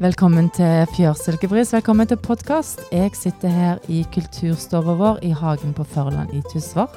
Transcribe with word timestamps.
Velkommen 0.00 0.46
til 0.56 0.86
Fjørsilkebris. 0.94 1.74
Velkommen 1.74 2.08
til 2.08 2.16
podkast. 2.16 2.78
Jeg 2.88 3.10
sitter 3.12 3.50
her 3.52 3.82
i 3.92 3.98
kulturstova 4.08 4.94
vår 4.96 5.18
i 5.28 5.32
hagen 5.36 5.74
på 5.76 5.84
Førland 5.84 6.30
i 6.32 6.40
Tysvær. 6.48 6.88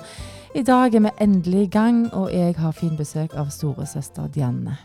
I 0.56 0.64
dag 0.64 0.96
er 0.96 1.04
vi 1.04 1.12
endelig 1.26 1.66
i 1.66 1.72
gang, 1.74 1.98
og 2.16 2.32
jeg 2.32 2.56
har 2.56 2.72
fin 2.72 2.94
besøk 2.96 3.36
av 3.36 3.50
storesøster 3.52 4.30
Dianne. 4.32 4.78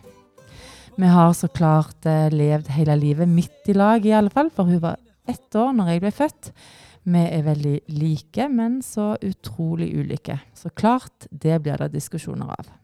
Vi 0.98 1.12
har 1.14 1.30
så 1.38 1.46
klart 1.46 2.10
eh, 2.10 2.26
levd 2.34 2.72
hele 2.74 2.98
livet 2.98 3.30
midt 3.30 3.70
i 3.70 3.78
lag, 3.78 4.02
i 4.02 4.16
alle 4.18 4.34
fall, 4.34 4.50
for 4.50 4.66
hun 4.66 4.82
var 4.82 4.98
ett 5.30 5.54
år 5.54 5.70
når 5.78 5.92
jeg 5.92 6.02
ble 6.02 6.14
født. 6.18 6.52
Vi 7.06 7.22
er 7.22 7.46
veldig 7.46 7.76
like, 8.02 8.50
men 8.50 8.80
så 8.82 9.12
utrolig 9.22 9.92
ulike. 9.94 10.40
Så 10.58 10.74
klart, 10.74 11.30
det 11.30 11.62
blir 11.62 11.78
det 11.86 11.92
diskusjoner 11.94 12.50
av. 12.50 12.77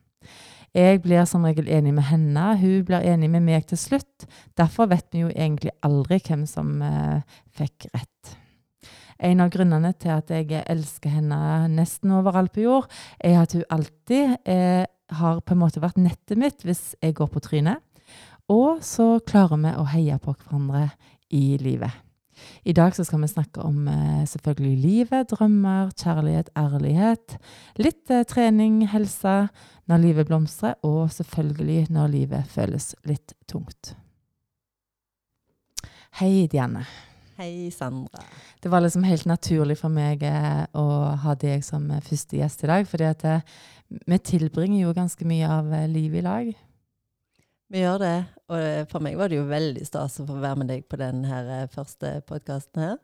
Jeg 0.75 1.05
blir 1.05 1.23
som 1.31 1.45
regel 1.47 1.69
enig 1.71 1.93
med 1.95 2.09
henne, 2.09 2.49
hun 2.59 2.81
blir 2.87 3.05
enig 3.07 3.29
med 3.31 3.45
meg 3.47 3.69
til 3.71 3.79
slutt. 3.79 4.25
Derfor 4.59 4.89
vet 4.91 5.07
vi 5.15 5.23
jo 5.23 5.29
egentlig 5.31 5.71
aldri 5.87 6.19
hvem 6.27 6.43
som 6.51 6.81
eh, 6.83 7.23
fikk 7.55 7.87
rett. 7.95 8.33
En 9.23 9.45
av 9.45 9.53
grunnene 9.55 9.93
til 10.03 10.11
at 10.17 10.33
jeg 10.35 10.65
elsker 10.67 11.15
henne 11.15 11.39
nesten 11.71 12.11
overalt 12.17 12.53
på 12.57 12.65
jord, 12.65 12.89
er 13.23 13.39
at 13.45 13.55
hun 13.55 13.63
alltid 13.71 14.35
eh, 14.51 14.83
har 15.15 15.39
på 15.47 15.55
en 15.55 15.63
måte 15.63 15.83
vært 15.85 16.01
nettet 16.03 16.41
mitt 16.41 16.67
hvis 16.67 16.97
jeg 16.99 17.15
går 17.21 17.31
på 17.31 17.45
trynet. 17.45 17.79
Og 18.51 18.83
så 18.85 19.21
klarer 19.25 19.63
vi 19.63 19.77
å 19.79 19.87
heie 19.95 20.19
på 20.19 20.35
hverandre 20.35 20.89
i 21.31 21.55
livet. 21.63 21.95
I 22.65 22.73
dag 22.77 22.95
så 22.97 23.05
skal 23.07 23.23
vi 23.23 23.31
snakke 23.31 23.63
om 23.65 23.89
eh, 23.89 24.25
selvfølgelig 24.29 24.77
livet, 24.83 25.31
drømmer, 25.31 25.93
kjærlighet, 25.99 26.51
ærlighet. 26.59 27.37
Litt 27.81 28.11
eh, 28.11 28.25
trening, 28.29 28.83
helse, 28.93 29.35
når 29.91 30.03
livet 30.03 30.29
blomstrer, 30.29 30.79
og 30.83 31.13
selvfølgelig 31.13 31.89
når 31.95 32.13
livet 32.15 32.51
føles 32.51 32.95
litt 33.09 33.37
tungt. 33.51 33.95
Hei, 36.21 36.47
Dianne. 36.51 36.85
Hei, 37.39 37.71
Sandra. 37.75 38.23
Det 38.63 38.71
var 38.71 38.85
liksom 38.85 39.03
helt 39.03 39.27
naturlig 39.27 39.79
for 39.81 39.91
meg 39.91 40.23
eh, 40.23 40.65
å 40.79 40.87
ha 41.25 41.35
deg 41.35 41.65
som 41.67 41.89
første 42.07 42.39
gjest 42.39 42.63
i 42.63 42.71
dag. 42.71 42.87
eh, 43.27 43.43
vi 44.07 44.19
tilbringer 44.23 44.85
jo 44.87 44.95
ganske 44.97 45.27
mye 45.29 45.49
av 45.51 45.75
livet 45.91 46.23
i 46.23 46.25
lag. 46.25 46.55
Vi 47.73 47.81
gjør 47.81 48.03
det. 48.03 48.17
Og 48.53 48.59
eh, 48.61 48.83
for 48.91 49.05
meg 49.05 49.17
var 49.19 49.31
det 49.33 49.41
jo 49.41 49.47
veldig 49.49 49.87
stas 49.87 50.21
å 50.21 50.27
få 50.29 50.37
være 50.43 50.61
med 50.63 50.71
deg 50.73 50.85
på 50.89 51.01
den 51.01 51.25
eh, 51.25 51.65
første 51.73 52.19
podkasten 52.29 52.85
her. 52.85 52.99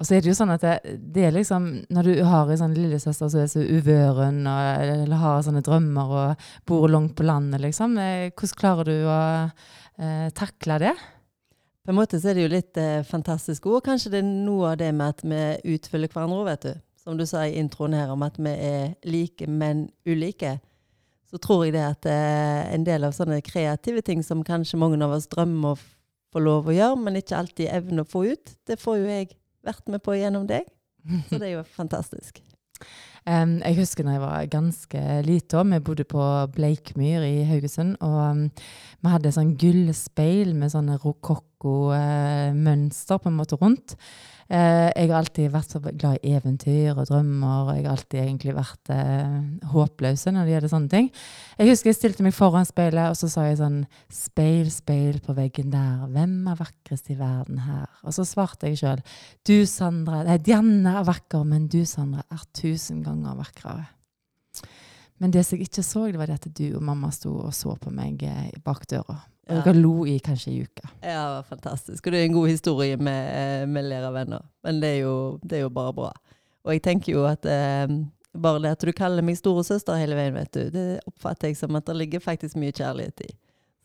Og 0.00 0.08
så 0.08 0.16
er 0.16 0.22
det 0.24 0.30
jo 0.30 0.36
sånn 0.36 0.52
at 0.54 0.62
det, 0.64 0.94
det 1.12 1.26
er 1.28 1.34
liksom 1.36 1.66
Når 1.92 2.06
du 2.08 2.12
har 2.24 2.48
en 2.48 2.60
sånn 2.62 2.76
lillesøster 2.76 3.28
som 3.28 3.42
er 3.42 3.50
så 3.52 3.60
uvøren, 3.60 4.40
og, 4.48 4.84
eller 5.04 5.20
har 5.20 5.42
sånne 5.44 5.64
drømmer 5.64 6.14
og 6.22 6.46
bor 6.68 6.86
langt 6.90 7.14
på 7.18 7.26
landet, 7.28 7.60
liksom, 7.62 7.98
eh, 8.00 8.30
hvordan 8.32 8.58
klarer 8.58 8.88
du 8.88 8.94
å 9.04 9.18
eh, 10.00 10.30
takle 10.38 10.78
det? 10.82 10.94
På 11.82 11.90
en 11.90 11.98
måte 11.98 12.20
så 12.22 12.30
er 12.30 12.38
det 12.38 12.46
jo 12.46 12.54
litt 12.54 12.78
eh, 12.78 13.04
fantastisk 13.06 13.66
ord. 13.68 13.82
Kanskje 13.84 14.14
det 14.14 14.22
er 14.22 14.28
noe 14.30 14.72
av 14.72 14.80
det 14.80 14.92
med 14.94 15.16
at 15.16 15.24
vi 15.26 15.76
utfyller 15.76 16.10
hverandre, 16.12 16.44
vet 16.46 16.66
du. 16.68 16.82
Som 17.02 17.18
du 17.18 17.26
sa 17.26 17.42
i 17.44 17.56
introen 17.58 17.96
her, 17.98 18.12
om 18.14 18.22
at 18.22 18.36
vi 18.38 18.52
er 18.54 18.92
like, 19.02 19.48
men 19.50 19.88
ulike. 20.06 20.60
Så 21.32 21.40
tror 21.40 21.64
jeg 21.64 21.72
det 21.78 21.84
at 21.86 22.04
eh, 22.12 22.74
en 22.74 22.84
del 22.84 23.06
av 23.08 23.12
sånne 23.16 23.40
kreative 23.44 24.02
ting 24.04 24.20
som 24.24 24.44
kanskje 24.44 24.80
mange 24.80 25.00
av 25.00 25.12
oss 25.16 25.30
drømmer 25.32 25.72
å 25.72 25.80
få 26.32 26.38
lov 26.44 26.68
å 26.68 26.76
gjøre, 26.76 27.00
men 27.00 27.16
ikke 27.20 27.38
alltid 27.38 27.72
evner 27.72 28.04
å 28.04 28.08
få 28.08 28.20
ut, 28.34 28.46
det 28.68 28.76
får 28.80 28.94
jo 29.00 29.06
jeg 29.08 29.26
vært 29.64 29.86
med 29.92 30.00
på 30.04 30.12
gjennom 30.18 30.44
deg. 30.48 30.62
Så 31.28 31.38
det 31.38 31.46
er 31.48 31.54
jo 31.56 31.64
fantastisk. 31.80 32.32
Um, 33.22 33.62
jeg 33.62 33.78
husker 33.78 34.02
da 34.02 34.16
jeg 34.16 34.24
var 34.24 34.48
ganske 34.50 34.98
lita. 35.22 35.62
Vi 35.62 35.78
bodde 35.86 36.02
på 36.08 36.22
Bleikmyr 36.56 37.22
i 37.22 37.44
Haugesund. 37.46 37.96
Og 38.02 38.18
um, 38.18 38.50
vi 39.02 39.08
hadde 39.12 39.32
sånn 39.34 39.56
gullspeil 39.60 40.54
med 40.58 40.70
sånne 40.74 40.94
rokokko-mønster 41.04 43.16
på 43.22 43.28
en 43.30 43.38
måte 43.38 43.56
rundt. 43.60 43.88
Uh, 44.52 44.90
jeg 44.92 45.08
har 45.08 45.14
alltid 45.16 45.46
vært 45.48 45.70
så 45.72 45.80
glad 45.80 46.18
i 46.20 46.34
eventyr 46.36 46.90
og 46.92 47.06
drømmer, 47.08 47.70
og 47.70 47.70
jeg 47.72 47.86
har 47.86 47.94
alltid 47.94 48.18
egentlig 48.20 48.52
vært 48.52 48.90
eh, 48.92 49.38
håpløs 49.72 50.26
når 50.28 50.44
det 50.44 50.52
gjelder 50.52 50.72
sånne 50.74 50.92
ting. 50.92 51.08
Jeg 51.56 51.70
husker 51.70 51.88
jeg 51.88 51.96
stilte 51.96 52.26
meg 52.26 52.34
foran 52.36 52.68
speilet, 52.68 53.14
og 53.14 53.16
så 53.16 53.30
sa 53.32 53.46
jeg 53.46 53.62
sånn 53.62 53.78
Speil, 54.12 54.68
speil 54.68 55.22
på 55.24 55.32
veggen 55.38 55.72
der, 55.72 56.04
hvem 56.12 56.34
er 56.52 56.60
vakrest 56.60 57.08
i 57.14 57.16
verden 57.16 57.62
her? 57.64 57.88
Og 58.04 58.12
så 58.12 58.26
svarte 58.28 58.68
jeg 58.68 58.82
sjøl. 58.82 59.00
Du, 59.48 59.56
Sandra 59.64 60.20
Nei, 60.28 60.36
Dianne 60.44 60.98
er 61.00 61.08
vakker, 61.08 61.48
men 61.48 61.64
du, 61.72 61.80
Sandra, 61.88 62.26
er 62.28 62.44
tusen 62.52 63.00
ganger 63.06 63.40
vakrere. 63.40 63.88
Men 65.22 65.32
det 65.32 65.46
som 65.46 65.56
jeg 65.56 65.70
ikke 65.70 65.86
så, 65.86 66.04
det 66.12 66.20
var 66.20 66.28
det 66.28 66.42
at 66.42 66.52
du 66.52 66.66
og 66.76 66.84
mamma 66.84 67.08
sto 67.14 67.38
og 67.46 67.56
så 67.56 67.72
på 67.80 67.94
meg 67.94 68.20
eh, 68.28 68.50
bak 68.60 68.84
døra. 68.90 69.22
Og 69.52 69.66
dere 69.66 69.78
lo 69.78 69.94
i 70.08 70.16
kanskje 70.22 70.52
ei 70.52 70.64
uke. 70.66 70.88
Ja, 71.02 71.20
det 71.20 71.36
var 71.36 71.46
fantastisk. 71.50 72.06
Og 72.06 72.14
det 72.14 72.20
er 72.20 72.28
en 72.28 72.36
god 72.36 72.48
historie 72.48 72.96
med, 72.96 73.28
eh, 73.36 73.68
med 73.68 73.88
lærervenner. 73.90 74.44
Men 74.64 74.80
det 74.82 74.96
er, 74.96 74.98
jo, 75.04 75.38
det 75.42 75.58
er, 75.58 75.62
jo, 75.66 75.70
bare 75.74 75.94
bra. 75.96 76.10
Og 76.64 76.76
jeg 76.76 76.82
tenker 76.82 77.12
jo 77.12 77.24
at 77.26 77.46
eh, 77.46 77.94
bare 78.32 78.62
det 78.62 78.74
at 78.76 78.84
du 78.86 78.92
kaller 78.96 79.24
meg 79.24 79.36
storesøster 79.36 79.98
hele 80.00 80.16
veien, 80.16 80.36
vet 80.36 80.52
du, 80.54 80.62
det 80.72 80.86
oppfatter 81.06 81.50
jeg 81.50 81.58
som 81.60 81.76
at 81.76 81.86
det 81.88 81.98
ligger 81.98 82.22
faktisk 82.24 82.56
mye 82.60 82.72
kjærlighet 82.72 83.26
i. 83.26 83.32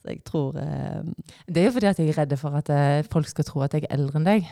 Så 0.02 0.14
jeg 0.14 0.24
tror 0.24 0.56
eh, 0.62 1.04
Det 1.48 1.62
er 1.62 1.66
jo 1.68 1.76
fordi 1.76 1.90
at 1.90 2.00
jeg 2.00 2.14
er 2.14 2.22
redd 2.22 2.38
for 2.40 2.56
at 2.60 2.70
eh, 2.72 3.04
folk 3.12 3.28
skal 3.28 3.48
tro 3.48 3.66
at 3.66 3.74
jeg 3.76 3.88
er 3.88 3.98
eldre 3.98 4.22
enn 4.22 4.30
deg. 4.30 4.48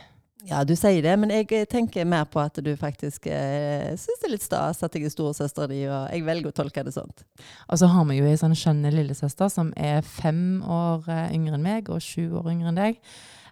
Ja, 0.46 0.62
du 0.68 0.76
sier 0.78 1.02
det, 1.02 1.14
men 1.18 1.32
jeg 1.34 1.66
tenker 1.72 2.06
mer 2.06 2.28
på 2.30 2.38
at 2.44 2.60
du 2.62 2.70
faktisk 2.78 3.26
eh, 3.34 3.96
syns 3.98 4.22
det 4.22 4.28
er 4.28 4.34
litt 4.36 4.46
stas 4.46 4.84
at 4.86 4.94
jeg 4.94 5.08
er 5.08 5.14
storesøstera 5.14 5.70
di, 5.72 5.80
og 5.90 6.12
jeg 6.14 6.26
velger 6.28 6.52
å 6.52 6.58
tolke 6.60 6.84
det 6.86 6.94
sånt. 6.94 7.26
Og 7.66 7.82
så 7.82 7.90
har 7.90 8.06
vi 8.10 8.20
jo 8.20 8.28
ei 8.30 8.38
sånn 8.38 8.54
skjønne 8.58 8.94
lillesøster 8.94 9.50
som 9.50 9.72
er 9.74 10.06
fem 10.06 10.62
år 10.62 11.10
eh, 11.10 11.34
yngre 11.38 11.58
enn 11.58 11.66
meg, 11.66 11.90
og 11.90 12.04
sju 12.04 12.38
år 12.38 12.52
yngre 12.54 12.70
enn 12.72 12.80
deg. 12.82 13.02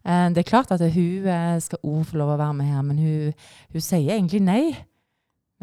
Eh, 0.03 0.27
det 0.35 0.43
er 0.43 0.49
klart 0.51 0.73
at 0.75 0.85
hun 0.85 1.27
eh, 1.33 1.57
skal 1.65 1.81
òg 1.81 2.05
få 2.11 2.21
lov 2.21 2.35
å 2.35 2.39
være 2.43 2.59
med 2.61 2.71
her, 2.75 2.85
men 2.85 3.01
hun, 3.01 3.45
hun, 3.73 3.83
sier 3.83 4.13
egentlig 4.13 4.43
nei. 4.45 4.63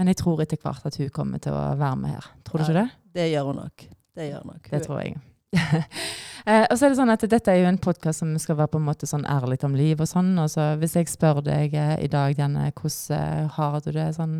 Men 0.00 0.10
jeg 0.10 0.22
tror 0.22 0.42
etter 0.42 0.58
hvert 0.58 0.86
at 0.88 0.98
hun 0.98 1.14
kommer 1.14 1.42
til 1.42 1.54
å 1.54 1.64
være 1.78 2.02
med 2.02 2.16
her. 2.16 2.30
Tror 2.47 2.58
du 2.58 2.64
ja, 2.64 2.70
ikke 2.70 2.80
det? 2.80 3.02
Det 3.20 3.32
gjør 3.34 3.52
hun 3.52 3.60
nok. 3.66 3.91
Det 4.16 4.30
gjør 4.32 4.47
hun 4.47 4.56
nok. 4.56 4.70
Det 4.72 4.86
tror 4.86 5.04
jeg. 5.04 5.18
Eh, 5.50 6.64
og 6.70 6.76
så 6.78 6.86
er 6.86 6.92
det 6.92 6.98
sånn 6.98 7.10
at 7.10 7.24
Dette 7.26 7.50
er 7.50 7.64
jo 7.64 7.70
en 7.70 7.80
podkast 7.82 8.22
som 8.22 8.32
skal 8.38 8.58
være 8.60 8.70
på 8.74 8.80
en 8.80 8.86
måte 8.86 9.08
sånn 9.10 9.26
ærlig 9.26 9.58
om 9.66 9.74
liv 9.74 9.98
og 9.98 10.08
sånn. 10.10 10.32
og 10.38 10.50
så 10.52 10.74
Hvis 10.80 10.96
jeg 10.98 11.10
spør 11.10 11.42
deg 11.46 11.74
eh, 11.74 11.96
i 12.06 12.10
dag, 12.10 12.36
Janne, 12.38 12.70
hvordan 12.70 13.16
eh, 13.18 13.54
har 13.56 13.78
du 13.82 13.90
det 13.96 14.08
sånn 14.18 14.36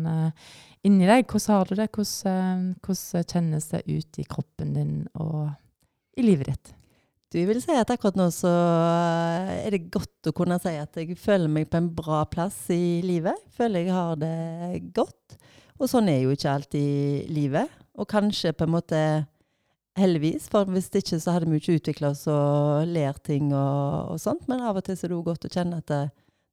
inni 0.87 1.09
deg? 1.09 1.25
Hvordan 1.27 1.57
har 1.57 1.67
du 1.71 1.75
det? 1.75 1.89
Hvordan, 1.95 2.69
hvordan, 2.85 3.25
kjennes 3.33 3.67
det 3.73 3.81
ut 3.89 4.21
i 4.21 4.27
kroppen 4.29 4.77
din 4.77 4.93
og 5.19 5.51
i 6.17 6.25
livet 6.25 6.53
ditt? 6.53 6.77
Du, 7.31 7.39
vil 7.47 7.61
si 7.63 7.75
at 7.79 7.91
akkurat 7.93 8.17
nå 8.19 8.25
så 8.35 8.49
er 8.51 9.71
det 9.71 9.85
godt 9.91 10.27
å 10.27 10.33
kunne 10.35 10.57
si 10.59 10.73
at 10.75 10.97
jeg 10.99 11.15
føler 11.15 11.47
meg 11.51 11.69
på 11.71 11.79
en 11.79 11.87
bra 11.95 12.25
plass 12.27 12.65
i 12.75 12.99
livet. 13.05 13.39
Føler 13.55 13.85
jeg 13.85 13.95
har 13.95 14.17
det 14.19 14.81
godt. 14.95 15.37
Og 15.79 15.87
sånn 15.87 16.11
er 16.11 16.25
jo 16.25 16.35
ikke 16.35 16.51
alltid 16.51 17.31
livet. 17.31 17.71
Og 17.95 18.09
kanskje 18.11 18.51
på 18.51 18.67
en 18.67 18.75
måte 18.75 18.99
Heldigvis, 19.99 20.45
for 20.47 20.69
hvis 20.71 20.87
ikke 20.95 21.19
så 21.19 21.35
hadde 21.35 21.49
vi 21.51 21.59
ikke 21.59 21.75
utvikla 21.75 22.13
oss 22.13 22.23
og 22.31 22.87
lært 22.87 23.25
ting 23.27 23.49
og, 23.51 24.13
og, 24.13 24.21
sånt. 24.23 24.47
Men 24.47 24.63
av 24.63 24.79
og 24.79 24.85
til 24.87 24.95
så 24.95 25.07
er 25.07 25.11
det 25.11 25.17
jo 25.17 25.25
godt 25.25 25.47
å 25.49 25.51
kjenne 25.51 25.81
at 25.81 25.91
det, 25.91 25.99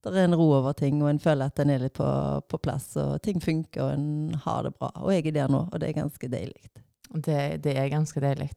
det, 0.02 0.14
er 0.16 0.26
en 0.26 0.34
ro 0.38 0.48
over 0.56 0.74
ting, 0.78 0.98
og 1.04 1.12
en 1.12 1.22
føler 1.22 1.46
at 1.46 1.62
en 1.62 1.70
er 1.70 1.84
litt 1.84 1.94
på, 1.94 2.08
på, 2.50 2.60
plass, 2.64 2.90
og 2.98 3.20
ting 3.22 3.38
funker, 3.42 3.84
og 3.84 3.94
en 3.94 4.42
har 4.42 4.66
det 4.66 4.74
bra. 4.74 4.90
Og 5.04 5.14
jeg 5.14 5.28
er 5.28 5.38
der 5.38 5.54
nå, 5.54 5.68
og 5.70 5.78
det 5.78 5.92
er 5.92 6.00
ganske 6.00 6.30
deilig. 6.32 6.66
Det, 7.08 7.62
det, 7.64 7.72
er 7.78 7.86
ganske 7.88 8.20
deilig. 8.20 8.50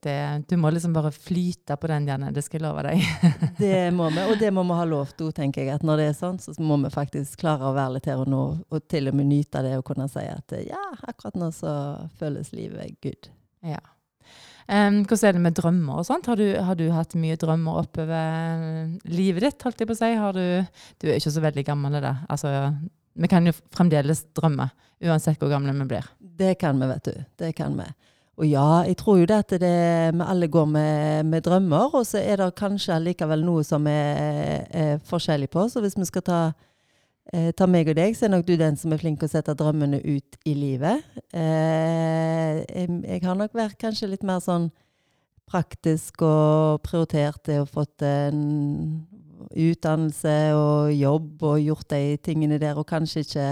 Du 0.49 0.57
må 0.59 0.73
liksom 0.73 0.97
bare 0.97 1.13
flyte 1.13 1.77
på 1.79 1.87
den, 1.87 2.09
Janne. 2.09 2.33
Det 2.35 2.41
skal 2.43 2.59
jeg 2.59 2.65
love 2.65 2.83
deg. 2.83 3.05
det 3.61 3.77
må 3.95 4.09
vi, 4.11 4.25
og 4.25 4.35
det 4.41 4.49
må 4.51 4.65
vi 4.67 4.81
ha 4.81 4.89
lov 4.89 5.13
til, 5.13 5.29
tenker 5.37 5.63
jeg. 5.63 5.77
At 5.77 5.85
når 5.87 6.01
det 6.01 6.09
er 6.09 6.17
sånn, 6.17 6.41
så 6.41 6.57
må 6.57 6.81
vi 6.81 6.91
faktisk 6.91 7.45
klare 7.45 7.69
å 7.69 7.77
være 7.77 7.99
litt 7.99 8.09
her 8.11 8.25
og 8.25 8.33
nå, 8.33 8.43
og 8.65 8.83
til 8.91 9.13
og 9.13 9.21
med 9.21 9.29
nyte 9.29 9.61
det 9.63 9.77
og 9.77 9.85
kunne 9.93 10.09
si 10.11 10.25
at 10.25 10.57
ja, 10.65 10.83
akkurat 11.05 11.37
nå 11.39 11.53
så 11.55 11.71
føles 12.19 12.51
livet 12.57 12.97
good. 13.05 13.31
Ja. 13.63 13.85
Um, 14.71 15.01
hvordan 15.03 15.27
er 15.27 15.35
det 15.35 15.41
med 15.43 15.55
drømmer 15.57 15.97
og 15.99 16.05
sånt? 16.07 16.29
Har 16.31 16.39
du, 16.39 16.45
har 16.63 16.77
du 16.79 16.85
hatt 16.95 17.11
mye 17.19 17.35
drømmer 17.35 17.81
oppover 17.81 18.93
livet 19.11 19.43
ditt? 19.43 19.65
holdt 19.67 19.83
jeg 19.83 19.89
på 19.89 19.97
å 19.97 19.99
si? 19.99 20.11
Du, 20.37 20.77
du 21.03 21.09
er 21.09 21.17
ikke 21.19 21.33
så 21.33 21.43
veldig 21.43 21.65
gammel, 21.67 21.97
det. 21.99 22.13
Altså, 22.31 22.53
vi 23.19 23.27
kan 23.27 23.49
jo 23.49 23.51
fremdeles 23.75 24.23
drømme, 24.37 24.69
uansett 25.03 25.43
hvor 25.43 25.51
gamle 25.51 25.75
vi 25.75 25.89
blir. 25.89 26.07
Det 26.19 26.55
kan 26.61 26.79
vi, 26.79 26.87
vet 26.87 27.09
du. 27.09 27.19
Det 27.43 27.51
kan 27.57 27.75
vi. 27.75 27.89
Og 28.39 28.47
ja, 28.47 28.69
jeg 28.87 28.95
tror 29.01 29.19
jo 29.19 29.27
det 29.27 29.41
at 29.43 29.51
det, 29.59 29.75
vi 30.15 30.23
alle 30.23 30.47
går 30.47 30.71
med, 30.71 31.27
med 31.27 31.43
drømmer, 31.45 31.91
og 31.91 32.07
så 32.07 32.23
er 32.23 32.39
det 32.39 32.53
kanskje 32.55 33.01
likevel 33.03 33.43
noe 33.43 33.67
som 33.67 33.83
er, 33.91 34.63
er 34.71 35.03
forskjellig 35.11 35.51
på. 35.51 35.67
Så 35.67 35.83
hvis 35.83 35.99
vi 35.99 36.07
skal 36.07 36.23
ta 36.25 36.39
Eh, 37.31 37.51
ta 37.55 37.67
meg 37.69 37.87
og 37.87 37.95
deg, 37.95 38.15
så 38.17 38.27
er 38.27 38.33
nok 38.33 38.43
du 38.47 38.57
den 38.59 38.75
som 38.75 38.91
er 38.91 38.99
flink 38.99 39.21
til 39.21 39.29
å 39.29 39.31
sette 39.31 39.55
drømmene 39.55 40.01
ut 40.03 40.37
i 40.43 40.55
livet. 40.57 41.05
Eh, 41.31 42.59
jeg 42.67 43.23
har 43.23 43.37
nok 43.39 43.55
vært 43.55 43.79
kanskje 43.79 44.09
litt 44.11 44.25
mer 44.27 44.43
sånn 44.43 44.67
praktisk 45.51 46.23
og 46.27 46.81
prioritert 46.83 47.39
det 47.47 47.61
og 47.63 47.71
fått 47.71 48.03
en 48.07 48.41
utdannelse 49.51 50.35
og 50.55 50.91
jobb 50.95 51.45
og 51.47 51.63
gjort 51.63 51.89
de 51.91 52.17
tingene 52.23 52.59
der, 52.61 52.77
og 52.79 52.89
kanskje 52.89 53.23
ikke 53.25 53.47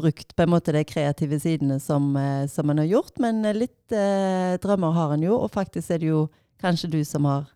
brukt 0.00 0.34
på 0.36 0.44
en 0.44 0.52
måte 0.52 0.72
de 0.74 0.84
kreative 0.88 1.40
sidene 1.40 1.80
som, 1.80 2.12
eh, 2.16 2.46
som 2.48 2.70
en 2.70 2.78
har 2.78 2.88
gjort. 2.88 3.18
Men 3.20 3.42
litt 3.56 3.92
eh, 3.92 4.56
drømmer 4.60 4.92
har 4.96 5.16
en 5.16 5.24
jo, 5.24 5.38
og 5.40 5.52
faktisk 5.56 5.90
er 5.90 6.04
det 6.04 6.12
jo 6.12 6.28
kanskje 6.60 6.92
du 6.92 7.00
som 7.04 7.24
har 7.28 7.48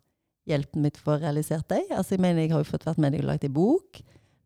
hjulpet 0.48 0.80
mitt 0.80 0.98
for 1.00 1.16
å 1.16 1.22
realisere 1.22 1.64
dem. 1.68 1.86
Altså, 1.90 2.16
jeg 2.16 2.24
mener, 2.24 2.44
jeg 2.44 2.52
har 2.52 2.64
jo 2.64 2.72
fått 2.72 2.88
vært 2.88 3.00
med 3.00 3.12
deg 3.14 3.24
og 3.24 3.32
lagt 3.32 3.44
ei 3.44 3.52
bok. 3.52 4.02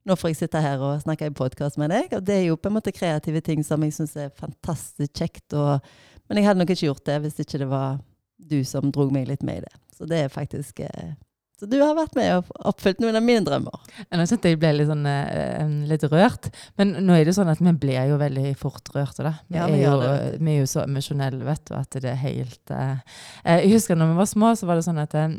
Nå 0.09 0.17
får 0.17 0.31
jeg 0.33 0.37
sitte 0.39 0.61
her 0.65 0.81
og 0.81 1.03
snakke 1.03 1.29
i 1.29 1.33
podkast 1.37 1.77
med 1.81 1.93
deg. 1.93 2.13
Og 2.17 2.25
det 2.25 2.39
er 2.39 2.47
jo 2.47 2.57
på 2.57 2.71
en 2.71 2.79
måte 2.79 2.95
kreative 2.97 3.43
ting 3.45 3.61
som 3.67 3.83
jeg 3.85 3.93
syns 3.93 4.15
er 4.17 4.31
fantastisk 4.41 5.21
kjekt. 5.21 5.53
Og, 5.53 5.85
men 6.31 6.41
jeg 6.41 6.49
hadde 6.49 6.63
nok 6.63 6.73
ikke 6.73 6.87
gjort 6.87 7.05
det 7.11 7.19
hvis 7.27 7.41
ikke 7.45 7.61
det 7.61 7.69
var 7.69 7.99
du 8.39 8.63
som 8.65 8.89
dro 8.95 9.11
meg 9.13 9.29
litt 9.29 9.45
med 9.45 9.61
i 9.61 9.67
det. 9.67 9.75
Så 9.93 10.09
det 10.09 10.23
er 10.25 10.33
faktisk 10.33 10.81
eh, 10.87 11.13
så 11.59 11.67
du 11.67 11.75
har 11.83 11.97
vært 11.99 12.15
med 12.15 12.31
og 12.37 12.51
oppfylt 12.71 13.01
noen 13.03 13.19
av 13.19 13.25
mine 13.27 13.43
drømmer. 13.43 13.87
Nå 14.15 14.27
kjente 14.31 14.53
jeg 14.53 14.61
ble 14.63 14.71
litt, 14.77 14.87
sånn, 14.87 15.03
uh, 15.03 15.73
litt 15.91 16.05
rørt. 16.07 16.53
Men 16.79 16.93
nå 17.03 17.17
er 17.17 17.27
det 17.27 17.35
sånn 17.35 17.51
at 17.51 17.59
vi 17.59 17.73
blir 17.83 18.13
jo 18.13 18.19
veldig 18.21 18.53
fort 18.61 18.93
rørte. 18.95 19.25
Da. 19.27 19.33
Vi, 19.51 19.59
ja, 19.59 19.67
vi, 19.67 19.81
er 19.83 19.89
jo, 19.89 20.13
vi, 20.39 20.53
er 20.53 20.61
jo, 20.61 20.69
så 20.71 20.85
emosjonelle, 20.85 21.43
vet 21.49 21.65
du, 21.67 21.73
at 21.75 21.99
det 21.99 22.13
er 22.13 22.21
helt 22.23 22.71
uh, 22.71 23.03
Jeg 23.43 23.73
husker 23.75 23.99
når 23.99 24.13
vi 24.13 24.21
var 24.21 24.31
små, 24.31 24.53
så 24.55 24.71
var 24.71 24.79
det 24.79 24.87
sånn 24.87 25.03
at 25.03 25.19
uh, 25.19 25.35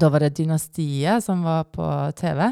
da 0.00 0.10
var 0.12 0.24
det 0.24 0.34
Dynastiet 0.38 1.24
som 1.24 1.42
var 1.46 1.66
på 1.72 1.86
TV. 2.18 2.42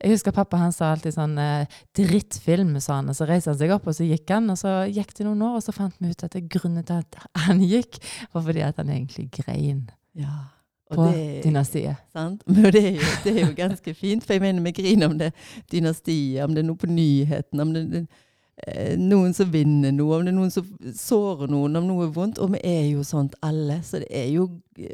Jeg 0.00 0.14
husker 0.14 0.34
pappa 0.36 0.60
han 0.60 0.74
sa 0.74 0.92
alltid 0.92 1.14
sånn 1.16 1.36
eh, 1.40 1.78
'drittfilm', 1.96 2.80
sa 2.80 3.00
han. 3.00 3.12
Og 3.12 3.18
så 3.18 3.28
reiste 3.28 3.52
han 3.52 3.60
seg 3.60 3.74
opp, 3.76 3.86
og 3.90 3.96
så 3.96 4.06
gikk 4.08 4.30
han. 4.34 4.50
Og 4.52 4.58
så 4.60 4.74
gikk 4.90 5.14
det 5.16 5.28
noen 5.28 5.46
år, 5.46 5.58
og 5.58 5.64
så 5.64 5.74
fant 5.76 5.96
vi 6.00 6.10
ut 6.10 6.26
at 6.26 6.36
det 6.36 6.46
grunnen 6.52 6.86
til 6.86 7.00
at 7.02 7.22
han 7.46 7.62
gikk, 7.64 8.00
var 8.34 8.46
fordi 8.48 8.66
at 8.66 8.82
han 8.82 8.92
egentlig 8.92 9.30
grein. 9.40 9.86
Ja. 10.16 10.52
På 10.86 11.08
det, 11.10 11.42
dynastiet. 11.42 11.98
Sant? 12.14 12.44
Men 12.46 12.70
det 12.70 12.82
er, 12.84 12.92
jo, 13.00 13.08
det 13.24 13.32
er, 13.32 13.40
jo, 13.40 13.54
ganske 13.58 13.94
fint, 13.98 14.22
for 14.22 14.36
jeg 14.36 14.44
mener 14.44 14.62
vi 14.62 14.72
griner 14.76 15.10
om 15.10 15.16
det 15.18 15.32
dynastiet, 15.72 16.44
om 16.44 16.54
det 16.54 16.62
er 16.62 16.68
noe 16.68 16.78
på 16.78 16.86
nyhetene, 16.86 17.64
om 17.64 17.72
det, 17.74 17.82
det 17.90 18.04
noen 18.96 19.34
som 19.36 19.50
vinner 19.52 19.92
noe, 19.92 20.16
om 20.16 20.24
det 20.24 20.32
er 20.32 20.36
noen 20.38 20.52
som 20.52 20.68
sårer 20.96 21.50
noen, 21.52 21.76
om 21.76 21.88
noe 21.88 22.06
er 22.06 22.14
vondt. 22.14 22.38
Og 22.40 22.54
vi 22.54 22.62
er 22.64 22.86
jo 22.88 23.04
sånt 23.04 23.36
alle. 23.44 23.82
Så 23.84 24.00
det 24.02 24.08
er 24.10 24.30
jo 24.32 24.48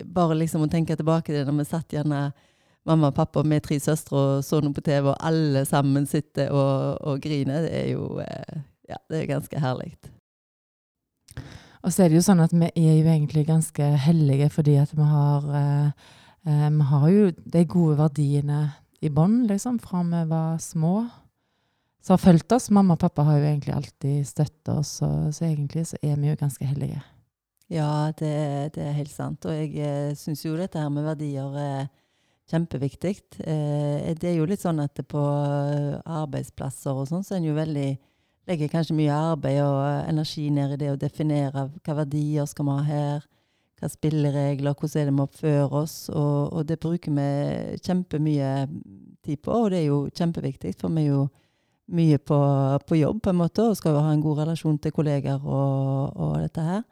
bare 0.04 0.38
liksom 0.40 0.64
å 0.66 0.70
tenke 0.72 0.96
tilbake 0.98 1.30
til 1.30 1.40
det 1.40 1.46
når 1.48 1.62
vi 1.62 1.68
satt 1.70 1.94
gjerne 1.94 2.24
mamma 2.88 3.12
og 3.12 3.16
pappa 3.16 3.44
med 3.46 3.62
tre 3.62 3.78
søstre 3.80 4.18
og 4.18 4.44
så 4.46 4.58
noe 4.62 4.74
på 4.74 4.82
TV, 4.84 5.12
og 5.12 5.20
alle 5.22 5.64
sammen 5.68 6.06
sitter 6.10 6.50
og, 6.50 6.98
og 7.06 7.22
griner. 7.22 7.62
Det 7.66 7.76
er 7.84 7.88
jo 7.92 8.18
eh, 8.24 8.64
ja, 8.90 8.98
det 9.10 9.22
er 9.22 9.30
ganske 9.36 9.62
herlig. 9.62 9.94
Og 11.82 11.90
så 11.90 12.04
er 12.04 12.10
det 12.10 12.18
jo 12.20 12.26
sånn 12.26 12.42
at 12.42 12.52
vi 12.54 12.68
er 12.68 12.98
jo 12.98 13.08
egentlig 13.10 13.46
ganske 13.48 13.86
hellige 14.04 14.50
fordi 14.54 14.76
at 14.82 14.92
vi 14.94 15.06
har 15.06 15.48
eh, 15.58 16.10
eh 16.46 16.68
Vi 16.70 16.84
har 16.90 17.08
jo 17.08 17.30
de 17.30 17.64
gode 17.64 17.98
verdiene 17.98 18.72
i 19.02 19.08
bånn, 19.10 19.46
liksom, 19.46 19.78
fra 19.78 20.02
vi 20.02 20.24
var 20.30 20.58
små. 20.58 21.06
Som 22.02 22.16
har 22.16 22.22
fulgt 22.22 22.52
oss. 22.52 22.68
Mamma 22.74 22.96
og 22.96 23.02
pappa 23.02 23.24
har 23.28 23.38
jo 23.38 23.46
egentlig 23.46 23.74
alltid 23.76 24.26
støtta 24.26 24.78
oss, 24.80 24.98
så, 24.98 25.08
så, 25.30 25.46
egentlig 25.46 25.86
så 25.92 26.00
er 26.02 26.16
vi 26.18 26.32
jo 26.32 26.38
ganske 26.40 26.66
heldige. 26.66 27.02
Ja, 27.72 28.10
det, 28.18 28.32
det 28.74 28.84
er 28.84 28.96
helt 28.98 29.12
sant. 29.12 29.46
Og 29.46 29.54
jeg 29.54 29.76
eh, 29.78 30.14
syns 30.18 30.42
jo 30.44 30.56
dette 30.58 30.82
her 30.82 30.90
med 30.92 31.06
verdier 31.06 31.58
er 31.62 31.84
kjempeviktig. 32.50 33.14
Eh, 33.46 34.10
det 34.18 34.32
er 34.32 34.40
jo 34.40 34.48
litt 34.50 34.64
sånn 34.64 34.82
at 34.82 34.98
på 35.08 35.22
arbeidsplasser 35.22 37.04
og 37.04 37.06
sånn, 37.08 37.22
så 37.24 37.36
er 37.36 37.40
en 37.40 37.52
jo 37.52 37.56
veldig 37.56 37.90
legger 38.50 38.70
kanskje 38.72 38.96
mye 38.98 39.18
arbeid 39.32 39.60
og 39.62 39.78
eh, 39.86 40.08
energi 40.10 40.48
ned 40.50 40.74
i 40.74 40.80
det 40.80 40.90
å 40.92 40.98
definere 41.00 41.68
hva 41.84 41.98
verdier 42.02 42.48
skal 42.50 42.66
vi 42.66 42.74
ha 42.74 42.86
her, 42.88 43.28
hva 43.80 43.90
spilleregler, 43.90 44.74
hvordan 44.78 45.02
er 45.02 45.10
det 45.10 45.14
vi 45.14 45.26
oppfører 45.26 45.76
oss. 45.82 45.96
Og, 46.10 46.50
og, 46.50 46.66
det 46.66 46.80
bruker 46.82 47.14
vi 47.14 47.78
kjempemye 47.82 48.50
tid 49.22 49.42
på, 49.42 49.54
og 49.54 49.70
det 49.72 49.82
er 49.82 49.88
jo 49.88 50.02
kjempeviktig, 50.10 50.74
for 50.80 50.90
vi 50.90 51.06
er 51.06 51.12
jo 51.12 51.22
mye 51.92 52.18
på, 52.18 52.38
på, 52.88 52.98
jobb 52.98 53.22
på 53.22 53.32
en 53.32 53.40
måte, 53.40 53.64
og 53.68 53.78
skal 53.78 53.96
jo 53.96 54.02
ha 54.04 54.12
en 54.12 54.24
god 54.24 54.42
relasjon 54.42 54.78
til 54.80 54.94
kolleger 54.96 55.40
og, 55.44 56.12
og 56.16 56.36
dette 56.40 56.64
her. 56.66 56.82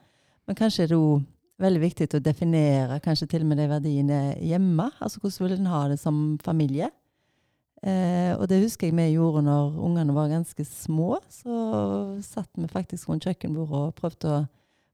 Men 0.48 0.58
kanskje 0.58 0.84
er 0.84 0.92
det 0.92 0.98
jo 0.98 1.20
veldig 1.60 1.82
viktig 1.82 2.08
å 2.16 2.22
definere 2.24 3.00
kanskje 3.04 3.28
til 3.30 3.44
og 3.44 3.50
med 3.50 3.60
de 3.60 3.68
verdiene 3.70 4.20
hjemme. 4.40 4.88
Altså 4.98 5.20
hvordan 5.20 5.46
vil 5.46 5.58
en 5.58 5.70
ha 5.72 5.82
det 5.92 6.00
som 6.00 6.38
familie? 6.44 6.90
Eh, 7.80 8.32
og 8.36 8.44
det 8.48 8.60
husker 8.60 8.90
jeg 8.90 8.96
vi 8.96 9.14
gjorde 9.14 9.44
når 9.46 9.76
ungene 9.80 10.16
var 10.16 10.32
ganske 10.32 10.64
små. 10.68 11.18
Så 11.32 11.52
satt 12.24 12.50
vi 12.56 12.68
faktisk 12.68 13.08
rundt 13.08 13.28
kjøkkenbordet 13.28 13.84
og 13.84 13.94
prøvde 14.00 14.34
å 14.34 14.42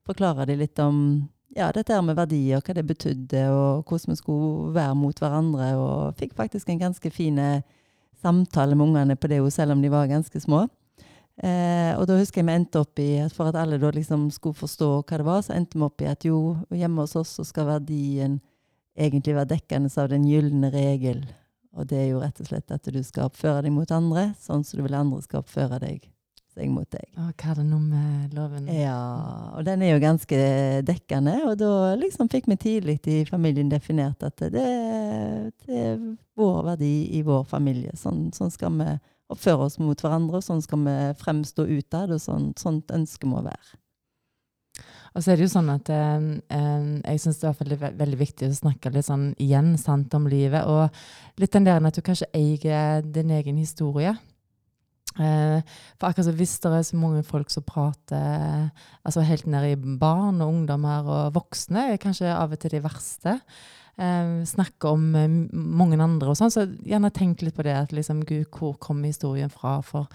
forklare 0.07 0.47
dem 0.47 0.63
litt 0.63 0.79
om 0.83 1.01
ja, 1.57 1.71
dette 1.73 1.95
her 1.95 2.05
med 2.05 2.19
verdier, 2.19 2.61
hva 2.63 2.75
det 2.77 2.85
betydde, 2.87 3.47
og 3.55 3.89
hvordan 3.89 4.13
vi 4.13 4.19
skulle 4.21 4.75
være 4.77 4.99
mot 4.99 5.23
hverandre. 5.23 5.71
Og 5.81 6.21
fikk 6.21 6.37
faktisk 6.39 6.71
en 6.71 6.83
ganske 6.83 7.11
fin 7.15 7.41
samtale 8.27 8.75
med 8.75 8.91
ungene 8.91 9.17
på 9.17 9.31
det, 9.31 9.41
selv 9.55 9.77
om 9.77 9.85
de 9.85 9.93
var 9.93 10.11
ganske 10.11 10.43
små. 10.43 10.67
Eh, 11.37 11.93
og 11.99 12.07
da 12.09 12.17
husker 12.17 12.41
jeg 12.41 12.49
vi 12.49 12.57
endte 12.57 12.81
opp 12.81 13.01
i 13.03 13.11
at 13.21 13.35
for 13.37 13.51
at 13.51 13.59
alle 13.61 13.77
da 13.81 13.91
liksom 13.93 14.31
skulle 14.33 14.57
forstå 14.57 14.91
hva 15.03 15.19
det 15.21 15.27
var, 15.27 15.43
så 15.45 15.57
endte 15.57 15.77
vi 15.77 15.85
opp 15.85 16.01
i 16.01 16.09
at 16.09 16.25
jo, 16.25 16.57
hjemme 16.73 17.05
hos 17.05 17.17
oss 17.21 17.35
så 17.37 17.45
skal 17.45 17.69
verdien 17.69 18.39
egentlig 18.97 19.37
være 19.37 19.53
dekkende 19.53 19.93
av 20.01 20.09
den 20.13 20.25
gylne 20.25 20.73
regel. 20.73 21.27
Og 21.77 21.89
det 21.91 22.01
er 22.01 22.11
jo 22.15 22.23
rett 22.23 22.41
og 22.41 22.49
slett 22.49 22.73
at 22.73 22.89
du 22.89 23.03
skal 23.05 23.29
oppføre 23.29 23.67
deg 23.67 23.75
mot 23.75 23.91
andre 23.93 24.31
sånn 24.41 24.65
som 24.65 24.81
du 24.81 24.87
vil 24.87 24.97
andre 24.97 25.21
skal 25.25 25.43
oppføre 25.43 25.81
deg 25.83 26.07
seg 26.57 26.71
mot 26.73 26.89
deg. 26.89 27.05
Og 27.21 27.33
hva 27.37 27.53
er 27.53 27.59
det 27.61 27.67
nå 27.69 27.79
med 27.83 28.37
loven? 28.37 28.71
Ja, 28.73 28.97
og 29.53 29.67
den 29.69 29.85
er 29.85 29.93
jo 29.93 30.01
ganske 30.01 30.39
dekkende. 30.89 31.37
Og 31.51 31.59
da 31.61 31.93
liksom 32.01 32.31
fikk 32.33 32.49
vi 32.49 32.57
tidlig 32.63 32.97
i 33.13 33.19
familien 33.29 33.69
definert 33.69 34.25
at 34.25 34.41
det, 34.41 34.65
det 35.65 35.81
er 35.83 35.99
vår 36.37 36.63
verdi 36.73 36.95
i 37.19 37.23
vår 37.27 37.45
familie. 37.51 37.95
Sånn, 37.99 38.29
sånn, 38.37 38.53
skal 38.55 38.75
vi 38.77 38.91
oppføre 39.33 39.67
oss 39.67 39.81
mot 39.83 40.01
hverandre, 40.01 40.43
sånn 40.45 40.63
skal 40.63 40.85
vi 40.87 40.95
fremstå 41.23 41.67
utad, 41.79 42.15
og 42.15 42.23
sånn, 42.23 42.53
sånt 42.59 42.95
ønsker 42.95 43.31
vi 43.33 43.43
være. 43.49 43.81
Og 45.17 45.25
så 45.25 45.33
er 45.33 45.39
det 45.39 45.47
jo 45.47 45.53
sånn 45.55 45.73
at 45.73 45.89
eh, 45.89 46.25
eh 46.53 46.89
jeg 47.01 47.21
syns 47.23 47.39
det 47.41 47.49
er 47.49 47.61
veldig, 47.63 47.79
veldig, 47.97 48.19
viktig 48.21 48.49
å 48.51 48.57
snakke 48.59 48.93
litt 48.93 49.07
sånn 49.09 49.31
igjen 49.41 49.77
sant 49.81 50.13
om 50.15 50.29
livet. 50.29 50.69
Og 50.69 51.41
litt 51.41 51.55
den 51.57 51.65
der 51.65 51.81
at 51.81 51.97
du 51.97 52.03
kanskje 52.05 52.29
eier 52.37 53.01
din 53.01 53.33
egen 53.33 53.57
historie. 53.57 54.13
Eh, 55.17 55.63
for 55.97 56.11
akkurat 56.11 56.27
så 56.29 56.35
hvis 56.37 56.59
det 56.61 56.75
er 56.77 56.85
så 56.85 56.99
mange 57.01 57.23
folk 57.25 57.49
som 57.49 57.65
prater 57.65 58.69
altså 59.01 59.25
helt 59.25 59.47
ned 59.49 59.71
i 59.71 59.97
barn 59.97 60.43
og 60.45 60.53
ungdommer 60.53 61.09
og 61.09 61.39
voksne, 61.39 61.95
kanskje 62.03 62.35
av 62.35 62.53
og 62.53 62.61
til 62.61 62.77
de 62.77 62.83
verste. 62.85 63.39
Eh, 63.99 64.45
snakke 64.45 64.89
om 64.89 65.15
eh, 65.15 65.29
mange 65.53 65.97
andre 65.97 66.29
og 66.29 66.37
sånn, 66.37 66.53
så 66.53 66.67
gjerne 66.85 67.09
tenk 67.17 67.41
litt 67.41 67.57
på 67.57 67.65
det. 67.65 67.73
at 67.73 67.93
liksom, 67.97 68.25
Gud, 68.29 68.45
hvor 68.53 68.77
kommer 68.77 69.09
historien 69.09 69.49
fra? 69.49 69.79
For 69.81 70.11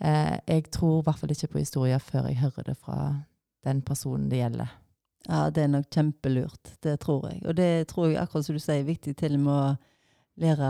eh, 0.00 0.36
jeg 0.46 0.68
tror 0.70 1.00
i 1.00 1.06
hvert 1.06 1.20
fall 1.20 1.32
ikke 1.32 1.52
på 1.54 1.62
historier 1.62 2.02
før 2.02 2.28
jeg 2.28 2.42
hører 2.42 2.68
det 2.68 2.76
fra 2.76 2.98
den 3.64 3.80
personen 3.82 4.28
det 4.28 4.42
gjelder. 4.42 4.74
Ja, 5.28 5.46
det 5.54 5.64
er 5.64 5.72
nok 5.72 5.88
kjempelurt. 5.94 6.74
Det 6.82 6.98
tror 7.00 7.30
jeg. 7.30 7.40
Og 7.46 7.56
det 7.56 7.88
tror 7.88 8.10
jeg, 8.10 8.18
akkurat 8.20 8.44
som 8.44 8.58
du 8.58 8.60
sier, 8.60 8.82
er 8.82 8.90
viktig 8.90 9.16
til 9.16 9.38
med 9.38 9.54
å 9.54 9.64
lære 10.42 10.68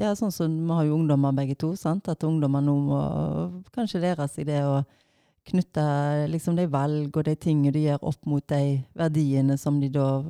Ja, 0.00 0.14
sånn 0.18 0.32
som 0.34 0.50
vi 0.56 0.74
har 0.74 0.88
jo 0.88 0.96
ungdommer 0.96 1.36
begge 1.36 1.54
to, 1.60 1.74
sant. 1.76 2.08
At 2.08 2.24
ungdommer 2.26 2.64
nå 2.64 2.74
må 2.82 3.00
kanskje 3.74 4.02
lære 4.02 4.26
seg 4.32 4.48
det 4.50 4.62
å 4.66 4.80
knytte 5.46 5.84
liksom 6.30 6.56
de 6.58 6.66
valg 6.70 7.16
og 7.16 7.24
de 7.26 7.34
tingene 7.34 7.74
de 7.74 7.86
gjør 7.88 8.04
opp 8.10 8.26
mot 8.30 8.44
de 8.48 8.78
verdiene 8.94 9.56
som 9.58 9.80
de 9.82 9.88
da 9.90 10.22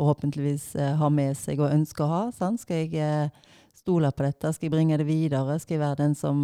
forhåpentligvis 0.00 0.74
eh, 0.80 0.96
har 0.96 1.12
med 1.12 1.36
seg 1.38 1.60
og 1.60 1.72
ønsker 1.74 2.06
å 2.06 2.10
ha. 2.14 2.24
Sant? 2.34 2.62
Skal 2.64 2.86
jeg 2.86 2.96
eh, 2.96 3.52
stole 3.76 4.10
på 4.12 4.24
dette? 4.24 4.52
Skal 4.56 4.70
jeg 4.70 4.74
bringe 4.74 4.98
det 5.00 5.06
videre? 5.08 5.58
Skal 5.60 5.76
jeg 5.76 5.84
være 5.84 6.00
den 6.02 6.16
som 6.18 6.40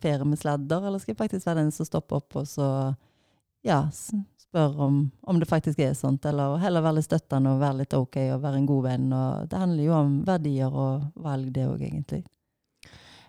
fer 0.00 0.24
med 0.24 0.40
sladder, 0.40 0.88
eller 0.88 1.02
skal 1.02 1.14
jeg 1.14 1.20
faktisk 1.20 1.48
være 1.48 1.64
den 1.64 1.72
som 1.76 1.88
stopper 1.88 2.20
opp 2.20 2.40
og 2.40 2.48
så 2.48 2.68
ja, 3.66 3.82
spør 4.40 4.80
om, 4.86 5.00
om, 5.28 5.40
det 5.40 5.48
faktisk 5.50 5.78
er 5.84 5.92
sånt, 5.94 6.24
eller 6.24 6.56
heller 6.62 6.84
være 6.84 7.00
litt 7.00 7.10
støttende 7.10 7.52
og 7.52 7.60
være 7.60 7.82
litt 7.82 7.96
OK 7.98 8.16
og 8.22 8.42
være 8.42 8.60
en 8.62 8.68
god 8.70 8.86
venn. 8.88 9.08
Og 9.12 9.50
det 9.52 9.60
handler 9.60 9.84
jo 9.84 9.96
om 9.98 10.14
verdier 10.26 10.80
og 10.84 11.10
valg, 11.20 11.52
det 11.54 11.66
òg, 11.68 11.84
egentlig. 11.84 12.24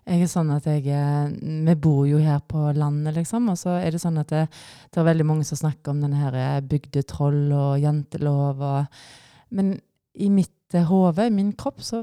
Jeg 0.10 0.24
er 0.25 0.29
sånn 0.31 0.50
at 0.55 0.65
jeg, 0.65 0.88
eh, 0.89 1.29
Vi 1.67 1.75
bor 1.77 2.08
jo 2.10 2.17
her 2.17 2.39
på 2.39 2.72
landet, 2.74 3.15
liksom. 3.20 3.50
Og 3.53 3.60
så 3.60 3.77
er 3.77 3.91
det 3.91 4.01
sånn 4.01 4.17
at 4.17 4.31
det, 4.34 4.48
det 4.89 5.01
er 5.01 5.08
veldig 5.12 5.27
mange 5.27 5.46
som 5.46 5.60
snakker 5.60 5.93
om 5.93 6.01
denne 6.01 6.17
her 6.17 6.38
eh, 6.38 6.62
bygdetroll 6.65 7.51
og 7.53 7.79
jantelov. 7.84 8.62
Og, 8.65 9.03
men 9.51 9.75
i 10.13 10.29
mitt 10.34 10.75
hode, 10.88 11.25
i 11.27 11.34
min 11.34 11.51
kropp, 11.53 11.81
så 11.84 12.01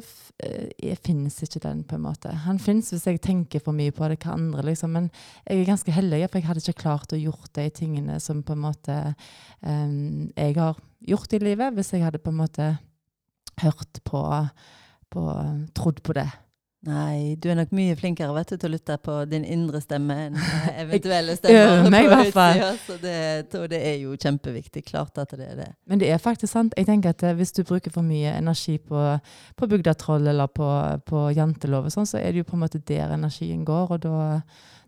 finnes 1.04 1.36
ikke 1.44 1.60
den, 1.64 1.82
på 1.88 1.96
en 1.96 2.04
måte. 2.04 2.32
Han 2.44 2.60
finnes 2.60 2.90
hvis 2.92 3.06
jeg 3.08 3.20
tenker 3.24 3.62
for 3.64 3.76
mye 3.76 3.92
på 3.92 4.08
det 4.08 4.18
hva 4.22 4.36
andre, 4.36 4.64
liksom. 4.70 4.92
Men 4.96 5.10
jeg 5.44 5.62
er 5.62 5.70
ganske 5.72 5.92
heldig, 5.92 6.22
for 6.28 6.40
jeg 6.40 6.48
hadde 6.48 6.64
ikke 6.64 6.82
klart 6.84 7.14
å 7.16 7.20
gjort 7.20 7.52
de 7.56 7.68
tingene 7.74 8.18
som 8.20 8.42
på 8.44 8.56
en 8.56 8.64
måte 8.64 8.98
um, 9.60 10.28
jeg 10.36 10.56
har 10.60 10.76
gjort 11.08 11.36
i 11.36 11.40
livet, 11.42 11.74
hvis 11.76 11.94
jeg 11.94 12.04
hadde 12.04 12.20
på 12.20 12.32
en 12.32 12.40
måte 12.42 12.68
hørt 13.64 14.02
på, 14.04 14.22
på 15.12 15.24
Trodd 15.76 16.04
på 16.04 16.16
det. 16.16 16.28
Nei, 16.86 17.34
du 17.34 17.48
er 17.50 17.56
nok 17.58 17.72
mye 17.74 17.96
flinkere 17.98 18.30
vet 18.36 18.52
du, 18.52 18.54
til 18.54 18.68
å 18.68 18.76
lytte 18.76 18.94
på 19.02 19.14
din 19.26 19.42
indre 19.42 19.80
stemme 19.82 20.14
enn 20.28 20.36
eventuelle 20.84 21.34
stemmer. 21.38 21.88
meg, 21.90 22.06
på 22.06 22.20
utsida, 22.28 22.68
så 22.84 22.98
det, 23.02 23.16
det, 23.72 23.80
er 23.82 23.96
jo 24.04 24.14
kjempeviktig. 24.14 24.84
Klart 24.86 25.18
at 25.18 25.34
det 25.34 25.48
er 25.48 25.58
det. 25.58 25.68
Men 25.90 25.98
det 25.98 26.12
er 26.14 26.22
faktisk 26.22 26.52
sant. 26.52 26.76
Jeg 26.78 26.86
tenker 26.86 27.16
at 27.16 27.24
eh, 27.26 27.34
Hvis 27.38 27.56
du 27.56 27.64
bruker 27.66 27.90
for 27.94 28.06
mye 28.06 28.30
energi 28.38 28.78
på, 28.78 29.02
på 29.58 29.70
bygdatroll 29.74 30.30
eller 30.30 30.46
på, 30.54 30.70
på 31.08 31.26
jantelov, 31.34 31.90
sånn, 31.90 32.06
så 32.06 32.22
er 32.22 32.30
det 32.30 32.44
jo 32.44 32.50
på 32.52 32.54
en 32.54 32.62
måte 32.62 32.82
der 32.86 33.10
energien 33.16 33.66
går, 33.66 33.96
og 33.96 34.04
da, 34.06 34.38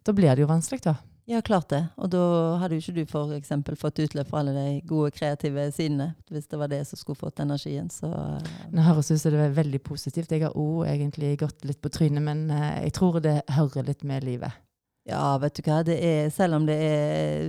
da 0.07 0.15
blir 0.15 0.31
det 0.31 0.47
jo 0.47 0.53
vanskelig, 0.53 0.87
da. 0.87 0.95
Ja, 1.31 1.39
klart 1.47 1.69
det. 1.71 1.85
Og 1.95 2.11
da 2.11 2.21
hadde 2.59 2.75
jo 2.75 2.83
ikke 2.83 2.97
du 2.97 3.05
for 3.07 3.31
eksempel, 3.37 3.77
fått 3.79 4.01
utløp 4.03 4.33
for 4.33 4.41
alle 4.41 4.55
de 4.57 4.81
gode 4.89 5.13
kreative 5.15 5.69
sidene, 5.71 6.09
hvis 6.27 6.49
det 6.51 6.59
var 6.59 6.73
det 6.73 6.81
som 6.89 6.99
skulle 6.99 7.21
fått 7.21 7.39
energien. 7.45 7.87
Så 7.95 8.11
Nå 8.75 8.83
høres 8.83 9.13
ut 9.13 9.21
som 9.21 9.37
det 9.37 9.45
er 9.45 9.55
veldig 9.55 9.79
positivt. 9.87 10.33
Jeg 10.35 10.43
har 10.49 10.59
òg 10.59 10.89
egentlig 10.91 11.37
gått 11.39 11.63
litt 11.69 11.79
på 11.79 11.93
trynet, 11.95 12.25
men 12.27 12.49
eh, 12.51 12.81
jeg 12.89 12.97
tror 12.99 13.21
det 13.23 13.37
hører 13.55 13.87
litt 13.93 14.03
med 14.03 14.27
livet. 14.27 14.59
Ja, 15.07 15.37
vet 15.39 15.55
du 15.55 15.63
hva. 15.69 15.79
Det 15.87 16.01
er, 16.03 16.33
selv 16.35 16.59
om 16.59 16.67
det 16.67 16.77
er 16.83 17.47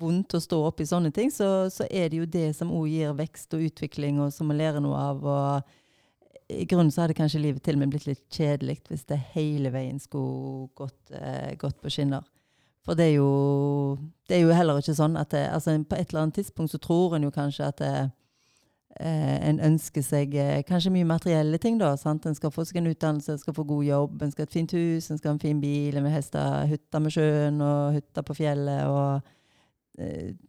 vondt 0.00 0.36
å 0.36 0.42
stå 0.44 0.60
opp 0.68 0.84
i 0.84 0.88
sånne 0.88 1.08
ting, 1.16 1.32
så, 1.32 1.70
så 1.72 1.88
er 1.88 2.12
det 2.12 2.20
jo 2.20 2.28
det 2.28 2.50
som 2.58 2.76
òg 2.76 2.92
gir 2.92 3.16
vekst 3.16 3.56
og 3.56 3.64
utvikling, 3.70 4.20
og 4.20 4.36
som 4.36 4.52
vi 4.52 4.58
lærer 4.60 4.84
noe 4.84 5.00
av. 5.00 5.24
og 5.24 6.52
i 6.52 6.68
grunnen 6.68 6.92
så 6.92 7.06
hadde 7.06 7.16
kanskje 7.16 7.40
livet 7.40 7.64
til 7.64 7.78
og 7.78 7.80
med 7.80 7.94
blitt 7.94 8.04
litt 8.04 8.24
kjedelig 8.28 8.82
hvis 8.90 9.06
det 9.08 9.16
hele 9.32 9.72
veien 9.72 9.96
skulle 9.96 10.68
gått, 10.76 11.00
eh, 11.16 11.56
gått 11.56 11.80
på 11.80 11.88
skinner. 11.88 12.28
For 12.84 12.94
det 12.98 13.04
er, 13.04 13.14
jo, 13.16 13.96
det 14.28 14.36
er 14.36 14.44
jo 14.44 14.52
heller 14.56 14.80
ikke 14.80 14.96
sånn 14.96 15.16
at 15.16 15.32
det, 15.32 15.46
altså 15.48 15.78
På 15.88 15.96
et 15.96 16.10
eller 16.10 16.26
annet 16.26 16.40
tidspunkt 16.42 16.74
så 16.74 16.80
tror 16.82 17.16
en 17.16 17.24
jo 17.24 17.32
kanskje 17.32 17.68
at 17.70 17.78
det, 17.80 17.92
eh, 19.00 19.38
en 19.48 19.60
ønsker 19.70 20.04
seg 20.04 20.34
eh, 20.36 20.60
kanskje 20.68 20.92
mye 20.92 21.08
materielle 21.08 21.58
ting. 21.58 21.78
da, 21.80 21.94
sant? 21.96 22.26
En 22.26 22.36
skal 22.36 22.52
få 22.52 22.66
seg 22.68 22.82
en 22.82 22.90
utdannelse, 22.92 23.32
en 23.32 23.40
skal 23.40 23.56
få 23.56 23.64
god 23.68 23.84
jobb, 23.84 24.22
en 24.22 24.34
skal 24.34 24.44
ha 24.44 24.50
et 24.50 24.58
fint 24.58 24.76
hus, 24.76 25.08
en 25.10 25.18
skal 25.18 25.32
ha 25.32 25.38
en 25.38 25.46
fin 25.46 25.62
bil, 25.62 25.96
en 25.96 26.04
vil 26.04 26.12
helst 26.12 26.36
ha 26.36 26.64
hytte 26.68 27.00
med 27.00 27.16
sjøen 27.16 27.64
og 27.64 27.96
hytte 27.96 28.26
på 28.28 28.36
fjellet. 28.42 28.84
og 28.90 29.16
eh, 29.16 29.32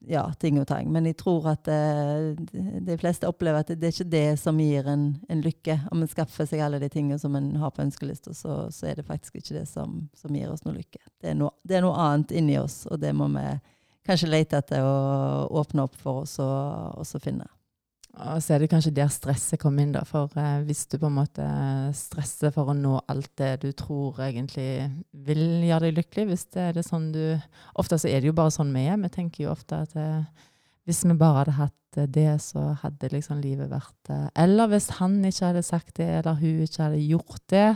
ja, 0.09 0.23
ting 0.39 0.57
og 0.59 0.67
tang. 0.67 0.89
Men 0.91 1.05
jeg 1.05 1.17
tror 1.19 1.51
at 1.51 1.67
eh, 1.69 2.33
de 2.81 2.97
fleste 2.97 3.29
opplever 3.29 3.61
at 3.61 3.69
det, 3.69 3.77
det 3.81 3.89
er 3.89 3.93
ikke 3.95 4.13
det 4.15 4.39
som 4.41 4.59
gir 4.61 4.89
en, 4.89 5.05
en 5.29 5.43
lykke. 5.45 5.77
Om 5.93 6.01
en 6.01 6.09
skaffer 6.11 6.49
seg 6.49 6.63
alle 6.65 6.81
de 6.81 6.89
tingene 6.89 7.19
som 7.21 7.35
en 7.37 7.51
har 7.61 7.73
på 7.75 7.83
ønskelista, 7.85 8.33
så, 8.33 8.65
så, 8.73 8.89
er 8.89 8.99
det 8.99 9.07
faktisk 9.07 9.37
ikke 9.37 9.59
det 9.59 9.67
som, 9.69 10.03
som 10.17 10.35
gir 10.35 10.49
oss 10.49 10.65
noe 10.65 10.77
lykke. 10.79 11.01
Det 11.21 11.33
er, 11.33 11.37
noe, 11.37 11.53
det 11.63 11.77
er, 11.77 11.85
noe, 11.85 11.97
annet 12.07 12.33
inni 12.35 12.57
oss, 12.61 12.83
og 12.89 13.01
det 13.03 13.13
må 13.17 13.29
vi 13.35 13.45
kanskje 14.05 14.31
lete 14.31 14.61
etter 14.61 14.85
å 14.85 15.45
åpne 15.61 15.85
opp 15.85 15.95
for 16.01 16.25
oss 16.25 16.37
og 16.41 17.21
finne. 17.21 17.47
Og 18.15 18.39
så 18.39 18.55
er 18.55 18.63
det 18.63 18.69
kanskje 18.71 18.93
der 18.95 19.09
stresset 19.11 19.59
kommer 19.59 19.83
inn, 19.83 19.91
da. 19.95 20.05
For 20.07 20.31
eh, 20.39 20.63
hvis 20.67 20.85
du 20.91 20.97
på 21.01 21.09
en 21.09 21.17
måte 21.17 21.45
stresser 21.97 22.53
for 22.55 22.71
å 22.71 22.77
nå 22.77 22.95
alt 23.11 23.31
det 23.41 23.51
du 23.65 23.69
tror 23.75 24.21
egentlig 24.23 24.87
vil 25.27 25.43
gjøre 25.67 25.89
deg 25.89 25.99
lykkelig, 25.99 26.27
hvis 26.31 26.45
det 26.55 26.63
er 26.69 26.77
det 26.77 26.85
sånn 26.87 27.09
du 27.15 27.23
Ofte 27.75 27.99
så 27.99 28.07
er 28.07 28.21
det 28.21 28.31
jo 28.31 28.37
bare 28.37 28.53
sånn 28.55 28.71
vi 28.75 28.85
er. 28.87 28.99
Vi 29.03 29.11
tenker 29.11 29.45
jo 29.45 29.53
ofte 29.55 29.81
at 29.83 29.95
eh, 29.99 30.45
hvis 30.87 31.03
vi 31.03 31.17
bare 31.17 31.41
hadde 31.41 31.57
hatt 31.59 31.99
eh, 31.99 32.09
det, 32.17 32.29
så 32.45 32.69
hadde 32.81 33.11
liksom 33.11 33.41
livet 33.43 33.71
vært 33.73 34.13
eh, 34.13 34.27
Eller 34.45 34.71
hvis 34.71 34.93
han 35.01 35.17
ikke 35.25 35.49
hadde 35.51 35.65
sagt 35.65 35.97
det, 35.99 36.11
eller 36.21 36.39
hun 36.39 36.63
ikke 36.63 36.85
hadde 36.87 37.01
gjort 37.03 37.43
det. 37.51 37.69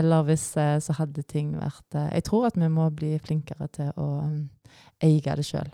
Eller 0.00 0.24
hvis 0.28 0.50
eh, 0.60 0.76
så 0.84 0.96
hadde 0.98 1.24
ting 1.28 1.54
vært 1.56 1.96
eh, 1.96 2.10
Jeg 2.18 2.28
tror 2.28 2.48
at 2.48 2.56
vi 2.60 2.68
må 2.72 2.88
bli 2.94 3.14
flinkere 3.24 3.68
til 3.72 3.92
å 3.96 4.08
mm, 4.24 4.42
eie 5.04 5.36
det 5.40 5.46
sjøl. 5.48 5.70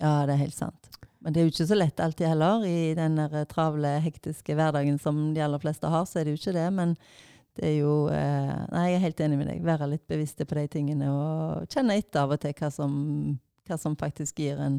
Ja, 0.00 0.24
det 0.28 0.36
er 0.36 0.44
helt 0.44 0.56
sant. 0.56 0.90
Men 1.26 1.34
det 1.34 1.40
er 1.40 1.48
jo 1.48 1.50
ikke 1.50 1.64
så 1.66 1.74
lett 1.74 2.00
alltid 2.00 2.28
heller. 2.30 2.64
I 2.70 2.94
den 2.94 3.16
travle, 3.50 3.96
hektiske 3.98 4.54
hverdagen 4.54 4.94
som 5.02 5.32
de 5.34 5.40
aller 5.42 5.58
fleste 5.58 5.90
har, 5.90 6.04
så 6.06 6.20
er 6.20 6.28
det 6.28 6.36
jo 6.36 6.38
ikke 6.38 6.52
det. 6.54 6.66
Men 6.76 6.92
det 7.58 7.64
er 7.66 7.72
jo 7.80 7.94
eh, 8.14 8.52
Nei, 8.70 8.84
jeg 8.92 9.00
er 9.00 9.02
helt 9.08 9.22
enig 9.26 9.38
med 9.40 9.50
deg. 9.50 9.64
Være 9.66 9.88
litt 9.90 10.04
bevisste 10.06 10.46
på 10.46 10.54
de 10.54 10.68
tingene 10.70 11.08
og 11.10 11.66
kjenne 11.74 11.96
etter 11.98 12.22
av 12.22 12.36
og 12.36 12.38
til 12.44 12.54
hva 12.54 12.70
som, 12.70 12.94
hva 13.66 13.80
som 13.82 13.98
faktisk 13.98 14.38
gir 14.44 14.62
en, 14.62 14.78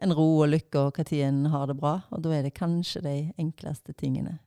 en, 0.00 0.16
ro 0.16 0.24
og 0.46 0.54
lykke, 0.54 0.86
og 0.86 1.02
når 1.02 1.12
en 1.26 1.44
har 1.52 1.68
det 1.68 1.76
bra. 1.82 1.98
Og 2.16 2.24
da 2.24 2.32
er 2.32 2.48
det 2.48 2.56
kanskje 2.56 3.04
de 3.04 3.14
enkleste 3.44 3.92
tingene. 3.92 4.38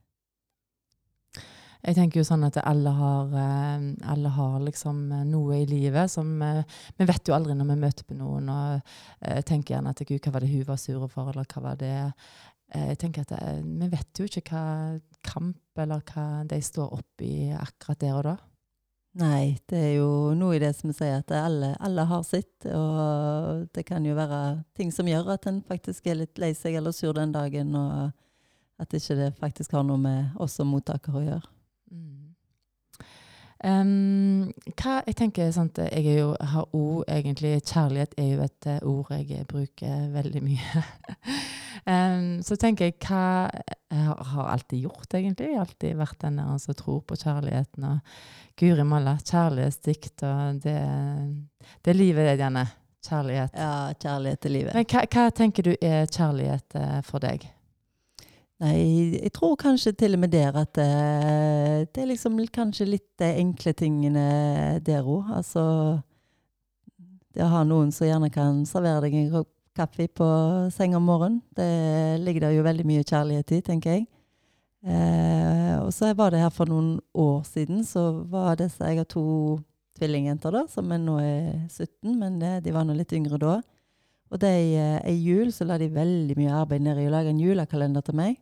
Jeg 1.78 1.94
tenker 1.94 2.18
jo 2.18 2.26
sånn 2.26 2.42
at 2.42 2.58
alle 2.66 2.90
har, 2.90 3.30
eh, 3.38 3.86
alle 4.10 4.32
har 4.34 4.58
liksom 4.64 4.98
eh, 5.14 5.24
noe 5.28 5.60
i 5.60 5.68
livet 5.70 6.10
som 6.10 6.42
eh, 6.42 6.64
Vi 6.98 7.06
vet 7.06 7.30
jo 7.30 7.36
aldri 7.36 7.54
når 7.54 7.70
vi 7.70 7.78
møter 7.84 8.08
på 8.08 8.18
noen 8.18 8.50
og 8.50 8.92
tenker 9.46 9.76
gjerne 9.76 9.94
at 9.94 10.02
gud, 10.02 10.18
hva 10.24 10.34
var 10.34 10.44
det 10.44 10.50
hun 10.50 10.66
var 10.66 10.80
sur 10.82 11.06
for, 11.12 11.30
eller 11.30 11.46
hva 11.46 11.62
var 11.62 11.78
det 11.78 11.94
Jeg 12.74 12.98
tenker 12.98 13.24
at 13.24 13.62
Vi 13.62 13.88
vet 13.92 14.20
jo 14.20 14.26
ikke 14.26 14.42
hva 14.50 14.64
kamp 15.22 15.78
eller 15.78 16.02
hva 16.10 16.44
de 16.50 16.58
står 16.62 16.94
oppi 16.98 17.32
akkurat 17.54 18.00
der 18.02 18.16
og 18.16 18.24
da. 18.26 18.36
Nei, 19.18 19.58
det 19.70 19.78
er 19.78 19.92
jo 19.96 20.34
noe 20.38 20.58
i 20.58 20.60
det 20.62 20.74
som 20.76 20.92
sier 20.94 21.22
at 21.22 21.32
alle, 21.34 21.72
alle, 21.82 22.04
har 22.06 22.22
sitt. 22.26 22.66
Og 22.70 23.64
det 23.74 23.86
kan 23.88 24.04
jo 24.06 24.14
være 24.14 24.62
ting 24.78 24.92
som 24.94 25.08
gjør 25.10 25.32
at 25.34 25.48
en 25.50 25.62
faktisk 25.66 26.06
er 26.06 26.20
litt 26.20 26.38
lei 26.38 26.52
seg 26.54 26.76
eller 26.78 26.94
sur 26.94 27.16
den 27.16 27.32
dagen, 27.34 27.74
og 27.74 28.12
at 28.78 28.94
ikke 28.94 29.18
det 29.18 29.30
faktisk 29.40 29.74
har 29.74 29.86
noe 29.88 29.98
med 29.98 30.36
oss 30.38 30.58
som 30.60 30.70
mottakere 30.70 31.22
å 31.22 31.24
gjøre. 31.24 31.57
Um, 33.58 34.52
hva, 34.78 35.00
jeg 35.02 35.16
tenker 35.18 35.48
sånt, 35.50 35.80
jeg 35.82 36.04
er 36.06 36.20
jo, 36.20 36.28
har 36.38 36.66
ord, 36.78 37.00
egentlig 37.10 37.56
Kjærlighet 37.66 38.12
er 38.14 38.28
jo 38.28 38.44
et 38.44 38.68
uh, 38.70 38.76
ord 38.86 39.10
jeg 39.18 39.46
bruker 39.50 40.04
veldig 40.14 40.42
mye. 40.44 40.82
um, 41.92 42.28
så 42.46 42.54
tenker 42.60 42.86
jeg 42.86 43.00
hva 43.02 43.50
jeg 43.90 44.14
har 44.30 44.52
alltid 44.52 44.84
gjort, 44.86 45.08
egentlig. 45.10 45.50
Jeg 45.50 45.58
har 45.58 45.66
alltid 45.66 45.98
vært 45.98 46.20
den 46.22 46.38
som 46.38 46.62
som 46.62 46.78
tror 46.78 47.00
på 47.02 47.18
kjærligheten. 47.18 47.88
Og 47.88 47.98
Guri 48.58 48.86
malla, 48.86 49.16
kjærlighetsdikt 49.26 50.22
og 50.28 50.62
det, 50.62 50.78
det 51.82 51.94
er 51.94 51.98
livet, 51.98 52.28
det, 52.28 52.38
Janne. 52.44 52.66
Kjærlighet. 53.08 53.54
Ja, 53.58 53.92
kjærlighet 53.98 54.40
til 54.44 54.54
livet. 54.54 54.74
Men 54.76 54.86
hva, 54.86 55.06
hva 55.10 55.30
tenker 55.34 55.66
du 55.66 55.74
er 55.80 56.06
kjærlighet 56.06 56.78
uh, 56.78 56.98
for 57.06 57.26
deg? 57.26 57.48
Nei, 58.58 59.14
jeg 59.14 59.30
tror 59.36 59.54
kanskje 59.54 59.92
til 59.94 60.16
og 60.16 60.24
med 60.24 60.32
der 60.34 60.56
at 60.58 60.72
det, 60.74 60.88
det 61.94 62.02
er 62.02 62.08
liksom 62.10 62.40
kanskje 62.50 62.88
litt 62.88 63.06
de 63.20 63.28
enkle 63.38 63.72
tingene 63.78 64.24
der 64.82 65.06
òg. 65.06 65.30
Altså 65.38 65.62
Det 67.30 67.44
å 67.44 67.52
ha 67.52 67.62
noen 67.62 67.92
som 67.94 68.08
gjerne 68.08 68.32
kan 68.34 68.64
servere 68.66 69.06
deg 69.06 69.14
en 69.14 69.46
kaffe 69.78 70.08
på 70.10 70.28
seng 70.74 70.96
om 70.98 71.06
morgenen, 71.06 71.38
det 71.54 72.18
ligger 72.24 72.48
der 72.48 72.56
jo 72.56 72.66
veldig 72.66 72.86
mye 72.88 73.06
kjærlighet 73.06 73.54
i, 73.54 73.60
tenker 73.62 73.94
jeg. 73.94 74.08
Eh, 74.82 75.76
og 75.78 75.92
så 75.94 76.10
var 76.18 76.34
det 76.34 76.42
her 76.42 76.50
for 76.54 76.70
noen 76.70 76.96
år 77.14 77.44
siden, 77.46 77.84
så 77.86 78.24
var 78.26 78.58
disse 78.58 78.82
Jeg 78.82 78.98
har 78.98 79.06
to 79.06 79.58
tvillingjenter, 79.98 80.54
da, 80.54 80.64
som 80.70 80.90
er 80.94 81.02
nå 81.02 81.18
er 81.22 81.66
17, 81.70 82.10
men 82.18 82.38
det, 82.42 82.52
de 82.66 82.74
var 82.74 82.86
nå 82.86 82.98
litt 82.98 83.14
yngre 83.14 83.38
da. 83.38 83.60
Og 84.28 84.42
de, 84.42 84.52
uh, 85.06 85.14
jul 85.14 85.50
så 85.54 85.64
la 85.66 85.78
de 85.80 85.88
veldig 85.90 86.36
mye 86.38 86.58
arbeid 86.58 86.84
ned 86.84 87.00
i 87.00 87.08
å 87.08 87.14
lage 87.14 87.32
en 87.32 87.40
julekalender 87.40 88.04
til 88.04 88.18
meg. 88.18 88.36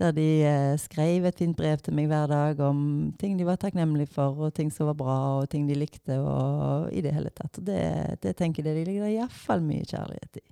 Der 0.00 0.14
de 0.16 0.26
eh, 0.48 0.78
skrev 0.80 1.26
et 1.28 1.36
fint 1.38 1.56
brev 1.56 1.82
til 1.84 1.94
meg 1.96 2.08
hver 2.08 2.30
dag 2.30 2.60
om 2.64 3.12
ting 3.20 3.36
de 3.36 3.44
var 3.44 3.58
takknemlige 3.60 4.08
for, 4.14 4.38
og 4.46 4.54
ting 4.56 4.70
som 4.72 4.88
var 4.88 4.96
bra, 4.96 5.18
og 5.42 5.50
ting 5.52 5.66
de 5.68 5.76
likte, 5.76 6.16
og 6.16 6.88
i 6.92 7.02
det 7.04 7.12
hele 7.12 7.32
tatt. 7.34 7.60
Og 7.60 7.66
det, 7.66 7.82
det 8.24 8.36
tenker 8.38 8.64
jeg 8.64 8.72
det 8.72 8.86
ligger 8.88 9.10
iallfall 9.10 9.64
mye 9.66 9.84
kjærlighet 9.84 10.40
i. 10.40 10.46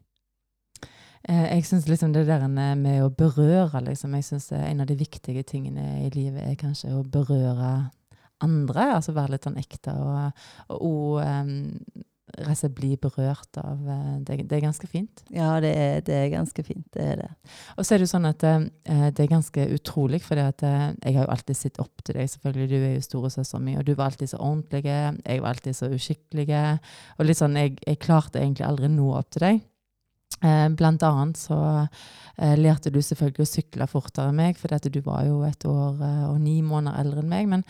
Eh, 1.29 1.47
jeg 1.57 1.65
syns 1.69 1.89
liksom 1.89 2.13
det 2.17 2.27
der 2.29 2.45
med 2.49 3.01
å 3.05 3.09
berøre, 3.09 3.81
liksom, 3.89 4.19
jeg 4.19 4.29
synes 4.29 4.51
en 4.57 4.85
av 4.85 4.91
de 4.91 4.99
viktige 5.01 5.45
tingene 5.49 6.05
i 6.05 6.13
livet 6.15 6.45
er 6.45 6.61
kanskje 6.61 6.93
å 6.97 7.03
berøre 7.05 7.73
andre. 8.45 8.87
Altså 8.97 9.17
være 9.17 9.37
litt 9.37 9.49
sånn 9.49 9.61
ekte 9.61 9.95
og, 9.97 10.45
og, 10.69 10.85
og 10.87 11.21
um, 11.25 12.05
rett 12.39 12.65
og 12.67 12.75
bli 12.77 12.91
berørt 13.01 13.59
av 13.61 13.89
eh, 13.91 14.17
det, 14.27 14.37
det, 14.49 14.57
er 14.57 14.65
ganske 14.65 14.89
fint. 14.91 15.23
Ja, 15.35 15.53
det 15.63 15.71
er, 15.77 16.03
det 16.07 16.17
er, 16.17 16.27
ganske 16.33 16.65
fint. 16.67 16.87
Det 16.95 17.05
er 17.05 17.23
det. 17.23 17.29
Og 17.77 17.85
så 17.85 17.95
er 17.95 18.01
det 18.01 18.09
jo 18.09 18.13
sånn 18.13 18.29
at 18.29 18.45
eh, 18.47 18.67
det 19.11 19.25
er 19.25 19.33
ganske 19.33 19.67
utrolig, 19.77 20.23
for 20.25 20.41
eh, 20.41 20.53
jeg 20.61 21.17
har 21.17 21.25
jo 21.25 21.33
alltid 21.35 21.59
sett 21.59 21.81
opp 21.83 22.05
til 22.05 22.19
deg. 22.19 22.31
selvfølgelig, 22.35 22.69
Du 22.71 22.77
er 22.79 22.95
jo 22.95 23.07
storesøsteren 23.07 23.67
min, 23.67 23.81
og 23.81 23.87
du 23.89 23.95
var 23.95 24.11
alltid 24.11 24.33
så 24.33 24.43
ordentlig. 24.43 24.85
Jeg 24.87 25.43
var 25.43 25.55
alltid 25.55 25.77
så 25.77 25.91
uskikkelig. 25.95 26.49
Og 27.19 27.27
litt 27.27 27.41
sånn, 27.41 27.59
jeg, 27.59 27.77
jeg 27.87 28.03
klarte 28.03 28.43
egentlig 28.43 28.69
aldri 28.69 28.93
nå 28.93 29.13
opp 29.19 29.31
til 29.35 29.47
deg. 29.47 29.65
Blant 30.41 31.03
annet 31.05 31.37
så 31.37 31.57
lærte 32.57 32.89
du 32.95 33.01
selvfølgelig 33.05 33.45
å 33.45 33.51
sykle 33.51 33.89
fortere 33.91 34.31
enn 34.31 34.39
meg, 34.39 34.57
for 34.57 34.73
du 34.73 35.01
var 35.05 35.27
jo 35.27 35.43
et 35.45 35.67
år 35.69 35.99
og 36.31 36.39
ni 36.41 36.61
måneder 36.65 37.03
eldre 37.03 37.25
enn 37.25 37.35
meg. 37.35 37.51
men 37.51 37.67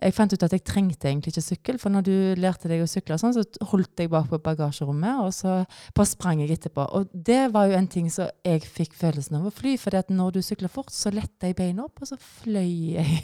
jeg 0.00 0.14
fant 0.16 0.32
ut 0.32 0.44
at 0.46 0.54
jeg 0.54 0.64
trengte 0.64 1.08
egentlig 1.10 1.34
ikke 1.34 1.44
sykkel, 1.44 1.78
for 1.82 1.92
når 1.92 2.04
du 2.06 2.14
lærte 2.40 2.70
deg 2.70 2.82
å 2.84 2.88
sykle, 2.88 3.18
sånn, 3.20 3.34
så 3.36 3.44
holdt 3.70 4.00
jeg 4.00 4.10
bak 4.12 4.30
på 4.30 4.40
bagasjerommet, 4.42 5.20
og 5.24 5.32
så 5.36 5.60
bare 5.96 6.08
sprang 6.08 6.40
jeg 6.42 6.56
etterpå. 6.56 6.86
Og 6.96 7.12
det 7.12 7.42
var 7.54 7.68
jo 7.68 7.78
en 7.78 7.88
ting 7.90 8.08
som 8.12 8.30
jeg 8.46 8.64
fikk 8.64 8.96
følelsen 8.98 9.38
av 9.40 9.48
å 9.50 9.54
fly, 9.54 9.76
for 9.80 9.98
når 10.10 10.36
du 10.36 10.40
sykler 10.44 10.72
fort, 10.72 10.92
så 10.94 11.12
letter 11.14 11.50
jeg 11.50 11.58
beina 11.60 11.86
opp, 11.86 12.00
og 12.00 12.10
så 12.10 12.18
fløy 12.40 12.96
jeg. 12.96 13.22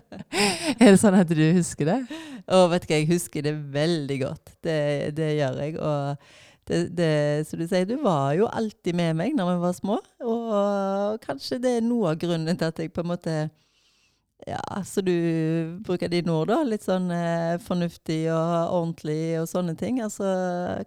er 0.80 0.86
det 0.86 0.98
sånn 1.02 1.18
at 1.20 1.30
du 1.30 1.44
husker 1.58 1.92
det? 1.92 1.98
Å, 2.48 2.66
vet 2.72 2.86
du 2.86 2.92
hva, 2.92 3.00
jeg 3.00 3.10
husker 3.12 3.44
det 3.46 3.56
veldig 3.74 4.20
godt. 4.24 4.54
Det, 4.64 4.78
det 5.16 5.34
gjør 5.36 5.60
jeg. 5.66 5.76
og 5.80 6.30
det, 6.70 6.80
det, 6.94 7.14
som 7.48 7.58
du 7.58 7.66
sier, 7.66 7.86
du 7.88 7.96
var 8.02 8.34
jo 8.38 8.46
alltid 8.46 8.94
med 8.96 9.16
meg 9.18 9.34
når 9.36 9.54
vi 9.54 9.62
var 9.64 9.76
små. 9.76 9.96
Og 10.22 11.18
kanskje 11.24 11.58
det 11.62 11.78
er 11.78 11.86
noe 11.86 12.12
av 12.12 12.20
grunnen 12.20 12.56
til 12.56 12.70
at 12.70 12.78
jeg 12.78 12.92
på 12.94 13.02
en 13.02 13.10
måte 13.10 13.34
ja, 14.46 14.82
så 14.86 15.00
du 15.00 15.12
bruker 15.84 16.08
dine 16.08 16.32
ord, 16.32 16.48
da. 16.48 16.62
Litt 16.64 16.84
sånn 16.86 17.10
eh, 17.12 17.58
fornuftig 17.60 18.22
og 18.32 18.72
ordentlig 18.76 19.36
og 19.40 19.48
sånne 19.50 19.74
ting. 19.78 20.00
Altså, 20.04 20.24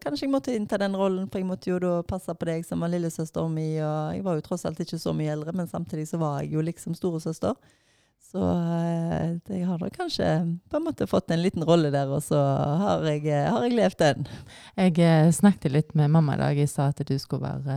kanskje 0.03 0.25
jeg 0.25 0.33
måtte 0.33 0.55
innta 0.55 0.79
den 0.81 0.97
rollen, 0.97 1.27
for 1.29 1.41
jeg 1.41 1.49
måtte 1.49 1.69
jo 1.69 1.79
da 1.83 1.93
passe 2.07 2.33
på 2.33 2.49
deg 2.49 2.65
som 2.65 2.81
var 2.83 2.93
lillesøster 2.93 3.49
mi. 3.53 3.67
Og 3.77 4.17
jeg 4.17 4.25
var 4.25 4.39
jo 4.39 4.45
tross 4.47 4.65
alt 4.69 4.81
ikke 4.83 5.01
så 5.01 5.13
mye 5.17 5.35
eldre, 5.35 5.53
men 5.55 5.69
samtidig 5.69 6.07
så 6.09 6.21
var 6.21 6.41
jeg 6.41 6.55
jo 6.57 6.65
liksom 6.65 6.97
storesøster. 6.97 7.53
Så 8.23 8.39
eh, 8.39 9.33
jeg 9.51 9.65
har 9.67 9.77
da 9.77 9.89
kanskje 9.93 10.25
på 10.71 10.79
en 10.79 10.85
måte 10.87 11.05
fått 11.09 11.29
en 11.33 11.41
liten 11.43 11.65
rolle 11.67 11.91
der, 11.93 12.09
og 12.09 12.23
så 12.23 12.39
har 12.79 13.03
jeg, 13.05 13.27
eh, 13.27 13.49
har 13.51 13.65
jeg 13.67 13.75
levd 13.75 13.99
den. 13.99 14.27
Jeg 14.79 14.95
eh, 15.03 15.29
snakket 15.35 15.73
litt 15.73 15.91
med 15.99 16.09
mamma 16.13 16.37
i 16.37 16.39
dag. 16.39 16.57
Jeg 16.57 16.71
sa 16.71 16.87
at 16.89 17.03
du 17.05 17.13
skulle 17.21 17.51
være 17.51 17.75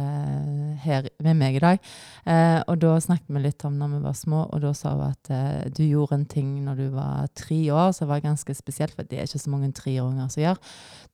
her 0.85 1.09
med 1.27 1.41
meg 1.41 1.59
i 1.59 1.63
dag. 1.65 1.91
Eh, 2.25 2.61
og 2.63 2.79
da 2.81 2.95
snakket 3.03 3.35
vi 3.35 3.43
litt 3.43 3.67
om 3.69 3.77
når 3.77 3.97
vi 3.97 4.03
var 4.07 4.17
små, 4.17 4.45
og 4.47 4.63
da 4.63 4.73
sa 4.79 4.95
hun 4.95 5.05
at 5.11 5.33
eh, 5.35 5.67
du 5.77 5.83
gjorde 5.85 6.21
en 6.21 6.29
ting 6.31 6.53
når 6.65 6.81
du 6.81 6.87
var 6.95 7.27
tre 7.37 7.59
år 7.75 7.91
som 7.97 8.09
var 8.09 8.23
ganske 8.25 8.57
spesielt, 8.57 8.95
for 8.97 9.05
det 9.05 9.19
er 9.19 9.29
ikke 9.29 9.43
så 9.43 9.53
mange 9.53 9.73
treåringer 9.77 10.31
som 10.33 10.45
gjør. 10.45 10.61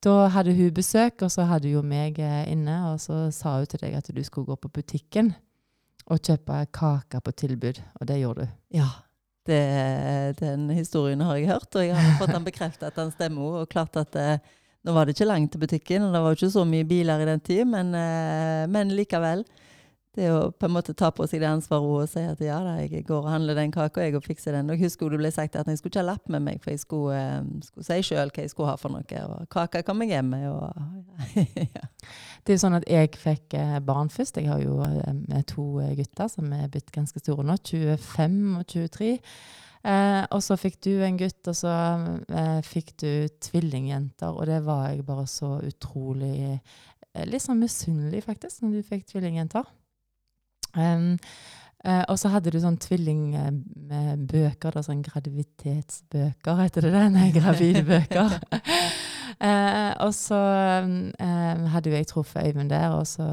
Da 0.05 0.19
hadde 0.37 0.55
hun 0.59 0.75
besøk, 0.77 1.25
og 1.25 1.33
så 1.33 1.49
hadde 1.49 1.73
hun 1.73 1.89
meg 1.89 2.21
inne, 2.21 2.77
og 2.93 3.01
så 3.03 3.25
sa 3.35 3.57
hun 3.59 3.73
til 3.73 3.83
deg 3.89 3.97
at 3.99 4.13
du 4.13 4.23
skulle 4.23 4.53
gå 4.53 4.61
på 4.61 4.71
butikken 4.83 5.33
og 6.11 6.21
kjøpe 6.21 6.67
kaker 6.75 7.25
på 7.25 7.35
tilbud, 7.43 7.81
og 7.99 8.07
det 8.11 8.21
gjorde 8.21 8.47
du. 8.47 8.55
Ja, 8.79 8.91
det, 9.49 10.37
den 10.39 10.69
historien 10.71 11.21
har 11.25 11.39
jeg 11.39 11.51
hørt, 11.51 11.71
og 11.75 11.87
jeg 11.87 11.97
har 11.97 12.19
fått 12.21 12.35
den 12.35 12.47
bekreftet 12.47 12.91
at 12.91 12.99
den 13.01 13.11
stemmer. 13.15 13.63
Og 13.63 13.73
klart 13.73 13.97
at 13.99 14.19
eh, 14.19 14.53
nå 14.83 14.95
var 14.95 15.07
det 15.07 15.17
ikke 15.17 15.31
langt 15.31 15.53
til 15.55 15.63
butikken, 15.63 16.07
og 16.07 16.15
det 16.15 16.23
var 16.23 16.39
ikke 16.39 16.55
så 16.55 16.65
mye 16.69 16.87
biler 16.87 17.23
i 17.23 17.29
den 17.29 17.43
tid, 17.43 17.65
men, 17.71 17.95
eh, 17.95 18.65
men 18.71 18.95
likevel. 18.95 19.45
Det 20.13 20.27
å 20.29 20.51
på 20.53 20.69
en 20.69 20.75
måte 20.75 20.93
ta 20.93 21.09
på 21.09 21.25
seg 21.25 21.41
det 21.41 21.49
ansvaret 21.49 21.89
og 21.89 22.09
si 22.11 22.21
at 22.29 22.41
ja 22.45 22.59
da, 22.61 22.75
jeg 22.83 23.07
går 23.09 23.23
og 23.23 23.31
handler 23.33 23.57
den 23.57 23.71
kaka 23.73 24.05
og 24.13 24.27
fikser 24.27 24.53
den. 24.53 24.69
Og 24.69 24.77
jeg 24.77 24.91
husker 24.91 25.09
det 25.09 25.23
ble 25.23 25.31
sagt 25.33 25.57
at 25.57 25.71
jeg 25.71 25.81
skulle 25.81 25.95
ikke 25.95 26.03
ha 26.03 26.11
lapp 26.11 26.29
med 26.35 26.45
meg, 26.45 26.61
for 26.61 26.75
jeg 26.75 26.83
skulle, 26.83 27.17
eh, 27.17 27.63
skulle 27.65 27.87
si 27.89 28.11
sjøl 28.11 28.29
hva 28.29 28.45
jeg 28.45 28.53
skulle 28.53 28.69
ha 28.69 28.77
for 28.77 28.93
noe. 28.93 29.23
Og 29.25 29.49
kaka 29.55 29.81
kom 29.87 30.05
jeg 30.05 30.13
hjem 30.13 30.35
med. 30.35 30.51
Og, 30.53 31.33
ja. 31.79 31.87
Det 32.43 32.53
er 32.53 32.59
jo 32.59 32.63
sånn 32.65 32.79
at 32.81 32.87
jeg 32.91 33.11
fikk 33.23 33.55
eh, 33.55 33.77
barn 33.87 34.11
først. 34.11 34.41
Jeg 34.41 34.51
har 34.51 34.63
jo 34.63 34.81
eh, 34.83 35.43
to 35.47 35.67
eh, 35.83 35.93
gutter 35.99 36.31
som 36.31 36.51
er 36.57 36.71
blitt 36.73 36.91
ganske 36.95 37.23
store 37.23 37.45
nå, 37.47 37.59
25 37.63 38.39
og 38.59 38.65
23. 38.73 39.13
Eh, 39.83 40.23
og 40.31 40.43
så 40.43 40.57
fikk 40.59 40.81
du 40.87 40.93
en 41.03 41.19
gutt, 41.19 41.41
og 41.51 41.57
så 41.59 41.73
eh, 42.31 42.59
fikk 42.67 42.95
du 43.03 43.11
tvillingjenter, 43.43 44.31
og 44.31 44.47
det 44.51 44.61
var 44.67 44.89
jeg 44.91 45.07
bare 45.07 45.27
så 45.31 45.59
utrolig 45.63 46.37
eh, 46.55 46.81
Litt 47.29 47.43
sånn 47.45 47.59
misunnelig, 47.61 48.23
faktisk, 48.25 48.63
når 48.63 48.79
du 48.79 48.87
fikk 48.89 49.03
tvillingjenter. 49.11 49.67
Um, 50.73 51.19
Uh, 51.83 52.05
og 52.13 52.19
så 52.21 52.31
hadde 52.31 52.53
du 52.55 52.61
sånn 52.63 52.77
tvillingbøker, 52.79 54.77
sånn 54.87 55.01
graviditetsbøker, 55.03 56.61
heter 56.61 56.87
det 56.87 56.93
det? 56.95 57.07
Nei, 57.11 57.31
gravidbøker. 57.39 58.37
Eh, 59.41 59.93
og 60.05 60.13
så 60.15 60.39
eh, 61.21 61.63
hadde 61.73 61.91
jo 61.91 61.97
jeg 61.97 62.09
truffet 62.11 62.49
Øyvind 62.49 62.71
der, 62.71 62.97
og 62.97 63.07
så 63.07 63.27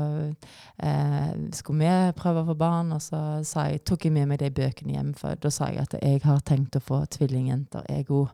eh, 0.84 1.34
skulle 1.53 1.84
vi 1.84 2.13
prøve 2.20 2.44
å 2.44 2.50
få 2.51 2.56
barn. 2.60 2.94
Og 2.96 3.01
så 3.01 3.41
jeg, 3.44 3.84
tok 3.88 4.06
jeg 4.06 4.15
med 4.15 4.29
meg 4.32 4.41
de 4.44 4.51
bøkene 4.53 4.96
hjem, 4.98 5.13
for 5.18 5.39
da 5.41 5.51
sa 5.53 5.72
jeg 5.72 5.84
at 5.88 5.98
jeg 6.01 6.24
har 6.25 6.44
tenkt 6.48 6.77
å 6.79 6.84
få 6.84 7.03
tvillingjenter, 7.18 7.88
jeg 7.89 8.10
òg. 8.10 8.32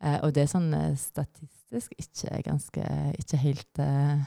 Eh, 0.00 0.18
og 0.24 0.34
det 0.34 0.46
er 0.46 0.52
sånn 0.54 0.70
eh, 0.72 0.94
statistisk 0.96 1.92
ikke 2.00 2.38
ganske 2.46 2.84
Ikke 3.20 3.40
helt 3.42 3.80
eh, 3.84 4.22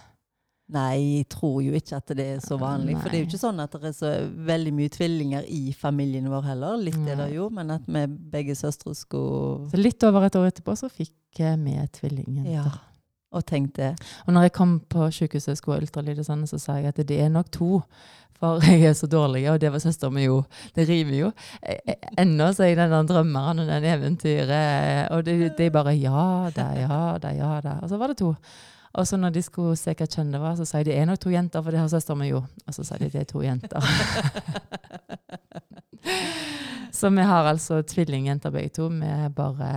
Nei, 0.72 1.20
jeg 1.20 1.25
tror 1.34 1.58
jo 1.60 1.74
ikke 1.75 1.98
at 2.00 2.13
det 2.15 2.25
er 2.38 2.39
så 2.41 2.55
vanlig. 2.58 2.96
For 3.01 3.12
det 3.12 3.17
er 3.17 3.25
jo 3.25 3.27
ikke 3.27 3.41
sånn 3.41 3.60
at 3.60 3.75
det 3.75 3.89
er 3.89 3.98
så 3.98 4.12
veldig 4.48 4.72
mye 4.77 4.93
tvillinger 4.93 5.50
i 5.51 5.74
familien 5.75 6.29
vår 6.32 6.48
heller. 6.48 6.79
Litt 6.79 7.01
er 7.03 7.20
det 7.20 7.34
jo, 7.36 7.50
men 7.53 7.75
at 7.75 7.84
vi 7.86 8.05
begge 8.08 8.55
søstre 8.58 8.96
skulle 8.98 9.67
Så 9.74 9.82
litt 9.82 10.08
over 10.08 10.29
et 10.29 10.39
år 10.39 10.50
etterpå 10.53 10.77
så 10.79 10.89
fikk 10.89 11.43
eh, 11.43 11.60
vi 11.60 11.75
tvillingjenter. 12.00 12.55
Ja. 12.55 12.72
Og 13.34 13.46
tenk 13.50 13.74
det. 13.75 13.91
Og 14.27 14.34
når 14.36 14.48
jeg 14.48 14.55
kom 14.55 14.75
på 14.89 15.10
sykehuset 15.12 15.55
og 15.55 15.60
skulle 15.60 15.77
ha 15.77 15.84
ultralyd, 15.84 16.22
og 16.22 16.27
sånn, 16.29 16.46
så 16.50 16.62
sa 16.62 16.77
jeg 16.79 16.93
at 16.93 17.05
det 17.10 17.20
er 17.20 17.32
nok 17.34 17.50
to. 17.53 17.84
For 18.39 18.63
jeg 18.70 18.88
er 18.88 18.98
så 18.98 19.10
dårlig, 19.10 19.46
og 19.51 19.60
det 19.62 19.72
var 19.74 19.84
søsteren 19.84 20.15
min 20.15 20.29
jo. 20.29 20.41
Det 20.75 20.88
river 20.89 21.17
jo. 21.20 21.32
Eh, 21.62 21.79
eh, 21.91 22.12
Ennå 22.24 22.53
så 22.55 22.65
er 22.65 22.74
jeg 22.74 22.93
den 22.93 23.10
drømmeren 23.10 23.65
og 23.65 23.72
den 23.72 23.89
eventyret. 23.93 25.10
Og 25.12 25.25
det, 25.27 25.58
det 25.60 25.67
er 25.67 25.75
bare 25.75 25.98
ja 25.98 26.51
da, 26.55 26.72
ja 26.77 27.01
da, 27.20 27.34
ja 27.36 27.58
da. 27.65 27.82
Og 27.84 27.91
så 27.91 28.00
var 28.00 28.13
det 28.13 28.22
to. 28.24 28.34
Og 28.93 29.07
så 29.09 29.17
når 29.17 29.31
de 29.33 29.41
skulle 29.41 29.73
se 29.79 29.95
hva 29.97 30.05
kjønn 30.05 30.33
det 30.35 30.41
var, 30.43 30.53
så 30.59 30.67
sa 30.69 30.77
jeg 30.81 30.91
det 30.91 30.97
er 31.01 31.07
nok 31.09 31.21
to 31.23 31.31
jenter, 31.33 31.63
for 31.65 31.73
det 31.73 31.79
har 31.81 31.89
søstera 31.89 32.17
mi 32.19 32.27
jo. 32.29 32.43
Og 32.67 32.75
så 32.75 32.83
sa 32.85 32.97
de 33.01 33.07
det 33.09 33.23
er 33.23 33.29
to 33.29 33.41
jenter. 33.41 33.81
så 36.91 37.09
vi 37.09 37.21
har 37.25 37.45
altså 37.50 37.81
tvillingjenter 37.89 38.51
begge 38.53 38.69
to. 38.77 38.85
Vi 38.93 39.07
er 39.09 39.29
bare 39.33 39.69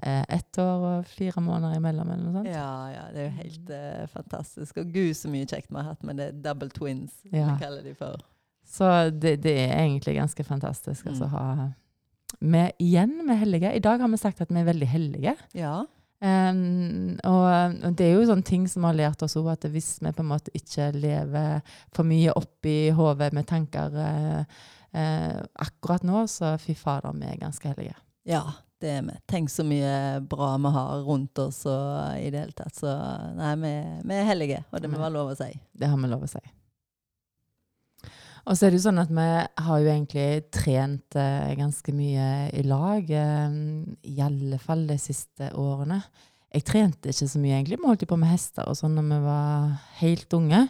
eh, 0.00 0.24
ett 0.32 0.58
år 0.62 0.78
og 0.94 1.06
fire 1.12 1.40
måneder 1.44 1.76
imellom, 1.76 2.08
eller 2.14 2.24
noe 2.24 2.34
sånt. 2.40 2.48
Ja, 2.52 2.72
ja, 2.94 3.04
det 3.12 3.20
er 3.20 3.26
jo 3.28 3.36
helt 3.42 3.68
uh, 3.76 4.04
fantastisk. 4.14 4.72
Og 4.82 4.86
gud, 4.94 5.12
så 5.18 5.28
mye 5.32 5.46
kjekt 5.48 5.68
vi 5.70 5.76
har 5.80 5.90
hatt 5.92 6.02
med 6.08 6.14
det 6.22 6.30
double 6.44 6.70
twins, 6.72 7.12
Ja. 7.32 7.52
vi 7.52 7.60
kaller 7.64 7.82
de 7.84 7.94
for. 7.98 8.16
Så 8.72 8.86
det, 9.10 9.40
det 9.44 9.56
er 9.66 9.72
egentlig 9.82 10.14
ganske 10.16 10.44
fantastisk 10.46 11.06
altså, 11.10 11.26
Mm. 11.26 11.30
ha 11.36 11.44
vi, 12.40 12.62
Igjen, 12.80 13.10
vi 13.26 13.32
er 13.34 13.40
hellige. 13.42 13.72
I 13.76 13.82
dag 13.84 14.00
har 14.00 14.08
vi 14.08 14.16
sagt 14.16 14.40
at 14.40 14.48
vi 14.48 14.56
er 14.60 14.64
veldig 14.64 14.86
hellige. 14.88 15.34
Ja. 15.54 15.82
Um, 16.22 17.16
og, 17.26 17.46
og 17.82 17.94
det 17.98 18.06
er 18.06 18.12
jo 18.14 18.26
sånne 18.28 18.46
ting 18.46 18.68
som 18.70 18.84
har 18.86 18.94
lært 18.94 19.24
oss 19.26 19.34
at 19.36 19.64
hvis 19.74 19.96
vi 20.04 20.12
på 20.14 20.22
en 20.22 20.28
måte 20.30 20.52
ikke 20.54 20.92
lever 20.94 21.60
for 21.90 22.06
mye 22.06 22.30
oppi 22.38 22.92
hodet 22.94 23.32
med 23.34 23.48
tanker 23.50 23.96
uh, 23.98 24.44
uh, 24.94 25.40
akkurat 25.66 26.04
nå, 26.06 26.22
så 26.30 26.52
fy 26.62 26.76
fader, 26.78 27.10
vi 27.18 27.26
er 27.26 27.40
ganske 27.42 27.72
hellige. 27.72 27.96
ja, 28.24 28.44
det 28.82 28.90
er 28.98 29.02
vi. 29.06 29.12
Tenk 29.30 29.50
så 29.50 29.62
mye 29.62 30.20
bra 30.26 30.56
vi 30.58 30.70
har 30.74 31.02
rundt 31.06 31.38
oss 31.38 31.60
og 31.70 32.16
i 32.18 32.30
det 32.34 32.40
hele 32.40 32.52
tatt. 32.58 32.74
Så 32.74 32.90
nei, 33.38 33.52
vi, 33.62 33.74
vi 34.10 34.16
er 34.18 34.24
hellige, 34.26 34.64
og 34.72 34.80
det 34.82 34.90
må 34.90 34.96
Mm. 34.98 35.02
være 35.04 35.14
lov 35.14 35.30
å 35.30 35.36
si. 35.38 35.52
Det 35.74 35.86
har 35.90 35.96
vi 36.02 36.08
lov 36.10 36.22
å 36.26 36.30
si. 36.30 36.40
Og 38.42 38.56
så 38.58 38.66
er 38.66 38.72
det 38.72 38.80
jo 38.80 38.86
sånn 38.88 38.98
at 38.98 39.10
vi 39.14 39.28
har 39.66 39.82
jo 39.82 39.90
egentlig 39.92 40.26
trent 40.54 41.16
eh, 41.18 41.52
ganske 41.58 41.94
mye 41.94 42.26
i 42.58 42.64
lag, 42.66 43.06
eh, 43.06 43.54
i 44.10 44.16
alle 44.24 44.58
fall 44.62 44.82
de 44.88 44.98
siste 44.98 45.52
årene. 45.58 46.00
Jeg 46.52 46.66
trente 46.68 47.12
ikke 47.12 47.30
så 47.30 47.40
mye 47.40 47.54
egentlig, 47.60 47.78
vi 47.80 47.88
holdt 47.88 48.02
jo 48.04 48.10
på 48.10 48.18
med 48.20 48.32
hester 48.32 48.66
og 48.68 48.76
sånn 48.76 48.98
når 48.98 49.06
vi 49.08 49.20
var 49.24 49.70
helt 50.02 50.36
unge. 50.36 50.66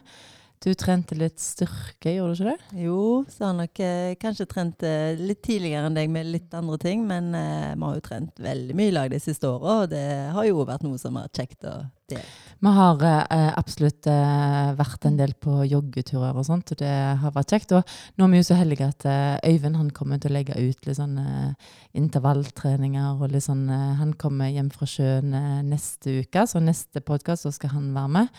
Du 0.62 0.70
trente 0.78 1.16
litt 1.18 1.40
styrke, 1.42 2.12
gjorde 2.14 2.36
du 2.36 2.42
ikke 2.44 2.52
det? 2.52 2.82
Jo, 2.84 2.98
så 3.26 3.48
har 3.48 3.56
nok 3.58 3.80
eh, 3.82 4.12
kanskje 4.22 4.44
trent 4.46 4.84
eh, 4.86 5.18
litt 5.18 5.40
tidligere 5.42 5.88
enn 5.88 5.96
deg 5.98 6.12
med 6.14 6.28
litt 6.30 6.52
andre 6.54 6.76
ting, 6.78 7.02
men 7.08 7.32
eh, 7.34 7.72
vi 7.74 7.82
har 7.82 7.96
jo 7.96 8.04
trent 8.06 8.38
veldig 8.44 8.76
mye 8.78 8.92
i 8.92 8.94
lag 8.94 9.10
de 9.10 9.18
siste 9.18 9.50
åra, 9.50 9.80
og 9.82 9.90
det 9.90 10.04
har 10.36 10.46
jo 10.46 10.62
vært 10.68 10.84
noe 10.86 11.00
som 11.02 11.18
er 11.18 11.32
kjekt 11.34 11.66
å 11.66 11.80
dele. 12.12 12.28
Vi 12.62 12.74
har 12.76 13.02
eh, 13.08 13.48
absolutt 13.58 14.06
eh, 14.06 14.70
vært 14.78 15.08
en 15.08 15.18
del 15.18 15.34
på 15.34 15.64
joggeturer 15.66 16.38
og 16.38 16.46
sånt, 16.46 16.70
og 16.70 16.78
det 16.78 16.92
har 17.24 17.34
vært 17.34 17.56
kjekt. 17.56 17.74
Og 17.74 17.96
nå 18.14 18.28
er 18.28 18.30
vi 18.30 18.42
jo 18.44 18.48
så 18.52 18.58
heldige 18.60 18.90
at 18.92 19.06
Øyvind 19.42 19.80
han 19.80 19.90
kommer 19.90 20.22
til 20.22 20.30
å 20.30 20.36
legge 20.36 20.60
ut 20.60 20.86
litt 20.86 21.00
sånn 21.00 21.18
eh, 21.18 21.72
intervalltreninger. 21.98 23.16
og 23.18 23.34
litt 23.34 23.48
sånn, 23.48 23.66
Han 23.98 24.14
kommer 24.14 24.52
hjem 24.54 24.70
fra 24.70 24.86
sjøen 24.86 25.34
neste 25.66 26.20
uke, 26.22 26.46
så 26.46 26.62
neste 26.62 27.02
podkast 27.02 27.50
skal 27.50 27.74
han 27.74 27.90
være 27.98 28.14
med. 28.20 28.38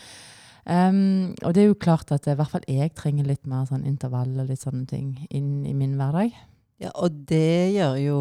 Um, 0.64 1.34
og 1.44 1.52
det 1.54 1.62
er 1.62 1.68
jo 1.68 1.76
klart 1.76 2.12
at 2.14 2.24
i 2.24 2.34
hvert 2.38 2.48
fall 2.54 2.64
jeg 2.70 2.94
trenger 2.96 3.26
litt 3.28 3.44
mer 3.46 3.66
sånn 3.68 3.84
intervall 3.84 4.32
og 4.40 4.48
litt 4.48 4.62
sånne 4.64 4.86
ting 4.88 5.10
inn 5.28 5.66
i 5.68 5.74
min 5.76 5.98
hverdag. 5.98 6.32
Ja, 6.80 6.90
og 6.94 7.24
det 7.28 7.74
gjør 7.76 7.98
jo 8.00 8.18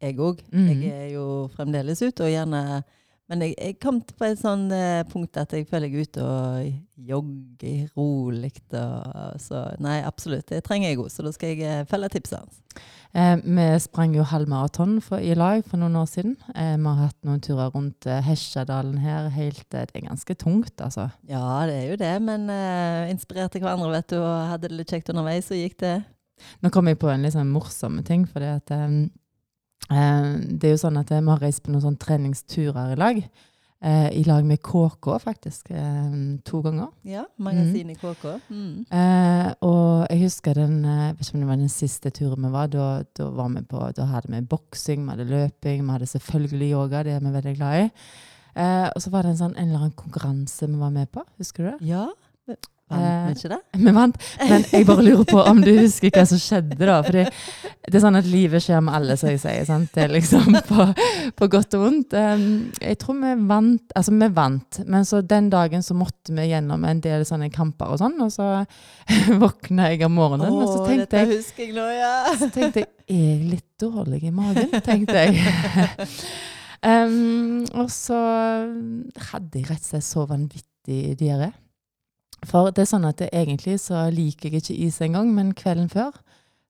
jeg 0.00 0.16
òg. 0.16 0.40
Mhm. 0.52 0.82
Jeg 0.82 0.92
er 0.94 1.10
jo 1.12 1.26
fremdeles 1.56 2.00
ute, 2.02 2.24
og 2.24 2.32
gjerne 2.32 2.82
Men 3.30 3.44
jeg, 3.44 3.54
jeg 3.62 3.76
kom 3.78 4.00
til 4.02 4.16
på 4.18 4.26
et 4.26 4.40
sånn 4.40 4.64
eh, 4.74 5.04
punkt 5.06 5.38
at 5.38 5.52
jeg 5.54 5.68
føler 5.70 5.86
jeg 5.86 6.02
er 6.02 6.08
ute 6.08 6.24
og 6.26 7.04
jogger 7.10 7.84
rolig. 7.94 8.50
Og, 8.74 9.36
så 9.38 9.68
nei, 9.78 10.00
absolutt. 10.06 10.48
Det 10.50 10.64
trenger 10.66 10.90
jeg 10.90 10.98
òg, 10.98 11.12
så 11.14 11.22
da 11.22 11.30
skal 11.36 11.54
jeg 11.54 11.62
eh, 11.62 11.84
følge 11.86 12.10
tipset 12.16 12.40
hans. 12.40 12.58
Eh, 13.14 13.36
vi 13.42 13.66
sprang 13.82 14.18
jo 14.18 14.26
halvmaraton 14.26 14.98
maraton 14.98 15.22
i 15.22 15.38
lag 15.38 15.62
for 15.62 15.78
noen 15.78 15.98
år 16.02 16.10
siden. 16.10 16.34
Eh, 16.56 16.74
vi 16.74 16.90
har 16.90 17.02
hatt 17.04 17.18
noen 17.26 17.42
turer 17.46 17.70
rundt 17.70 18.10
eh, 18.10 18.18
Hesjadalen 18.26 18.98
her. 19.02 19.30
Helt, 19.34 19.66
eh, 19.70 19.86
det 19.86 20.02
er 20.02 20.08
ganske 20.10 20.34
tungt, 20.34 20.74
altså. 20.82 21.06
Ja, 21.30 21.44
det 21.70 21.78
er 21.78 21.90
jo 21.94 22.00
det, 22.02 22.14
men 22.26 22.50
inspirerte 23.10 23.62
hverandre, 23.62 23.94
vet 23.94 24.10
du, 24.10 24.18
og 24.18 24.50
hadde 24.50 24.66
det 24.66 24.82
litt 24.82 24.90
kjekt 24.90 25.14
underveis, 25.14 25.46
så 25.46 25.58
gikk 25.58 25.78
det. 25.86 26.00
Nå 26.60 26.70
kom 26.72 26.88
jeg 26.90 26.98
på 27.00 27.10
en 27.10 27.24
litt 27.24 27.34
sånn 27.34 27.50
morsom 27.52 28.00
ting, 28.06 28.26
fordi 28.28 28.50
at 28.56 28.72
eh, 28.74 28.88
det 29.90 30.68
er 30.68 30.74
jo 30.76 30.82
sånn 30.84 30.98
at 31.00 31.10
eh, 31.10 31.22
vi 31.22 31.32
har 31.32 31.40
reist 31.42 31.64
på 31.64 31.72
noen 31.72 31.82
sånne 31.82 32.02
treningsturer 32.02 32.92
i 32.94 32.98
lag. 33.00 33.22
Eh, 33.80 34.08
I 34.20 34.24
lag 34.28 34.44
med 34.44 34.60
KK, 34.62 35.06
faktisk. 35.22 35.70
Eh, 35.72 36.16
to 36.44 36.60
ganger. 36.62 36.90
Ja, 37.08 37.24
magasin 37.40 37.90
i 37.90 37.96
KK. 37.96 38.26
Mm. 38.52 38.84
Eh, 38.86 39.52
og 39.66 40.06
jeg 40.10 40.26
husker 40.26 40.60
den 40.60 40.84
eh, 40.84 41.06
jeg 41.08 41.16
vet 41.16 41.26
ikke 41.26 41.38
om 41.38 41.44
det 41.44 41.50
var 41.50 41.62
den 41.62 41.72
siste 41.72 42.12
turen 42.14 42.44
vi 42.44 42.52
var. 42.54 42.72
Da, 42.72 42.88
da 43.16 43.30
var 43.34 43.48
vi 43.56 43.62
på, 43.70 43.84
da 43.96 44.08
hadde 44.12 44.34
vi 44.34 44.42
boksing, 44.52 45.06
vi 45.06 45.14
hadde 45.14 45.30
løping, 45.30 45.86
vi 45.86 45.96
hadde 45.96 46.10
selvfølgelig 46.12 46.70
yoga. 46.74 47.02
Det 47.08 47.16
er 47.16 47.24
vi 47.24 47.34
veldig 47.38 47.56
glad 47.56 47.86
i. 47.86 47.88
Eh, 48.60 48.88
og 48.90 49.00
så 49.00 49.10
var 49.14 49.24
det 49.24 49.34
en, 49.34 49.42
sånn, 49.46 49.56
en 49.56 49.70
eller 49.70 49.86
annen 49.86 49.96
konkurranse 49.96 50.68
vi 50.68 50.78
var 50.80 50.92
med 50.94 51.10
på. 51.14 51.24
Husker 51.40 51.64
du 51.64 51.70
det? 51.72 51.94
Ja, 51.94 52.06
Vant 52.90 53.30
vi 53.30 53.36
ikke 53.38 53.50
det? 53.52 53.58
Vi 53.84 53.92
vant, 53.94 54.16
men 54.48 54.64
jeg 54.72 54.86
bare 54.88 55.04
lurer 55.06 55.26
på 55.28 55.42
om 55.46 55.60
du 55.62 55.70
husker 55.76 56.10
hva 56.14 56.24
som 56.26 56.40
skjedde 56.42 56.78
da. 56.80 56.96
For 57.06 57.16
det 57.20 57.94
er 57.94 58.02
sånn 58.02 58.18
at 58.18 58.26
livet 58.28 58.64
skjer 58.64 58.82
med 58.84 58.96
alle, 58.98 59.16
som 59.20 59.30
jeg 59.30 59.40
sier. 59.42 59.62
Sant? 59.68 59.92
Det 59.94 60.04
er 60.04 60.14
liksom 60.14 60.58
på, 60.70 60.86
på 61.38 61.48
godt 61.54 61.76
og 61.78 61.84
vondt. 61.86 62.16
Jeg 62.16 62.98
tror 63.00 63.20
vi 63.22 63.32
vant, 63.50 63.94
altså 63.96 64.16
vi 64.16 64.30
vant, 64.40 64.80
men 64.90 65.06
så 65.08 65.22
den 65.22 65.52
dagen 65.52 65.86
så 65.86 65.96
måtte 65.98 66.34
vi 66.36 66.48
gjennom 66.50 66.84
en 66.88 67.02
del 67.04 67.24
sånne 67.28 67.50
kamper 67.54 67.94
og 67.94 68.02
sånn, 68.02 68.18
og 68.24 68.34
så 68.34 68.50
våkna 69.44 69.92
jeg 69.92 70.04
om 70.08 70.16
morgenen, 70.18 70.50
og 70.50 70.68
så 70.74 70.84
tenkte 70.88 71.22
jeg 71.22 71.32
husker 71.36 71.66
jeg 71.68 71.76
nå, 71.78 71.86
ja. 71.94 72.12
så 72.40 72.50
tenkte 72.52 72.84
jeg, 72.84 72.92
er 73.10 73.24
jeg 73.24 73.40
litt 73.54 73.68
dårlig 73.80 74.24
i 74.26 74.34
magen, 74.34 74.70
tenkte 74.84 75.24
jeg. 75.24 75.40
um, 76.82 77.64
og 77.80 77.88
så 77.94 78.20
hadde 79.30 79.62
jeg 79.62 79.70
rett 79.70 79.82
og 79.82 79.90
slett 79.94 80.10
så 80.10 80.26
vanvittig 80.28 81.18
diaré. 81.20 81.52
For 82.48 82.72
det 82.72 82.84
er 82.84 82.90
sånn 82.90 83.06
at 83.08 83.20
det, 83.20 83.30
egentlig 83.36 83.78
så 83.82 84.06
liker 84.14 84.48
jeg 84.48 84.62
ikke 84.62 84.78
is 84.86 85.00
engang, 85.04 85.32
men 85.36 85.54
kvelden 85.56 85.90
før 85.92 86.14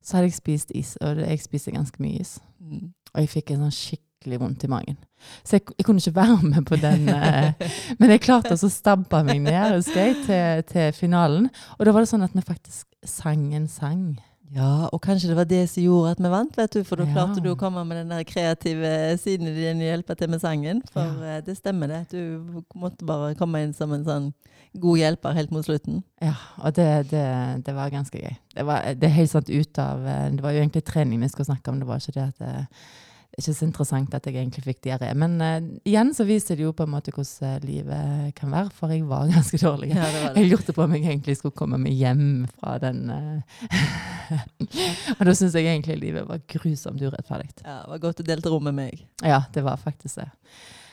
så 0.02 0.16
hadde 0.16 0.30
jeg 0.30 0.38
spist 0.38 0.70
is, 0.74 0.94
og 1.04 1.20
jeg 1.20 1.42
spiser 1.42 1.76
ganske 1.76 2.02
mye 2.02 2.22
is. 2.22 2.38
Mm. 2.58 2.88
Og 3.12 3.20
jeg 3.20 3.32
fikk 3.34 3.52
en 3.52 3.66
sånn 3.66 3.76
skikkelig 3.76 4.40
vondt 4.40 4.64
i 4.64 4.70
magen. 4.72 4.96
Så 5.44 5.58
jeg, 5.58 5.66
jeg 5.76 5.86
kunne 5.86 6.00
ikke 6.00 6.16
være 6.16 6.38
med 6.54 6.64
på 6.68 6.78
den. 6.80 7.06
Eh, 7.12 7.76
men 8.00 8.14
jeg 8.14 8.24
klarte 8.24 8.56
å 8.56 8.72
stabbe 8.72 9.22
meg 9.26 9.42
ned 9.44 9.76
husker 9.76 10.00
jeg, 10.00 10.16
til, 10.24 10.64
til 10.72 10.96
finalen. 10.96 11.50
Og 11.78 11.86
da 11.86 11.94
var 11.94 12.04
det 12.04 12.12
sånn 12.12 12.24
at 12.26 12.36
vi 12.36 12.46
faktisk 12.46 12.88
sang 13.06 13.50
en 13.56 13.68
sang. 13.70 14.04
Ja, 14.50 14.88
og 14.90 14.98
kanskje 15.04 15.28
det 15.30 15.36
var 15.38 15.46
det 15.46 15.60
som 15.70 15.84
gjorde 15.84 16.10
at 16.16 16.20
vi 16.22 16.30
vant, 16.32 16.56
vet 16.58 16.72
du. 16.74 16.80
For 16.84 16.98
da 16.98 17.04
Ja. 17.06 17.12
klarte 17.14 17.42
du 17.42 17.52
å 17.52 17.58
komme 17.58 17.84
med 17.86 18.00
den 18.00 18.08
der 18.10 18.24
kreative 18.26 19.16
siden 19.18 19.46
din 19.54 19.78
og 19.78 19.86
hjelpe 19.86 20.16
til 20.18 20.30
med 20.30 20.40
sangen. 20.42 20.82
For 20.90 21.06
ja. 21.22 21.40
det 21.40 21.56
stemmer 21.56 21.86
det. 21.86 22.00
Du 22.10 22.62
måtte 22.74 23.06
bare 23.06 23.34
komme 23.38 23.62
inn 23.62 23.72
som 23.72 23.92
en 23.92 24.04
sånn 24.04 24.32
god 24.80 24.98
hjelper 24.98 25.34
helt 25.34 25.50
mot 25.50 25.64
slutten. 25.66 26.02
Ja, 26.22 26.34
og 26.62 26.74
det, 26.74 27.10
det, 27.10 27.26
det 27.66 27.74
var 27.74 27.90
ganske 27.90 28.18
gøy. 28.18 28.34
Det, 28.54 28.66
var, 28.66 28.90
det 28.94 29.06
er 29.06 29.16
helt 29.20 29.30
sant 29.30 29.50
ut 29.50 29.78
av 29.78 30.06
eh, 30.06 30.30
Det 30.30 30.42
var 30.42 30.50
jo 30.54 30.60
egentlig 30.62 30.84
trening 30.84 31.20
vi 31.20 31.28
skulle 31.28 31.46
snakke 31.50 31.70
om, 31.70 31.78
det 31.80 31.86
var 31.88 31.98
ikke 32.02 32.16
det 32.18 32.26
at 32.28 32.38
det, 32.38 32.48
er 32.48 32.66
ikke 33.38 33.54
så 33.54 33.66
interessant 33.66 34.14
at 34.16 34.26
jeg 34.26 34.36
egentlig 34.36 34.64
fikk 34.64 34.80
diaré. 34.86 35.10
Men 35.18 35.36
uh, 35.38 35.58
igjen 35.86 36.10
så 36.16 36.26
viser 36.28 36.58
det 36.58 36.64
jo 36.66 36.72
på 36.76 36.86
en 36.86 36.92
måte 36.92 37.12
hvordan 37.14 37.46
eh, 37.46 37.60
livet 37.66 38.32
kan 38.38 38.50
være, 38.52 38.72
for 38.74 38.92
jeg 38.92 39.06
var 39.08 39.30
ganske 39.34 39.60
dårlig. 39.62 39.92
Ja, 39.94 40.08
det 40.10 40.24
var 40.24 40.34
det. 40.34 40.42
Jeg 40.42 40.50
lurte 40.50 40.74
på 40.76 40.84
om 40.84 40.96
jeg 40.96 41.06
egentlig 41.06 41.36
skulle 41.38 41.56
komme 41.56 41.78
meg 41.80 41.94
hjem 41.94 42.26
fra 42.56 42.76
den 42.82 43.06
uh, 43.12 43.62
Og 45.18 45.24
da 45.26 45.36
syns 45.36 45.54
jeg 45.54 45.68
egentlig 45.68 46.00
livet 46.02 46.26
var 46.28 46.42
grusomt 46.50 47.00
urettferdig. 47.00 47.52
Ja, 47.62 47.80
det 47.84 47.94
var 47.94 48.04
godt 48.04 48.20
du 48.20 48.26
delte 48.26 48.52
rom 48.52 48.66
med 48.68 48.76
meg. 48.76 49.06
Ja, 49.22 49.44
det 49.54 49.64
var 49.66 49.80
faktisk 49.80 50.20
det. 50.20 50.28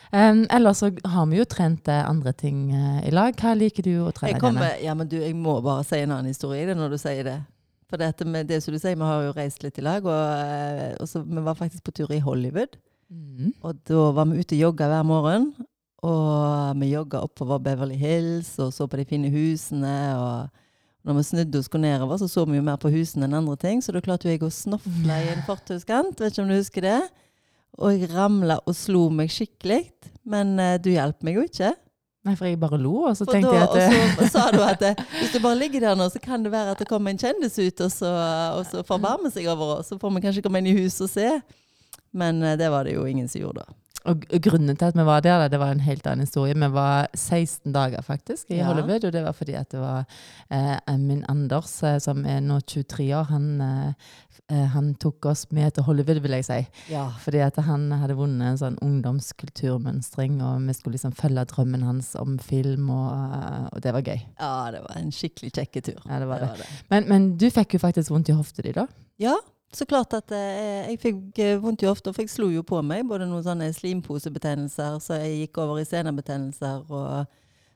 Um, 0.08 0.46
ellers 0.48 0.80
så 0.80 0.88
har 1.04 1.26
vi 1.28 1.36
jo 1.36 1.44
trent 1.44 1.90
andre 1.92 2.32
ting 2.32 2.68
uh, 2.72 3.02
i 3.04 3.12
lag. 3.12 3.34
Hva 3.36 3.52
liker 3.58 3.84
du 3.84 3.94
å 4.06 4.14
trene? 4.14 4.36
Jeg, 4.36 4.42
kommer, 4.42 4.78
ja, 4.80 4.94
men 4.96 5.10
du, 5.10 5.18
jeg 5.20 5.36
må 5.36 5.58
bare 5.64 5.84
si 5.84 6.00
en 6.00 6.14
annen 6.14 6.32
historie 6.32 6.64
det 6.70 6.78
når 6.78 6.94
du 6.94 7.00
sier 7.02 7.26
det. 7.26 7.40
For 7.88 8.00
dette 8.00 8.26
med 8.28 8.50
det 8.50 8.60
som 8.60 8.74
du 8.74 8.80
sier, 8.80 8.98
vi 8.98 9.08
har 9.08 9.24
jo 9.24 9.32
reist 9.36 9.62
litt 9.64 9.78
i 9.80 9.84
lag, 9.84 10.04
og, 10.04 10.12
eh, 10.12 10.92
og 11.00 11.08
så, 11.08 11.22
vi 11.24 11.44
var 11.44 11.56
faktisk 11.56 11.86
på 11.86 11.94
tur 11.96 12.12
i 12.12 12.20
Hollywood. 12.20 12.76
Mm. 13.08 13.54
Og 13.64 13.80
da 13.88 14.10
var 14.12 14.28
vi 14.28 14.42
ute 14.42 14.56
og 14.58 14.64
jogga 14.66 14.90
hver 14.90 15.06
morgen. 15.08 15.50
Og 16.06 16.78
vi 16.78 16.92
jogga 16.92 17.24
oppover 17.26 17.58
Beverly 17.58 17.96
Hills 17.98 18.52
og 18.62 18.70
så 18.74 18.86
på 18.86 19.00
de 19.00 19.06
fine 19.08 19.30
husene. 19.32 19.96
Og 20.14 21.08
når 21.08 21.16
vi 21.16 21.24
snudde 21.30 21.62
oss 21.62 21.72
nedover, 21.72 22.20
så 22.20 22.28
så 22.28 22.44
vi 22.44 22.58
jo 22.58 22.66
mer 22.66 22.78
på 22.78 22.92
husene 22.92 23.26
enn 23.26 23.40
andre 23.40 23.56
ting. 23.56 23.82
Så 23.82 23.92
da 23.96 24.04
klarte 24.04 24.28
jeg 24.28 24.44
å 24.44 24.52
snofle 24.52 25.18
i 25.24 25.32
en 25.32 25.42
fortauskant. 25.48 26.20
Vet 26.20 26.36
ikke 26.36 26.44
om 26.44 26.52
du 26.52 26.58
husker 26.58 26.86
det? 26.86 27.00
Og 27.78 27.94
jeg 27.94 28.12
ramla 28.12 28.60
og 28.66 28.76
slo 28.76 29.08
meg 29.10 29.32
skikkelig. 29.32 29.86
Men 30.28 30.58
uh, 30.60 30.76
du 30.76 30.92
hjalp 30.92 31.24
meg 31.24 31.40
jo 31.40 31.48
ikke. 31.48 31.72
Nei, 32.26 32.34
for 32.34 32.48
jeg 32.48 32.58
bare 32.60 32.78
lo, 32.82 32.94
og 33.08 33.16
så 33.16 33.24
For 33.24 33.36
tenkte 33.36 33.52
da, 33.54 33.60
jeg 33.60 33.68
at 33.68 34.18
og 34.18 34.24
så 34.26 34.30
sa 34.34 34.50
du 34.52 34.60
at 34.66 34.82
eh, 34.82 35.02
hvis 35.20 35.32
du 35.36 35.40
bare 35.44 35.58
ligger 35.60 35.86
der 35.86 35.98
nå, 35.98 36.08
så 36.12 36.20
kan 36.22 36.42
det 36.44 36.52
være 36.52 36.74
at 36.74 36.82
det 36.82 36.88
kommer 36.90 37.14
en 37.14 37.20
kjendis 37.20 37.58
ut 37.62 37.84
og 37.86 37.92
så, 37.94 38.12
og 38.58 38.64
så 38.68 38.82
forbarmer 38.86 39.30
seg 39.34 39.46
over 39.52 39.78
oss. 39.78 39.92
Så 39.92 39.98
får 40.02 40.16
vi 40.16 40.24
kanskje 40.26 40.42
komme 40.44 40.60
inn 40.62 40.72
i 40.72 40.78
huset 40.80 41.06
og 41.06 41.12
se. 41.14 41.28
Men 42.18 42.42
eh, 42.42 42.56
det 42.58 42.72
var 42.74 42.84
det 42.88 42.96
jo 42.98 43.06
ingen 43.06 43.28
som 43.30 43.44
gjorde 43.46 43.64
da. 43.64 43.78
Og 44.08 44.22
grunnen 44.40 44.76
til 44.78 44.86
at 44.88 44.96
vi 44.96 45.04
var 45.04 45.20
der, 45.20 45.48
det 45.52 45.58
var 45.60 45.72
en 45.74 45.82
helt 45.84 46.06
annen 46.06 46.24
historie. 46.24 46.54
Vi 46.56 46.68
var 46.72 47.08
16 47.14 47.72
dager 47.74 48.00
faktisk 48.02 48.50
i 48.50 48.60
Ja. 48.60 48.64
Hollywood, 48.70 49.04
og 49.04 49.12
det 49.12 49.24
var 49.24 49.32
fordi 49.36 49.52
at 49.58 49.70
det 49.74 49.80
var 49.80 50.04
eh, 50.50 50.96
min 50.96 51.24
Anders, 51.28 51.82
eh, 51.82 51.98
som 52.00 52.24
er 52.24 52.40
nå 52.40 52.60
23 52.60 53.08
år, 53.18 53.26
han, 53.28 53.60
eh, 53.60 53.88
eh, 53.88 53.94
han 54.48 54.94
tok 54.96 55.26
oss 55.28 55.42
med 55.52 55.74
til 55.76 55.84
Hollywood, 55.84 56.22
vil 56.24 56.36
jeg 56.38 56.46
si. 56.46 56.58
Ja. 56.92 57.04
Fordi 57.20 57.42
at 57.44 57.58
han 57.66 57.90
hadde 57.92 58.16
vunnet 58.16 58.54
en 58.54 58.60
sånn 58.60 58.78
ungdomskulturmønstring, 58.84 60.38
og 60.40 60.64
vi 60.64 60.76
skulle 60.76 60.96
liksom 60.96 61.12
følge 61.18 61.44
drømmen 61.50 61.84
hans 61.84 62.14
om 62.16 62.38
film, 62.40 62.88
og, 62.94 63.12
eh, 63.12 63.68
og 63.72 63.84
det 63.84 63.92
var 63.98 64.06
gøy. 64.06 64.24
ja, 64.40 64.54
det 64.72 64.80
var 64.86 64.96
en 64.96 65.12
skikkelig 65.12 65.52
kjekketur. 65.52 66.00
Ja, 66.06 66.22
det 66.22 66.30
var 66.30 66.46
det. 66.46 66.50
det. 66.62 66.70
Men, 66.88 67.08
men 67.12 67.30
du 67.36 67.48
fikk 67.52 67.76
jo 67.76 67.82
faktisk 67.84 68.14
vondt 68.14 68.32
i 68.32 68.36
hofta 68.38 68.64
di 68.64 68.72
da? 68.72 68.86
Ja, 69.20 69.36
så 69.72 69.84
klart 69.84 70.14
at 70.16 70.32
eh, 70.32 70.88
jeg 70.88 71.00
fikk 71.02 71.40
eh, 71.44 71.58
vondt 71.60 71.84
i 71.84 71.88
hofta, 71.90 72.14
for 72.16 72.24
jeg 72.24 72.32
slo 72.32 72.48
jo 72.52 72.64
på 72.64 72.80
meg 72.80 73.04
både 73.08 73.28
noen 73.28 73.44
sånne 73.44 73.68
slimposebetennelser, 73.76 74.96
så 75.04 75.20
jeg 75.20 75.44
gikk 75.44 75.60
over 75.60 75.82
i 75.82 75.88
senebetennelser. 75.88 76.86
Og, 76.88 77.28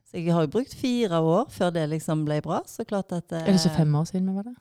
så 0.08 0.20
jeg 0.20 0.32
har 0.32 0.46
jo 0.46 0.54
brukt 0.56 0.72
fire 0.76 1.20
år 1.20 1.50
før 1.52 1.72
det 1.76 1.84
liksom 1.92 2.24
ble 2.24 2.40
bra. 2.44 2.62
Så 2.68 2.88
klart 2.88 3.12
at 3.12 3.32
eh, 3.32 3.44
Er 3.44 3.52
det 3.52 3.60
ikke 3.60 3.82
fem 3.82 3.98
år 4.00 4.08
siden 4.08 4.30
vi 4.30 4.38
var 4.40 4.48
der? 4.48 4.56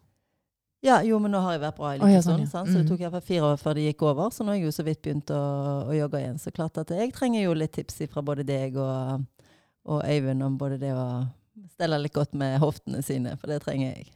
Ja, 0.82 1.02
jo, 1.06 1.20
men 1.22 1.30
nå 1.32 1.40
har 1.46 1.54
jeg 1.54 1.62
vært 1.62 1.78
bra 1.78 1.92
i 1.94 2.00
litt 2.00 2.10
ja, 2.16 2.22
sånn, 2.26 2.42
stund. 2.48 2.54
ja. 2.54 2.62
Så 2.66 2.78
det 2.80 2.86
Mm. 2.86 2.90
tok 2.90 3.02
iallfall 3.04 3.22
fire 3.22 3.50
år 3.52 3.58
før 3.62 3.76
det 3.78 3.84
gikk 3.86 4.02
over. 4.02 4.32
Så 4.34 4.44
nå 4.44 4.50
har 4.50 4.56
jeg 4.58 4.66
jo 4.66 4.72
så 4.72 4.84
vidt 4.88 5.02
begynt 5.06 5.30
å, 5.30 5.42
å 5.92 5.94
jogge 5.94 6.22
igjen. 6.24 6.40
Så 6.42 6.52
klart 6.52 6.78
at 6.82 6.90
jeg 6.90 7.14
trenger 7.14 7.44
jo 7.44 7.54
litt 7.54 7.72
tips 7.78 8.02
fra 8.10 8.22
både 8.26 8.44
deg 8.48 8.76
og, 8.82 9.22
og 9.86 10.02
Øyvind 10.04 10.42
om 10.44 10.58
både 10.58 10.80
det 10.82 10.92
å 10.98 11.06
stelle 11.76 12.00
litt 12.02 12.14
godt 12.14 12.34
med 12.34 12.58
hoftene 12.60 13.04
sine, 13.06 13.36
for 13.38 13.48
det 13.52 13.60
trenger 13.62 13.92
jeg. 13.94 14.08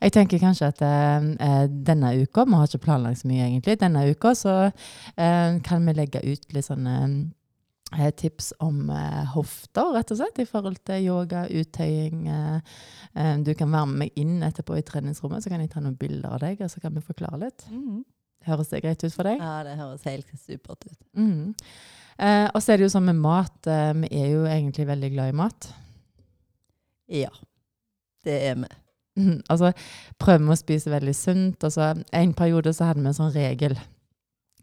Jeg 0.00 0.12
tenker 0.12 0.38
kanskje 0.40 0.68
at 0.72 0.80
eh, 0.80 1.66
denne 1.68 2.14
uka, 2.22 2.44
vi 2.48 2.54
har 2.56 2.66
ikke 2.72 2.84
planlagt 2.86 3.20
så 3.20 3.28
mye 3.28 3.44
egentlig, 3.50 3.76
denne 3.80 4.06
uka 4.08 4.32
så 4.38 4.54
uh, 4.70 5.60
kan 5.66 5.84
vi 5.86 5.92
legge 5.92 6.22
ut 6.24 6.52
litt 6.54 6.64
sånne 6.68 6.94
tips 7.92 8.52
om 8.64 8.90
eh, 8.90 9.24
hofter, 9.34 9.92
rett 9.94 10.10
og 10.10 10.18
slett, 10.18 10.40
i 10.42 10.48
forhold 10.48 10.80
til 10.86 11.06
yoga, 11.06 11.44
uttøying. 11.46 12.26
Eh, 12.28 12.76
eh, 13.14 13.36
du 13.44 13.52
kan 13.54 13.70
være 13.70 13.86
med 13.86 13.98
meg 14.04 14.18
inn 14.18 14.42
etterpå 14.42 14.78
i 14.78 14.82
treningsrommet, 14.82 15.44
så 15.44 15.52
kan 15.52 15.60
jeg 15.60 15.70
ta 15.70 15.80
noen 15.80 15.96
bilder 15.96 16.34
av 16.34 16.42
deg, 16.42 16.62
og 16.64 16.70
så 16.72 16.82
kan 16.82 16.94
vi 16.94 17.04
forklare 17.04 17.40
litt. 17.44 17.66
Høres 18.44 18.72
det 18.72 18.82
greit 18.84 19.04
ut 19.04 19.14
for 19.14 19.28
deg? 19.28 19.40
Ja, 19.40 19.62
det 19.64 19.76
høres 19.78 20.04
helt 20.08 20.32
supert 20.36 20.84
ut. 20.88 20.98
Mhm. 21.16 21.54
Eh, 22.14 22.48
og 22.54 22.62
så 22.62 22.72
er 22.72 22.78
det 22.78 22.86
jo 22.86 22.92
sånn 22.94 23.08
med 23.08 23.18
mat, 23.18 23.66
eh, 23.66 23.90
vi 23.98 24.10
er 24.14 24.28
jo 24.30 24.44
egentlig 24.46 24.86
veldig 24.86 25.10
glad 25.16 25.32
i 25.32 25.38
mat. 25.38 25.70
Ja, 27.10 27.32
det 28.24 28.40
er 28.50 28.56
vi. 28.62 28.70
Altså, 29.52 29.70
prøver 30.18 30.42
vi 30.42 30.54
å 30.54 30.58
spise 30.58 30.90
veldig 30.90 31.14
sunt. 31.14 31.62
Altså, 31.62 31.92
en 32.12 32.32
periode 32.34 32.72
så 32.74 32.88
hadde 32.88 33.02
vi 33.02 33.10
en 33.10 33.14
sånn 33.14 33.34
regel. 33.34 33.76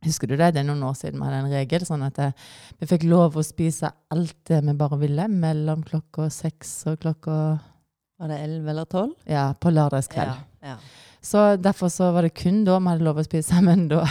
Husker 0.06 0.28
du 0.28 0.34
det? 0.34 0.48
Det 0.56 0.64
er 0.64 0.66
noen 0.66 0.82
år 0.88 0.96
siden 0.98 1.20
vi 1.22 1.28
hadde 1.28 1.40
en 1.44 1.52
regel. 1.54 1.84
Sånn 1.86 2.02
at 2.08 2.18
eh, 2.24 2.32
vi 2.82 2.88
fikk 2.90 3.04
lov 3.10 3.36
å 3.38 3.44
spise 3.46 3.92
alt 4.14 4.38
det 4.50 4.62
vi 4.66 4.74
bare 4.80 4.98
ville 5.02 5.28
mellom 5.30 5.84
klokka 5.86 6.30
seks 6.34 6.72
og 6.90 7.02
klokka 7.04 7.36
Var 8.22 8.30
det 8.32 8.40
elleve 8.46 8.70
eller 8.74 8.86
tolv? 8.90 9.14
Ja, 9.30 9.52
på 9.54 9.70
lørdagskveld. 9.74 10.34
Ja, 10.62 10.74
ja. 10.74 10.78
Så 11.22 11.56
derfor 11.62 11.90
så 11.94 12.08
var 12.16 12.26
det 12.26 12.34
kun 12.34 12.64
da 12.66 12.80
vi 12.82 12.90
hadde 12.90 13.06
lov 13.06 13.22
å 13.22 13.26
spise. 13.26 13.62
Men 13.68 13.88
da 13.92 14.02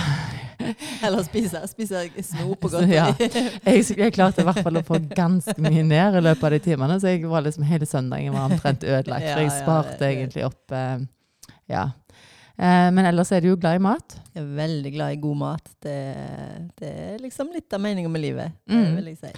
Eller 1.03 1.25
spise, 1.25 1.63
spise 1.71 2.05
snop 2.23 2.67
og 2.67 2.75
godteri. 2.75 2.95
ja. 2.95 3.07
jeg, 3.67 3.85
jeg 3.97 4.13
klarte 4.15 4.45
i 4.45 4.47
hvert 4.47 4.61
fall 4.63 4.79
å 4.79 4.85
få 4.87 4.99
ganske 5.17 5.57
mye 5.59 5.83
ned 5.89 6.19
i 6.21 6.23
løpet 6.23 6.45
av 6.47 6.55
de 6.55 6.61
timene. 6.71 6.99
Så 7.03 7.15
jeg 7.15 7.25
var 7.27 7.43
liksom 7.47 7.65
hele 7.67 7.89
søndagen 7.89 8.37
var 8.37 8.53
omtrent 8.53 8.85
ødelagt. 8.87 9.27
For 9.33 9.43
jeg 9.43 9.55
sparte 9.57 10.11
egentlig 10.13 10.47
opp 10.47 10.77
eh, 10.77 11.01
Ja. 11.71 11.89
Eh, 12.61 12.91
men 12.93 13.07
ellers 13.09 13.31
er 13.33 13.41
du 13.41 13.49
jo 13.55 13.57
glad 13.57 13.79
i 13.79 13.83
mat. 13.83 14.19
Jeg 14.35 14.43
er 14.45 14.51
veldig 14.59 14.91
glad 14.93 15.15
i 15.15 15.21
god 15.23 15.37
mat. 15.41 15.71
Det, 15.81 15.95
det 16.81 16.91
er 17.07 17.23
liksom 17.23 17.49
litt 17.55 17.73
av 17.73 17.81
meningen 17.81 18.13
med 18.13 18.21
livet, 18.21 18.53
det 18.69 18.77
Mm. 18.77 18.97
vil 18.99 19.09
jeg 19.15 19.19
si. 19.23 19.31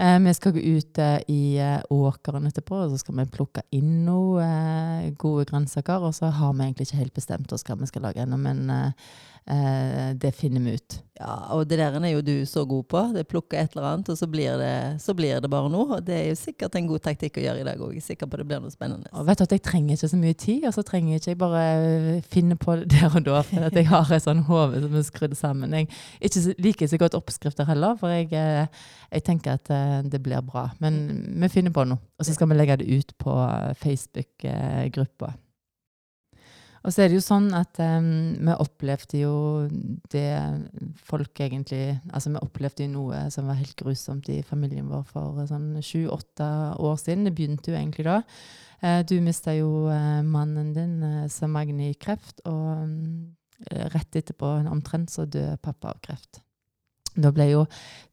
Eh, 0.00 0.18
vi 0.24 0.32
skal 0.34 0.52
gå 0.56 0.60
ut 0.78 0.98
eh, 0.98 1.18
i 1.28 1.40
eh, 1.60 1.82
åkeren 1.92 2.46
etterpå, 2.48 2.78
og 2.86 2.94
så 2.94 3.00
skal 3.02 3.18
vi 3.18 3.26
plukke 3.34 3.66
inn 3.76 3.98
noe 4.06 4.40
eh, 4.40 5.10
gode 5.20 5.44
grønnsaker. 5.50 6.06
Og 6.08 6.14
så 6.16 6.30
har 6.32 6.54
vi 6.56 6.64
egentlig 6.70 6.88
ikke 6.88 7.02
helt 7.02 7.18
bestemt 7.20 7.52
oss 7.52 7.66
hva 7.68 7.76
vi 7.82 7.90
skal 7.90 8.08
lage 8.08 8.24
ennå, 8.24 8.40
men 8.40 8.64
det 10.20 10.30
finner 10.36 10.60
vi 10.62 10.74
ut. 10.76 10.94
Ja, 11.18 11.32
og 11.56 11.64
det 11.68 11.78
der 11.80 11.96
er 11.98 12.10
jo 12.12 12.20
du 12.22 12.44
så 12.46 12.62
god 12.68 12.84
på. 12.92 13.00
Det 13.16 13.24
plukker 13.28 13.58
et 13.58 13.72
eller 13.74 13.86
annet, 13.88 14.10
og 14.12 14.18
så 14.20 14.28
blir 14.30 14.60
det, 14.60 15.00
så 15.02 15.14
blir 15.16 15.40
det 15.42 15.48
bare 15.50 15.68
noe. 15.72 15.96
Og 15.96 16.04
det 16.06 16.14
er 16.14 16.26
jo 16.28 16.36
sikkert 16.38 16.76
en 16.78 16.86
god 16.86 17.02
taktikk 17.08 17.40
å 17.40 17.42
gjøre 17.42 17.64
i 17.64 17.66
dag 17.66 17.80
òg. 17.82 17.96
Jeg 17.96 18.04
er 18.04 18.06
sikker 18.12 18.30
på 18.30 18.38
det 18.38 18.46
blir 18.46 18.60
noe 18.62 18.70
spennende. 18.70 19.10
Og 19.16 19.26
vet 19.26 19.40
du 19.40 19.44
at 19.48 19.54
jeg 19.56 19.64
trenger 19.66 19.96
ikke 19.96 20.10
så 20.12 20.20
mye 20.20 20.36
tid, 20.44 20.68
og 20.68 20.76
så 20.76 20.84
trenger 20.86 21.16
jeg 21.16 21.22
ikke 21.24 21.32
jeg 21.32 21.40
bare 21.40 21.64
finne 22.30 22.58
på 22.60 22.76
det 22.82 22.88
der 22.94 23.16
og 23.16 23.26
da, 23.26 23.40
for 23.48 23.66
at 23.70 23.80
jeg 23.80 23.88
har 23.90 24.12
et 24.16 24.26
sånn 24.28 24.44
hode 24.46 24.84
som 24.84 24.96
er 25.00 25.08
skrudd 25.08 25.36
sammen. 25.40 25.74
Jeg 25.80 25.90
ikke 26.20 26.86
så- 26.86 26.88
så 26.94 27.00
godt 27.02 27.18
oppskrifter 27.18 27.66
heller, 27.66 27.96
for 27.98 28.08
jeg, 28.14 28.30
jeg 28.30 29.24
tenker 29.24 29.58
at 29.58 29.72
det 30.06 30.22
blir 30.24 30.42
bra. 30.46 30.68
Men 30.82 30.98
vi 31.42 31.52
finner 31.52 31.74
på 31.74 31.84
noe, 31.88 32.00
og 32.18 32.26
så 32.26 32.34
skal 32.36 32.50
vi 32.50 32.58
legge 32.58 32.80
det 32.80 32.90
ut 32.90 33.14
på 33.20 33.36
Facebook-gruppa. 33.82 35.34
Og 36.80 36.94
så 36.94 37.04
er 37.04 37.10
det 37.10 37.18
jo 37.18 37.24
sånn 37.24 37.50
at 37.56 37.76
um, 37.82 38.06
vi 38.40 38.54
opplevde 38.62 39.20
jo 39.20 39.34
det 40.12 40.30
folk 41.04 41.42
egentlig 41.44 41.98
Altså, 42.08 42.32
vi 42.32 42.40
opplevde 42.40 42.86
jo 42.86 42.92
noe 42.94 43.26
som 43.32 43.50
var 43.50 43.58
helt 43.60 43.76
grusomt 43.76 44.30
i 44.32 44.40
familien 44.46 44.88
vår 44.88 45.04
for 45.10 45.42
sånn 45.48 45.74
sju-åtte 45.84 46.48
år 46.80 46.96
siden. 47.02 47.26
Det 47.28 47.34
begynte 47.36 47.72
jo 47.72 47.76
egentlig 47.76 48.08
da. 48.08 48.20
Uh, 48.80 49.00
du 49.04 49.18
mista 49.24 49.52
jo 49.56 49.90
uh, 49.92 50.22
mannen 50.24 50.72
din 50.76 50.96
uh, 51.04 51.26
som 51.32 51.52
Magni 51.52 51.90
i 51.92 51.98
kreft, 52.00 52.40
og 52.48 52.86
um, 52.86 53.36
rett 53.92 54.16
etterpå 54.16 54.54
omtrent 54.72 55.12
så 55.12 55.26
døde 55.28 55.60
pappa 55.60 55.92
av 55.92 56.00
kreft. 56.00 56.40
Da 57.16 57.32
ble 57.34 57.48
jo 57.50 57.64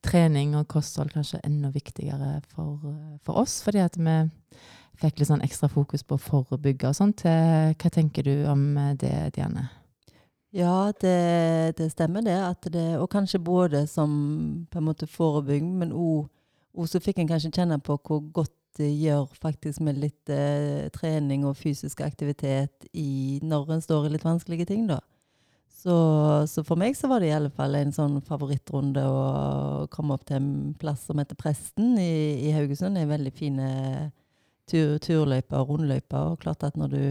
trening 0.05 0.55
og 0.57 0.67
kosthold 0.71 1.13
kanskje 1.13 1.41
enda 1.45 1.69
viktigere 1.73 2.39
for, 2.53 2.79
for 3.25 3.43
oss, 3.43 3.59
fordi 3.65 3.83
at 3.83 3.97
vi 3.99 4.17
fikk 4.97 5.19
litt 5.19 5.29
sånn 5.29 5.45
ekstra 5.45 5.69
fokus 5.69 6.03
på 6.03 6.17
å 6.17 6.21
forebygge 6.21 6.89
og 6.89 6.97
sånt. 6.97 7.21
Hva 7.23 7.91
tenker 7.93 8.25
du 8.25 8.47
om 8.49 8.71
eh, 8.81 8.95
det, 8.97 9.13
Diane? 9.35 9.67
Ja, 10.55 10.91
det, 11.01 11.77
det 11.77 11.91
stemmer 11.91 12.23
det, 12.25 12.37
det, 12.71 12.97
Og 12.97 13.09
kanskje 13.11 13.39
både 13.39 13.83
som 13.87 14.65
på 14.71 14.79
en 14.79 14.87
måte 14.87 15.09
forebygging, 15.11 15.75
men 15.77 15.93
òg 15.93 16.87
så 16.87 17.01
fikk 17.03 17.19
en 17.21 17.29
kanskje 17.29 17.53
kjenne 17.59 17.79
på 17.83 17.99
hvor 17.99 18.23
godt 18.33 18.53
det 18.77 18.89
gjør 18.93 19.25
faktisk 19.41 19.81
med 19.81 19.97
litt 20.01 20.29
eh, 20.29 20.87
trening 20.93 21.45
og 21.49 21.57
fysisk 21.57 22.01
aktivitet 22.05 22.85
i, 22.93 23.39
når 23.41 23.73
en 23.73 23.81
står 23.81 24.05
i 24.07 24.11
litt 24.13 24.25
vanskelige 24.25 24.67
ting, 24.69 24.85
da. 24.89 24.99
Så, 25.87 26.47
så, 26.51 26.63
for 26.67 26.75
meg 26.75 26.97
så 26.99 27.07
var 27.07 27.21
det 27.23 27.29
i 27.29 27.35
alle 27.37 27.51
fall 27.55 27.77
en 27.79 27.93
sånn 27.95 28.17
favorittrunde 28.27 29.05
å 29.07 29.85
komme 29.93 30.17
opp 30.17 30.25
til 30.27 30.35
en 30.41 30.49
plass 30.75 31.05
som 31.07 31.21
heter 31.21 31.37
Presten 31.39 31.93
i, 31.95 32.43
i 32.43 32.51
Haugesund. 32.51 32.99
er 32.99 33.07
veldig 33.07 33.31
fine 33.31 33.67
tur, 34.67 34.97
turløyper 34.99 35.61
og 35.61 35.71
rundløyper. 35.71 36.33
Og 36.33 36.41
klart 36.43 36.65
at 36.67 36.75
når 36.75 36.91
du 36.91 37.05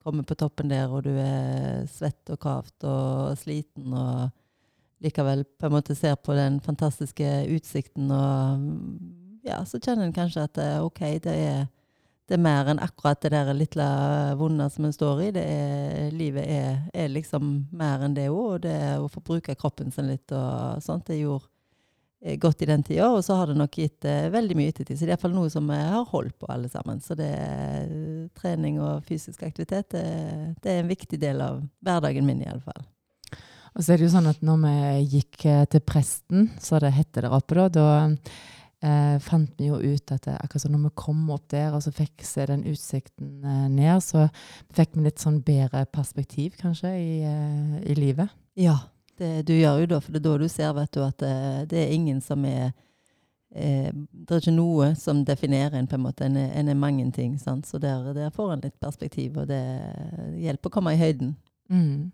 kommer 0.00 0.24
på 0.24 0.38
toppen 0.40 0.72
der, 0.72 0.88
og 0.88 1.04
du 1.04 1.12
er 1.20 1.84
svett 1.92 2.32
og 2.32 2.40
kavt 2.40 2.88
og 2.88 3.36
sliten, 3.42 3.92
og 3.92 4.32
likevel 5.04 5.44
på 5.44 5.68
en 5.68 5.76
måte 5.76 5.96
ser 5.98 6.16
på 6.16 6.32
den 6.32 6.62
fantastiske 6.64 7.28
utsikten, 7.52 8.08
og 8.08 8.64
ja, 9.44 9.60
så 9.68 9.76
kjenner 9.76 10.08
en 10.08 10.16
kanskje 10.16 10.46
at 10.48 10.62
OK, 10.80 11.02
det 11.28 11.36
er, 11.44 11.66
det 12.28 12.38
er 12.38 12.44
mer 12.44 12.70
enn 12.72 12.80
akkurat 12.80 13.20
det 13.20 13.34
der 13.34 13.50
lille 13.56 13.86
vonde 14.40 14.68
som 14.72 14.86
en 14.88 14.94
står 14.96 15.24
i. 15.26 15.30
Er, 15.40 16.12
livet 16.14 16.46
er, 16.48 16.78
er, 16.94 17.10
liksom 17.12 17.50
mer 17.76 18.06
enn 18.06 18.16
det 18.16 18.30
òg, 18.32 18.44
og 18.54 18.62
det 18.64 18.78
å 18.96 19.10
få 19.12 19.20
bruke 19.24 19.56
kroppen 19.60 19.92
sin 19.92 20.08
litt 20.08 20.32
og 20.32 20.80
sånt, 20.84 21.06
det 21.10 21.20
gjorde 21.20 21.52
Eh, 22.24 22.38
godt 22.38 22.62
i 22.62 22.66
den 22.66 22.82
tida, 22.82 23.10
og 23.12 23.20
så 23.24 23.36
har 23.36 23.50
det 23.50 23.58
nok 23.58 23.74
gitt 23.76 24.04
eh, 24.08 24.30
veldig 24.32 24.56
mye 24.56 24.72
ettertid. 24.72 24.96
Så 24.96 25.04
det 25.04 25.12
er 25.12 25.18
iallfall 25.18 25.34
noe 25.36 25.50
som 25.52 25.66
vi 25.68 25.76
har 25.76 26.06
holdt 26.08 26.38
på, 26.40 26.48
alle 26.48 26.70
sammen. 26.72 27.02
Så 27.04 27.16
det 27.18 27.28
er 27.28 27.90
trening 28.38 28.78
og 28.80 29.04
fysisk 29.04 29.42
aktivitet 29.44 29.90
det, 29.92 30.04
det 30.64 30.72
er 30.72 30.80
en 30.80 30.88
viktig 30.88 31.20
del 31.20 31.42
av 31.44 31.60
hverdagen 31.84 32.24
min, 32.24 32.40
iallfall. 32.46 32.86
Og 33.74 33.82
så 33.82 33.92
er 33.92 34.00
det 34.00 34.06
jo 34.06 34.14
sånn 34.14 34.30
at 34.30 34.40
når 34.46 34.62
vi 34.62 34.74
gikk 35.18 35.44
eh, 35.50 35.66
til 35.68 35.84
presten, 35.84 36.48
så 36.64 36.80
det 36.80 36.94
hette 36.96 37.26
der 37.26 37.36
oppe, 37.36 37.58
da, 37.60 37.68
da 37.68 37.86
eh, 38.84 39.16
fant 39.22 39.50
vi 39.58 39.68
jo 39.70 39.78
ut 39.80 40.12
at 40.14 40.26
det, 40.26 40.36
akkurat 40.38 40.64
som 40.64 40.74
når 40.74 40.86
vi 40.88 40.94
kom 41.00 41.22
opp 41.34 41.46
der 41.52 41.74
og 41.74 41.82
så 41.84 41.92
fikk 41.94 42.24
se 42.26 42.46
den 42.50 42.64
utsikten 42.70 43.44
eh, 43.44 43.66
ned, 43.72 44.02
så 44.04 44.28
fikk 44.74 44.96
vi 44.96 45.06
litt 45.06 45.22
sånn 45.22 45.40
bedre 45.44 45.84
perspektiv, 45.92 46.58
kanskje, 46.60 46.94
i, 46.98 47.12
eh, 47.28 47.76
i 47.90 47.98
livet. 47.98 48.32
Ja, 48.60 48.78
det, 49.18 49.46
du 49.48 49.54
gjør 49.56 49.84
jo 49.84 49.92
da, 49.94 50.00
for 50.02 50.14
det 50.14 50.22
er 50.22 50.26
da 50.28 50.34
du 50.42 50.48
ser 50.52 50.74
vet 50.76 50.96
du, 50.96 51.04
at 51.04 51.22
det, 51.22 51.36
det 51.72 51.84
er 51.84 51.94
ingen 51.94 52.20
som 52.24 52.44
er 52.48 52.72
eh, 53.54 53.90
Det 53.92 54.34
er 54.34 54.42
ikke 54.42 54.56
noe 54.56 54.92
som 54.98 55.22
definerer 55.26 55.78
en, 55.78 55.88
på 55.90 55.98
en 55.98 56.04
måte. 56.06 56.26
En 56.26 56.38
er, 56.40 56.50
en 56.58 56.72
er 56.72 56.78
mange 56.78 57.06
ting. 57.14 57.38
Sant? 57.38 57.68
Så 57.70 57.78
der, 57.78 58.12
der, 58.16 58.34
får 58.34 58.56
en 58.56 58.64
litt 58.66 58.78
perspektiv, 58.82 59.38
og 59.38 59.48
det 59.50 59.62
hjelper 60.42 60.70
å 60.70 60.74
komme 60.74 60.96
i 60.96 61.00
høyden. 61.00 61.36
Mm. 61.70 62.10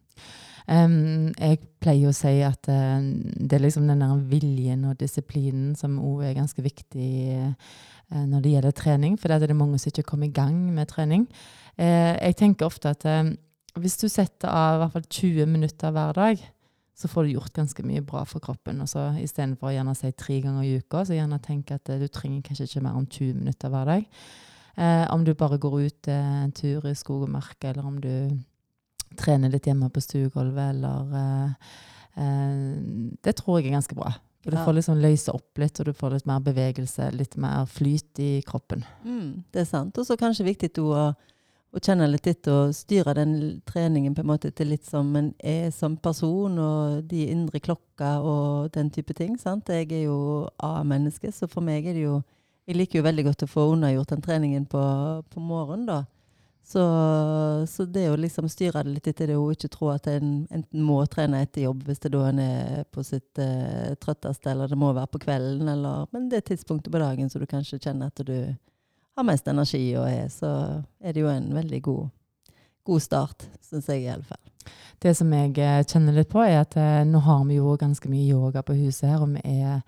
Um, 0.69 1.31
jeg 1.39 1.61
pleier 1.81 2.11
å 2.11 2.17
si 2.17 2.41
at 2.45 2.69
uh, 2.69 3.01
det 3.01 3.57
er 3.57 3.65
liksom 3.65 3.89
den 3.89 4.03
der 4.03 4.21
viljen 4.31 4.85
og 4.91 4.99
disiplinen 5.01 5.73
som 5.79 5.97
òg 6.03 6.27
er 6.29 6.37
ganske 6.37 6.63
viktig 6.65 7.11
uh, 7.39 7.75
når 8.11 8.45
det 8.45 8.55
gjelder 8.55 8.77
trening, 8.77 9.17
for 9.19 9.31
det 9.31 9.39
er 9.39 9.53
det 9.53 9.59
mange 9.59 9.79
som 9.81 9.93
ikke 9.93 10.09
kommer 10.13 10.29
i 10.29 10.35
gang 10.35 10.57
med 10.75 10.91
trening. 10.91 11.29
Uh, 11.79 12.17
jeg 12.19 12.37
tenker 12.43 12.69
ofte 12.69 12.93
at 12.93 13.07
hvis 13.79 14.01
du 14.03 14.09
setter 14.11 14.51
av 14.51 14.77
i 14.77 14.81
hvert 14.83 14.97
fall 14.97 15.07
20 15.07 15.51
minutter 15.51 15.95
hver 15.95 16.17
dag, 16.19 16.45
så 17.01 17.09
får 17.09 17.25
du 17.25 17.37
gjort 17.37 17.57
ganske 17.57 17.85
mye 17.87 18.03
bra 18.05 18.27
for 18.29 18.43
kroppen. 18.45 18.83
Og 18.83 18.91
så 18.91 19.07
Istedenfor 19.23 19.71
å 19.71 19.73
gjerne 19.73 19.95
si 19.97 20.11
tre 20.13 20.41
ganger 20.45 20.67
i 20.67 20.75
uka, 20.83 21.07
så 21.07 21.17
gjerne 21.17 21.39
tenk 21.41 21.71
at 21.73 21.89
du 21.97 22.05
trenger 22.13 22.43
kanskje 22.45 22.67
ikke 22.67 22.83
mer 22.85 22.99
om 22.99 23.07
20 23.07 23.39
minutter 23.39 23.73
hver 23.73 23.89
dag. 23.89 24.11
Om 25.15 25.25
du 25.25 25.33
bare 25.39 25.59
går 25.63 25.79
ut 25.87 26.11
en 26.13 26.53
tur 26.57 26.85
i 26.91 26.93
skog 26.99 27.25
og 27.25 27.33
mark, 27.33 27.57
eller 27.65 27.87
om 27.87 27.97
du 28.03 28.11
trener 29.21 29.53
litt 29.53 29.69
hjemme 29.69 29.91
på 29.93 30.03
stuegulvet, 30.05 30.75
eller 30.75 31.15
eh, 31.21 31.71
eh 32.17 33.15
Det 33.23 33.37
tror 33.39 33.61
jeg 33.61 33.71
er 33.71 33.79
ganske 33.79 33.97
bra. 33.97 34.15
For 34.41 34.51
du 34.51 34.57
får 34.57 34.73
liksom 34.73 35.01
løse 35.03 35.33
opp 35.37 35.59
litt, 35.61 35.81
og 35.81 35.91
du 35.91 35.93
får 35.93 36.15
litt 36.15 36.29
mer 36.29 36.41
bevegelse, 36.41 37.11
litt 37.13 37.37
mer 37.37 37.67
flyt 37.69 38.21
i 38.25 38.31
kroppen. 38.47 38.87
Mm, 39.05 39.45
det 39.53 39.61
er 39.61 39.69
sant. 39.69 39.99
Og 40.01 40.07
så 40.09 40.17
kanskje 40.17 40.47
viktig 40.49 40.73
å 40.81 41.11
å, 41.71 41.79
kjenne 41.79 42.09
litt 42.11 42.27
etter 42.27 42.51
og 42.51 42.73
styre 42.75 43.15
den 43.15 43.35
treningen 43.69 44.15
på 44.17 44.25
en 44.25 44.31
måte 44.33 44.51
til 44.51 44.73
litt 44.73 44.89
som 44.89 45.13
en 45.15 45.29
er 45.39 45.69
som 45.71 45.95
person, 46.03 46.57
og 46.59 47.05
de 47.11 47.29
indre 47.31 47.61
klokka 47.63 48.17
og 48.27 48.73
den 48.75 48.91
type 48.91 49.15
ting. 49.15 49.37
sant? 49.39 49.69
Jeg 49.69 49.93
er 49.93 50.09
jo 50.09 50.49
A-menneske, 50.59 51.31
så 51.33 51.47
for 51.47 51.63
meg 51.63 51.87
er 51.87 51.95
det 51.95 52.07
jo 52.09 52.23
Jeg 52.69 52.77
liker 52.77 52.99
jo 53.01 53.03
veldig 53.03 53.23
godt 53.25 53.43
å 53.43 53.47
få 53.51 53.63
unnagjort 53.73 54.11
den 54.13 54.21
treningen 54.23 54.67
på, 54.71 54.81
på 55.27 55.41
morgenen, 55.43 55.87
da. 55.89 56.05
Så, 56.71 56.83
så, 57.67 57.85
det 57.85 58.05
å 58.13 58.19
liksom 58.21 58.47
styre 58.47 58.85
det 58.87 58.93
litt 58.95 59.09
etter 59.11 59.33
det, 59.33 59.37
og 59.41 59.57
ikke 59.57 59.73
tro 59.73 59.89
at 59.91 60.05
en 60.07 60.45
enten 60.55 60.85
må 60.87 61.01
trene 61.11 61.41
etter 61.43 61.65
jobb 61.65 61.81
hvis 61.89 61.99
det 62.05 62.13
da 62.15 62.21
en 62.29 62.43
er 62.45 62.85
på 62.95 63.03
sitt 63.03 63.41
uh, 63.43 63.91
trøtteste, 63.99 64.53
eller 64.53 64.71
det 64.71 64.79
må 64.79 64.93
være 64.95 65.11
på 65.11 65.23
kvelden, 65.25 65.67
eller 65.73 66.07
Men 66.15 66.29
det 66.31 66.45
tidspunktet 66.47 66.93
på 66.95 67.01
dagen 67.03 67.31
så 67.31 67.43
du 67.43 67.49
kanskje 67.51 67.81
kjenner 67.81 68.13
at 68.13 68.23
du 68.23 68.37
har 69.19 69.27
mest 69.27 69.51
energi 69.51 69.83
og 69.99 70.07
er, 70.07 70.31
så 70.31 70.53
er 71.03 71.17
det 71.17 71.25
jo 71.25 71.33
en 71.33 71.51
veldig 71.59 71.83
god, 71.89 72.07
god 72.87 73.03
start, 73.03 73.49
syns 73.67 73.91
jeg 73.91 74.05
i 74.05 74.13
alle 74.15 74.31
fall. 74.31 74.73
Det 75.03 75.17
som 75.19 75.35
jeg 75.35 75.59
eh, 75.59 75.83
kjenner 75.83 76.21
litt 76.21 76.31
på, 76.31 76.39
er 76.45 76.61
at 76.63 76.79
uh, 76.79 77.03
nå 77.09 77.19
har 77.27 77.43
vi 77.51 77.59
jo 77.59 77.75
ganske 77.83 78.15
mye 78.15 78.31
yoga 78.31 78.63
på 78.63 78.79
huset 78.79 79.11
her, 79.11 79.27
og 79.27 79.35
vi 79.35 79.59
er 79.59 79.83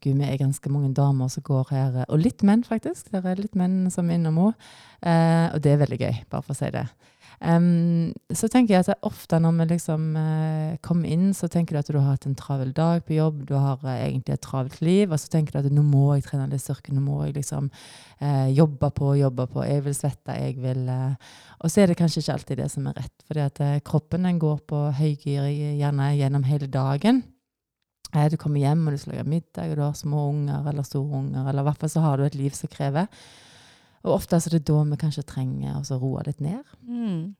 Gud, 0.00 0.16
vi 0.16 0.24
er 0.24 0.40
ganske 0.40 0.72
mange 0.72 0.94
damer 0.96 1.28
som 1.28 1.44
går 1.44 1.74
her, 1.74 1.98
og 2.08 2.22
litt 2.22 2.44
menn, 2.46 2.64
faktisk. 2.64 3.10
Det 3.12 3.20
er 3.20 3.40
litt 3.40 3.58
menn 3.58 3.90
som 3.92 4.08
er 4.08 4.16
innom 4.16 4.38
henne. 4.40 4.70
Eh, 5.00 5.46
og 5.54 5.60
det 5.64 5.74
er 5.74 5.82
veldig 5.82 6.00
gøy, 6.00 6.22
bare 6.32 6.44
for 6.44 6.54
å 6.54 6.58
si 6.58 6.70
det. 6.72 6.86
Um, 7.40 8.12
så 8.36 8.50
tenker 8.52 8.74
jeg 8.74 8.84
at 8.84 9.06
ofte 9.08 9.38
når 9.40 9.54
vi 9.62 9.66
liksom 9.70 10.10
uh, 10.12 10.76
kommer 10.84 11.08
inn, 11.08 11.30
så 11.32 11.48
tenker 11.48 11.72
du 11.72 11.80
at 11.80 11.88
du 11.88 11.96
har 11.96 12.10
hatt 12.10 12.26
en 12.28 12.36
travel 12.36 12.74
dag 12.76 13.00
på 13.06 13.16
jobb, 13.16 13.46
du 13.48 13.54
har 13.56 13.80
uh, 13.80 13.94
egentlig 13.94 14.34
et 14.36 14.44
travelt 14.44 14.76
liv, 14.84 15.08
og 15.08 15.16
så 15.22 15.32
tenker 15.32 15.56
du 15.56 15.62
at 15.62 15.72
nå 15.72 15.84
må 15.86 16.10
jeg 16.18 16.26
trene 16.26 16.50
litt 16.52 16.60
styrke, 16.60 16.92
nå 16.92 17.00
må 17.00 17.22
jeg 17.24 17.38
liksom 17.38 17.70
uh, 17.72 18.48
jobbe 18.52 18.92
på, 18.92 19.14
jobbe 19.22 19.48
på, 19.54 19.64
jeg 19.64 19.86
vil 19.88 19.96
svette, 19.96 20.36
jeg 20.36 20.60
vil 20.60 20.84
Og 21.64 21.72
så 21.72 21.80
er 21.80 21.88
det 21.88 21.96
kanskje 21.96 22.20
ikke 22.20 22.36
alltid 22.36 22.60
det 22.60 22.70
som 22.76 22.92
er 22.92 23.00
rett, 23.00 23.16
fordi 23.24 23.46
at 23.46 23.64
kroppen 23.88 24.28
den 24.28 24.40
går 24.40 24.60
på 24.68 24.84
høygir 25.00 25.48
gjerne 25.80 26.12
gjennom 26.20 26.44
hele 26.44 26.68
dagen. 26.68 27.24
Du 28.10 28.36
kommer 28.40 28.62
hjem 28.62 28.86
og 28.86 28.94
du 28.94 28.98
skal 28.98 29.14
lage 29.14 29.28
middag, 29.30 29.70
og 29.70 29.76
du 29.78 29.84
har 29.84 29.98
små 29.98 30.28
unger 30.32 30.66
eller 30.66 30.86
store 30.86 31.20
unger, 31.20 31.44
eller 31.48 31.62
i 31.62 31.68
hvert 31.68 31.82
fall 31.82 31.92
så 31.92 32.02
har 32.04 32.18
du 32.18 32.24
et 32.26 32.38
liv 32.38 32.54
som 32.56 32.70
krever. 32.72 33.06
Og 34.04 34.14
ofte 34.16 34.38
er 34.38 34.56
det 34.56 34.64
da 34.68 34.80
vi 34.88 34.98
kanskje 35.00 35.26
trenger 35.28 35.78
å 35.78 36.00
roe 36.00 36.24
litt 36.26 36.40
ned. 36.40 36.64
Mm. 36.88 37.36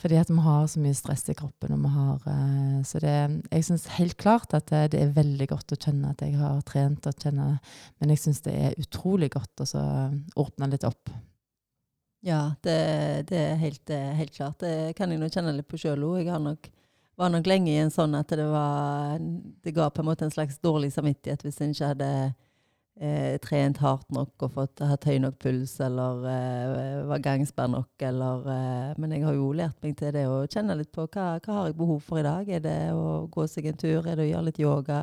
Fordi 0.00 0.16
at 0.16 0.30
vi 0.30 0.42
har 0.42 0.66
så 0.70 0.80
mye 0.80 0.96
stress 0.96 1.26
i 1.28 1.36
kroppen. 1.36 1.74
og 1.74 1.82
vi 1.84 1.90
har, 1.94 2.20
uh, 2.26 2.82
Så 2.84 3.00
det, 3.02 3.42
jeg 3.50 3.64
syns 3.64 3.86
helt 3.98 4.16
klart 4.16 4.54
at 4.54 4.70
det, 4.70 4.92
det, 4.92 5.02
er 5.02 5.16
veldig 5.16 5.48
godt 5.48 5.72
å 5.72 5.80
kjenne 5.80 6.10
at 6.10 6.22
jeg 6.24 6.38
har 6.40 6.60
trent, 6.62 7.06
og 7.06 7.14
kjenne, 7.20 7.58
men 8.00 8.14
jeg 8.14 8.22
syns 8.24 8.40
det 8.46 8.54
er 8.54 8.78
utrolig 8.80 9.30
godt 9.30 9.60
å 9.60 9.66
åpne 10.36 10.70
litt 10.70 10.84
opp. 10.88 11.10
Ja, 12.24 12.54
det, 12.62 13.28
det 13.30 13.38
er 13.38 13.56
helt, 13.56 13.88
helt, 13.88 14.34
klart. 14.34 14.60
Det 14.60 14.92
kan 14.96 15.10
jeg 15.10 15.20
nå 15.20 15.28
kjenne 15.32 15.54
litt 15.56 15.68
på 15.68 15.80
sjøl 15.80 16.04
òg. 16.04 16.26
Jeg 16.26 16.42
nok, 16.44 16.68
var 17.20 17.32
nok 17.32 17.48
lenge 17.50 17.72
i 17.72 17.80
en 17.82 17.92
sånn 17.92 18.16
at 18.18 18.32
det, 18.32 18.46
var, 18.48 19.20
det 19.20 19.74
ga 19.76 19.90
på 19.92 20.02
en 20.02 20.08
måte 20.08 20.26
en 20.26 20.32
slags 20.32 20.60
dårlig 20.64 20.92
samvittighet 20.94 21.44
hvis 21.44 21.60
en 21.60 21.74
ikke 21.74 21.90
hadde 21.92 22.12
eh, 23.00 23.36
trent 23.44 23.80
hardt 23.82 24.08
nok 24.14 24.46
og 24.46 24.54
fått, 24.54 24.82
hatt 24.84 25.04
høy 25.08 25.18
nok 25.22 25.36
puls 25.42 25.74
eller 25.84 26.24
eh, 26.30 27.02
var 27.10 27.24
gangsperr 27.24 27.72
nok. 27.72 27.92
Eller, 28.10 28.46
eh, 28.54 28.94
men 29.00 29.16
jeg 29.16 29.26
har 29.26 29.36
jo 29.36 29.50
lært 29.56 29.76
meg 29.84 29.98
til 30.00 30.14
det 30.16 30.24
å 30.28 30.46
kjenne 30.46 30.78
litt 30.80 30.92
på 30.94 31.06
hva, 31.08 31.34
hva 31.44 31.58
har 31.58 31.68
jeg 31.70 31.78
behov 31.80 32.00
for 32.06 32.22
i 32.22 32.26
dag. 32.26 32.48
Er 32.48 32.64
det 32.64 32.78
å 32.96 33.26
gå 33.32 33.46
seg 33.50 33.70
en 33.70 33.80
tur? 33.80 34.00
Er 34.00 34.16
det 34.16 34.26
å 34.28 34.32
gjøre 34.32 34.48
litt 34.48 34.62
yoga? 34.62 35.02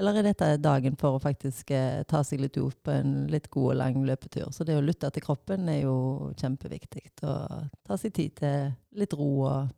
Eller 0.00 0.16
er 0.16 0.30
dette 0.30 0.54
dagen 0.64 0.94
for 1.00 1.18
å 1.18 1.20
faktisk 1.20 1.74
eh, 1.76 2.00
ta 2.08 2.22
seg 2.24 2.40
litt 2.40 2.56
ut 2.56 2.76
på 2.84 2.92
en 2.94 3.26
litt 3.32 3.50
god 3.52 3.74
og 3.74 3.80
lang 3.82 3.98
løpetur? 4.08 4.48
Så 4.52 4.64
det 4.64 4.78
å 4.78 4.84
lytte 4.84 5.10
til 5.12 5.24
kroppen 5.24 5.68
er 5.68 5.82
jo 5.82 6.30
kjempeviktig. 6.40 7.04
Å 7.28 7.34
ta 7.84 8.00
seg 8.00 8.14
tid 8.16 8.38
til 8.40 8.72
litt 8.96 9.12
ro 9.16 9.28
og, 9.44 9.76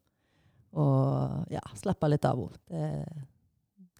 og 0.72 1.48
ja, 1.52 1.62
slappe 1.78 2.10
litt 2.10 2.28
av 2.28 2.40
henne. 2.40 2.60
Det, 2.68 3.24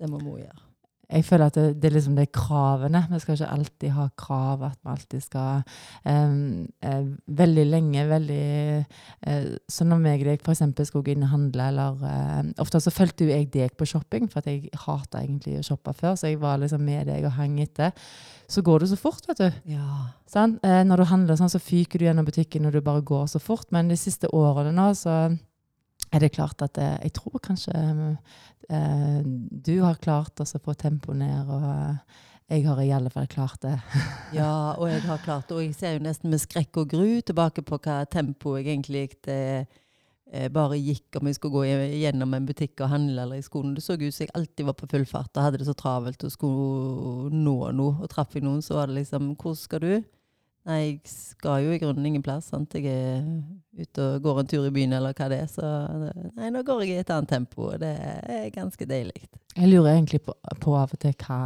det 0.02 0.11
må 0.11 0.20
vi 0.24 0.42
gjøre. 0.42 0.68
jeg 1.12 1.26
føler 1.28 1.50
at 1.50 1.56
det, 1.58 1.64
det 1.82 1.88
er 1.90 1.94
liksom 1.98 2.14
de 2.16 2.24
kravene. 2.32 3.02
Vi 3.11 3.18
skal 3.20 3.37
ikke 3.37 3.50
alltid 3.54 3.90
ha 3.92 4.06
krav. 4.16 4.62
At 4.64 4.78
vi 4.80 4.92
alltid 4.94 5.24
skal 5.24 5.61
um, 6.08 6.64
uh, 6.87 7.11
Veldig 7.42 7.66
lenge, 7.68 8.06
veldig 8.08 8.46
uh, 9.28 9.50
Så 9.68 9.85
når 9.85 10.06
jeg 10.08 10.24
deg 10.24 10.46
f.eks. 10.46 10.64
skulle 10.88 11.12
inn 11.12 11.26
og 11.26 11.35
handle, 11.35 11.68
eller 11.68 12.00
uh, 12.00 12.48
Ofte 12.64 12.80
så 12.80 12.94
fulgte 12.94 13.28
jo 13.28 13.35
jeg 13.35 13.50
deg 13.52 13.76
på 13.76 13.88
shopping, 13.92 14.30
for 14.32 14.48
jeg 14.48 14.72
hata 14.87 15.20
egentlig 15.20 15.58
å 15.61 15.66
shoppe 15.68 15.92
før. 15.92 16.16
Så 16.16 16.32
jeg 16.32 16.40
var 16.40 16.62
liksom 16.62 16.85
med 16.88 17.12
deg 17.12 17.28
og 17.28 17.37
hang 17.37 17.61
etter. 17.61 17.92
Så 18.48 18.64
går 18.64 18.82
det 18.82 18.92
så 18.94 19.00
fort, 19.00 19.28
vet 19.28 19.44
du. 19.44 19.62
Ja. 19.76 20.08
Sånn? 20.32 20.58
når 20.62 21.02
du 21.02 21.08
handler 21.08 21.37
sånn, 21.37 21.52
så 21.52 21.61
fyker 21.61 22.00
du 22.00 22.06
gjennom 22.06 22.26
butikken 22.26 22.66
og 22.68 22.74
du 22.74 22.80
bare 22.85 23.04
går 23.04 23.28
så 23.32 23.40
fort. 23.40 23.68
Men 23.72 23.92
de 23.92 24.00
siste 24.00 24.28
årene 24.32 24.72
nå, 24.76 24.90
så 24.96 25.14
er 26.12 26.20
det 26.20 26.35
klart 26.35 26.62
at 26.64 26.79
jeg 26.79 27.12
tror 27.16 27.40
kanskje 27.42 27.72
eh, 28.68 29.20
du 29.25 29.75
har 29.81 30.01
klart 30.03 30.42
å 30.42 30.46
få 30.46 30.75
tempoet 30.79 31.18
ned, 31.22 31.48
og 31.48 32.53
jeg 32.53 32.66
har 32.66 32.81
i 32.83 32.92
alle 32.92 33.11
fall 33.12 33.29
klart 33.33 33.62
det. 33.64 33.79
ja, 34.38 34.75
og 34.77 34.88
jeg 34.90 35.05
har 35.07 35.22
klart 35.25 35.48
det. 35.48 35.57
Og 35.57 35.64
jeg 35.64 35.77
ser 35.77 35.96
jo 35.96 36.05
nesten 36.05 36.33
med 36.33 36.42
skrekk 36.42 36.83
og 36.83 36.90
gru 36.92 37.20
tilbake 37.25 37.64
på 37.64 37.79
hva 37.81 38.03
tempo 38.11 38.59
jeg 38.59 38.75
egentlig 38.75 39.07
eh, 39.31 40.48
bare 40.53 40.81
gikk 40.81 41.20
om 41.20 41.29
jeg 41.29 41.38
skulle 41.38 41.62
gå 41.62 41.64
gjennom 42.03 42.37
en 42.37 42.48
butikk 42.48 42.83
og 42.85 42.92
handle 42.92 43.25
eller 43.25 43.40
i 43.40 43.46
skolen. 43.46 43.75
Det 43.77 43.85
så 43.85 43.96
ut 43.96 44.09
som 44.11 44.27
jeg 44.27 44.35
alltid 44.37 44.68
var 44.68 44.77
på 44.79 44.90
full 44.90 45.07
fart 45.09 45.33
og 45.37 45.46
hadde 45.46 45.62
det 45.62 45.68
så 45.68 45.77
travelt 45.79 46.25
og 46.29 46.35
skulle 46.35 47.33
nå 47.33 47.57
noe. 47.77 47.96
Og 48.03 48.11
traff 48.12 48.37
jeg 48.37 48.44
noen, 48.44 48.61
så 48.64 48.81
var 48.81 48.90
det 48.90 49.01
liksom 49.01 49.33
Hvor 49.40 49.57
skal 49.59 49.85
du? 49.85 49.94
Nei, 50.68 50.79
jeg 50.83 51.11
skal 51.11 51.64
jo 51.64 51.72
i 51.75 51.79
grunnen 51.83 52.07
ingen 52.07 52.22
plass. 52.22 52.53
sant? 52.53 52.75
Jeg 52.79 52.87
er 52.87 53.25
ute 53.83 54.05
og 54.05 54.22
går 54.22 54.40
en 54.42 54.51
tur 54.53 54.66
i 54.68 54.75
byen 54.75 54.94
eller 54.94 55.16
hva 55.18 55.27
det 55.33 55.40
er. 55.42 55.48
Så 55.51 55.70
nei, 56.37 56.53
nå 56.55 56.62
går 56.66 56.85
jeg 56.85 56.94
i 56.94 57.03
et 57.03 57.11
annet 57.11 57.33
tempo, 57.33 57.72
og 57.72 57.81
det 57.83 57.90
er 57.98 58.46
ganske 58.55 58.87
deilig. 58.87 59.27
Jeg 59.57 59.72
lurer 59.72 59.96
egentlig 59.96 60.22
på, 60.22 60.37
på 60.62 60.77
av 60.79 60.94
og 60.94 61.03
til 61.03 61.16
hva, 61.25 61.40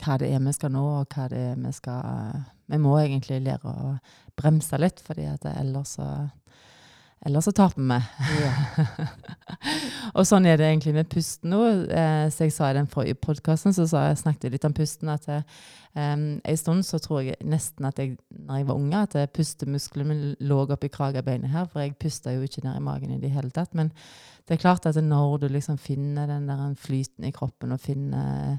hva, 0.00 0.16
det 0.22 0.32
er 0.32 0.40
vi 0.46 0.56
skal 0.56 0.72
nå, 0.72 0.86
og 1.02 1.12
hva 1.12 1.28
det 1.32 1.44
er 1.52 1.60
vi 1.60 1.74
skal 1.76 2.40
Vi 2.70 2.78
må 2.78 2.96
egentlig 3.00 3.42
lære 3.44 3.66
å 3.66 3.94
bremse 4.38 4.78
litt, 4.78 5.02
fordi 5.04 5.26
at 5.28 5.44
ellers 5.50 5.96
så 5.98 6.06
Ellers 7.26 7.44
så 7.44 7.52
taper 7.52 7.82
vi. 7.84 7.98
Ja. 8.40 8.86
og 10.16 10.24
sånn 10.24 10.46
er 10.48 10.56
det 10.56 10.70
egentlig 10.70 10.94
med 10.96 11.08
pusten 11.12 11.52
nå. 11.52 11.60
Eh, 11.92 12.28
så 12.32 12.46
jeg 12.46 12.54
sa 12.56 12.70
i 12.70 12.78
den 12.78 12.88
forrige 12.88 13.18
podkasten, 13.20 13.74
så 13.76 13.84
jeg, 13.84 14.16
snakket 14.22 14.46
jeg 14.48 14.54
litt 14.54 14.64
om 14.64 14.76
pusten. 14.76 15.10
at 15.12 15.28
um, 15.28 16.24
En 16.40 16.56
stund 16.56 16.86
så 16.88 17.00
tror 17.02 17.26
jeg 17.26 17.36
nesten 17.44 17.84
at 17.84 18.00
jeg, 18.00 18.16
når 18.32 18.62
jeg 18.62 18.68
var 18.70 18.80
unge, 18.80 19.04
at 19.04 19.34
pustemusklene 19.36 20.16
lå 20.40 20.62
oppi 20.64 20.88
kragebeinet 20.88 21.52
her. 21.52 21.68
For 21.68 21.84
jeg 21.84 21.98
pusta 22.00 22.32
jo 22.32 22.48
ikke 22.48 22.64
ned 22.64 22.80
i 22.80 22.84
magen 22.88 23.12
i 23.12 23.20
det 23.20 23.34
hele 23.36 23.52
tatt. 23.52 23.76
Men 23.76 23.92
det 24.48 24.56
er 24.56 24.64
klart 24.64 24.88
at 24.88 24.96
når 25.04 25.42
du 25.44 25.48
liksom 25.52 25.76
finner 25.78 26.26
den 26.26 26.48
der 26.48 26.72
flyten 26.80 27.28
i 27.28 27.34
kroppen 27.36 27.76
og 27.76 27.84
finner 27.84 28.56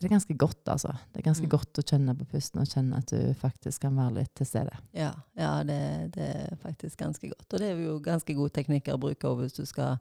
det 0.00 0.08
er 0.08 0.14
ganske 0.14 0.36
godt, 0.38 0.62
altså. 0.68 0.94
Det 1.12 1.20
er 1.20 1.28
ganske 1.28 1.46
mm. 1.46 1.52
godt 1.52 1.80
å 1.80 1.84
kjenne 1.86 2.14
på 2.18 2.26
pusten 2.32 2.62
og 2.62 2.70
kjenne 2.70 2.98
at 3.00 3.12
du 3.12 3.34
faktisk 3.40 3.84
kan 3.86 3.96
være 3.98 4.20
litt 4.20 4.34
til 4.38 4.48
stede. 4.48 4.74
Ja, 4.96 5.12
ja 5.38 5.52
det, 5.66 5.78
det, 6.16 6.30
er 6.48 6.58
faktisk 6.62 6.98
ganske 7.00 7.30
godt. 7.30 7.46
Og 7.52 7.62
det 7.62 7.70
er 7.70 7.84
jo 7.84 8.00
ganske 8.04 8.36
gode 8.36 8.54
teknikker 8.56 8.96
å 8.96 9.02
bruke 9.02 9.30
over 9.30 9.46
hvis 9.46 9.58
du 9.60 9.64
skal 9.68 10.00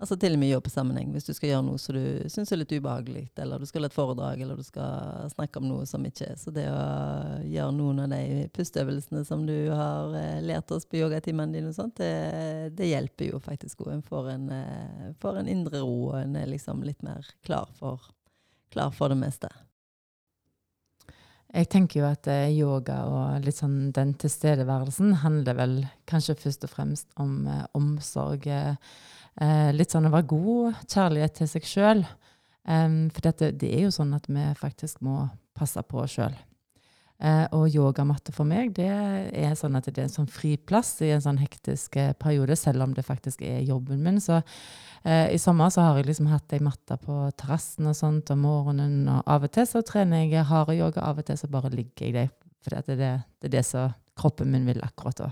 Altså 0.00 0.16
til 0.16 0.32
og 0.32 0.40
med 0.40 0.48
jobbe 0.48 0.70
sammenheng. 0.72 1.10
Hvis 1.12 1.26
du 1.26 1.34
skal 1.36 1.50
gjøre 1.50 1.64
noe 1.66 1.80
som 1.80 1.92
du 1.92 2.30
syns 2.32 2.48
er 2.54 2.62
litt 2.62 2.70
ubehagelig, 2.72 3.26
eller 3.42 3.60
du 3.60 3.66
skal 3.68 3.84
ha 3.84 3.90
et 3.90 3.96
foredrag, 3.96 4.40
eller 4.40 4.56
du 4.56 4.64
skal 4.64 5.28
snakke 5.28 5.60
om 5.60 5.66
noe 5.68 5.84
som 5.84 6.06
ikke 6.08 6.30
er 6.30 6.38
Så 6.40 6.54
det 6.56 6.64
å 6.72 6.78
gjøre 7.44 7.74
noen 7.76 8.00
av 8.06 8.14
de 8.14 8.46
pusteøvelsene 8.56 9.26
som 9.28 9.44
du 9.44 9.68
har 9.68 10.16
eh, 10.16 10.38
lært 10.40 10.72
oss 10.72 10.88
på 10.88 11.02
yogatimene 11.02 11.52
dine, 11.52 11.68
og 11.68 11.76
sånt, 11.76 12.00
det, 12.00 12.72
det, 12.78 12.88
hjelper 12.94 13.28
jo 13.34 13.42
faktisk 13.44 13.84
òg. 13.84 13.92
En 13.98 14.06
får 14.06 14.30
en, 14.38 14.48
eh, 14.56 15.12
får 15.20 15.42
en 15.42 15.52
indre 15.52 15.84
ro, 15.84 15.98
og 16.14 16.16
en 16.22 16.40
er 16.40 16.48
liksom 16.48 16.80
litt 16.88 17.04
mer 17.04 17.28
klar 17.44 17.68
for 17.76 18.08
klar 18.72 18.94
for 18.94 19.12
det 19.12 19.18
meste. 19.20 19.50
Jeg 21.50 21.66
tenker 21.66 22.00
jo 22.00 22.06
at 22.06 22.28
eh, 22.30 22.52
yoga 22.54 23.00
og 23.10 23.44
litt 23.46 23.58
sånn 23.58 23.90
den 23.94 24.12
tilstedeværelsen 24.22 25.16
handler 25.24 25.56
vel 25.58 25.72
kanskje 26.10 26.38
først 26.38 26.66
og 26.68 26.70
fremst 26.70 27.08
om 27.18 27.40
eh, 27.50 27.64
omsorg. 27.74 28.46
Eh, 28.46 29.70
litt 29.74 29.90
sånn 29.90 30.06
å 30.06 30.12
være 30.14 30.30
god, 30.30 30.84
kjærlighet 30.86 31.40
til 31.40 31.50
seg 31.50 31.66
sjøl. 31.66 32.04
Um, 32.70 33.08
for 33.10 33.24
dette, 33.24 33.50
det 33.56 33.70
er 33.72 33.86
jo 33.86 33.94
sånn 33.94 34.12
at 34.14 34.26
vi 34.28 34.44
faktisk 34.58 35.00
må 35.02 35.24
passe 35.56 35.80
på 35.88 36.02
oss 36.02 36.18
sjøl. 36.18 36.36
Eh, 37.20 37.46
og 37.52 37.68
yogamatte 37.68 38.32
for 38.32 38.48
meg 38.48 38.70
det 38.78 38.86
er 38.88 39.50
sånn 39.58 39.74
at 39.76 39.90
det 39.90 39.98
er 39.98 40.06
en 40.06 40.12
sånn 40.14 40.30
friplass 40.30 40.94
i 41.04 41.10
en 41.12 41.20
sånn 41.20 41.40
hektisk 41.42 41.98
eh, 42.00 42.14
periode, 42.16 42.56
selv 42.56 42.86
om 42.86 42.94
det 42.96 43.04
faktisk 43.04 43.42
er 43.44 43.58
jobben 43.68 44.00
min. 44.04 44.22
Så 44.24 44.38
eh, 44.38 45.26
i 45.34 45.40
sommer 45.40 45.68
så 45.68 45.84
har 45.84 46.00
jeg 46.00 46.08
liksom 46.08 46.30
hatt 46.32 46.54
ei 46.56 46.62
matte 46.64 46.96
på 47.02 47.18
terrassen 47.36 47.90
og 47.90 47.98
sånt 47.98 48.32
om 48.32 48.40
morgenen. 48.46 49.02
Og 49.04 49.20
av 49.36 49.44
og 49.44 49.52
til 49.52 49.68
så 49.68 49.84
trener 49.84 50.24
jeg 50.24 50.46
harde 50.48 50.78
yoga, 50.78 51.04
av 51.04 51.20
og 51.20 51.28
til 51.28 51.36
så 51.36 51.50
bare 51.52 51.72
ligger 51.74 52.08
jeg 52.08 52.16
der. 52.16 52.32
For 52.64 52.76
det, 52.76 52.96
det, 53.00 53.12
det 53.40 53.50
er 53.50 53.54
det 53.58 53.66
som 53.68 53.92
kroppen 54.20 54.48
min 54.52 54.64
vil 54.68 54.80
akkurat 54.84 55.20
da. 55.20 55.28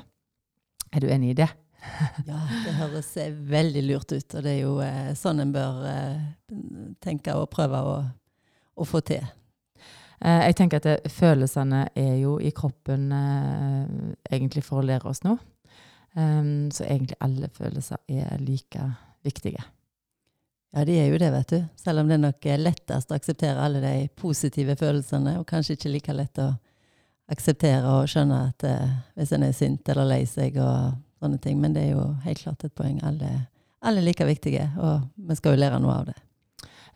Er 0.93 1.05
du 1.05 1.09
enig 1.13 1.33
i 1.33 1.41
det? 1.41 1.49
ja, 2.29 2.43
det 2.67 2.77
høres 2.83 3.11
veldig 3.49 3.87
lurt 3.89 4.13
ut. 4.13 4.29
Og 4.29 4.45
det 4.45 4.55
er 4.59 4.61
jo 4.61 4.77
eh, 4.85 5.17
sånn 5.17 5.41
en 5.45 5.57
bør 5.57 5.83
eh, 5.89 6.23
tenke 7.05 7.33
og 7.33 7.49
prøve 7.53 7.81
å, 7.81 7.99
å 8.77 8.89
få 8.89 9.01
til. 9.09 9.25
Eh, 10.21 10.45
jeg 10.49 10.57
tenker 10.59 10.81
at 10.81 10.89
det, 10.89 11.13
følelsene 11.15 11.85
er 11.95 12.15
jo 12.19 12.39
i 12.43 12.51
kroppen 12.55 13.11
eh, 13.15 14.13
egentlig 14.35 14.65
for 14.67 14.81
å 14.81 14.87
lære 14.87 15.11
oss 15.11 15.23
noe. 15.27 15.39
Um, 16.19 16.71
så 16.73 16.87
egentlig 16.89 17.19
alle 17.23 17.51
følelser 17.55 18.01
er 18.11 18.41
like 18.43 18.87
viktige. 19.23 19.61
Ja, 20.75 20.85
de 20.85 20.97
er 20.99 21.07
jo 21.13 21.19
det, 21.21 21.29
vet 21.31 21.53
du. 21.53 21.59
Selv 21.79 22.03
om 22.03 22.09
det 22.11 22.19
nok 22.19 22.47
er 22.49 22.59
lettest 22.61 23.13
å 23.13 23.17
akseptere 23.17 23.63
alle 23.63 23.83
de 23.85 24.09
positive 24.19 24.75
følelsene, 24.81 25.37
og 25.39 25.47
kanskje 25.49 25.77
ikke 25.77 25.93
like 25.93 26.17
lett 26.17 26.41
å 26.43 26.49
akseptere 27.31 27.93
og 27.93 28.09
skjønne 28.11 28.41
at 28.49 28.67
uh, 28.67 28.97
hvis 29.15 29.35
en 29.37 29.47
er 29.47 29.55
sint 29.55 29.93
eller 29.93 30.09
lei 30.09 30.23
seg 30.27 30.59
og 30.65 30.97
sånne 31.21 31.39
ting. 31.45 31.61
Men 31.63 31.77
det 31.77 31.87
er 31.87 31.95
jo 31.95 32.09
helt 32.25 32.43
klart 32.43 32.67
et 32.67 32.75
poeng. 32.75 32.99
Alle, 33.07 33.31
alle 33.85 34.03
er 34.03 34.09
like 34.09 34.27
viktige, 34.27 34.67
og 34.81 35.07
vi 35.29 35.39
skal 35.39 35.55
jo 35.55 35.63
lære 35.63 35.79
noe 35.85 36.01
av 36.01 36.11
det. 36.11 36.19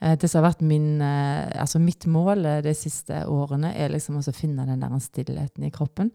Eh, 0.03 0.17
det 0.19 0.29
som 0.29 0.43
har 0.43 0.51
vært 0.51 0.65
min, 0.67 1.01
eh, 1.01 1.53
altså 1.63 1.79
mitt 1.79 2.07
mål 2.11 2.47
eh, 2.47 2.63
de 2.65 2.75
siste 2.75 3.23
årene, 3.31 3.73
er 3.79 3.93
liksom 3.93 4.19
å 4.19 4.35
finne 4.35 4.67
den 4.67 4.83
der 4.83 4.99
stillheten 4.99 5.69
i 5.69 5.71
kroppen. 5.71 6.11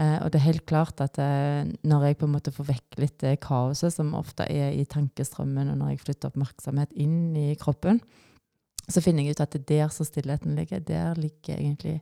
og 0.00 0.30
det 0.30 0.38
er 0.38 0.46
helt 0.46 0.66
klart 0.70 1.00
at 1.02 1.18
når 1.18 2.04
jeg 2.06 2.16
på 2.16 2.24
en 2.24 2.32
måte 2.32 2.52
får 2.54 2.66
vekk 2.68 2.98
litt 3.02 3.16
det 3.18 3.40
kaoset 3.42 3.92
som 3.92 4.14
ofte 4.14 4.46
er 4.46 4.70
i 4.70 4.84
tankestrømmen, 4.86 5.68
og 5.68 5.76
når 5.80 5.90
jeg 5.90 6.00
flytter 6.04 6.30
oppmerksomhet 6.30 6.92
inn 6.94 7.34
i 7.36 7.56
kroppen, 7.58 7.98
så 8.88 9.02
finner 9.02 9.26
jeg 9.26 9.34
ut 9.34 9.42
at 9.42 9.50
det 9.50 9.60
er 9.60 9.66
der 9.66 9.88
som 9.88 10.06
stillheten 10.06 10.54
ligger. 10.54 10.78
Der 10.78 11.18
ligger 11.18 11.58
egentlig 11.58 11.98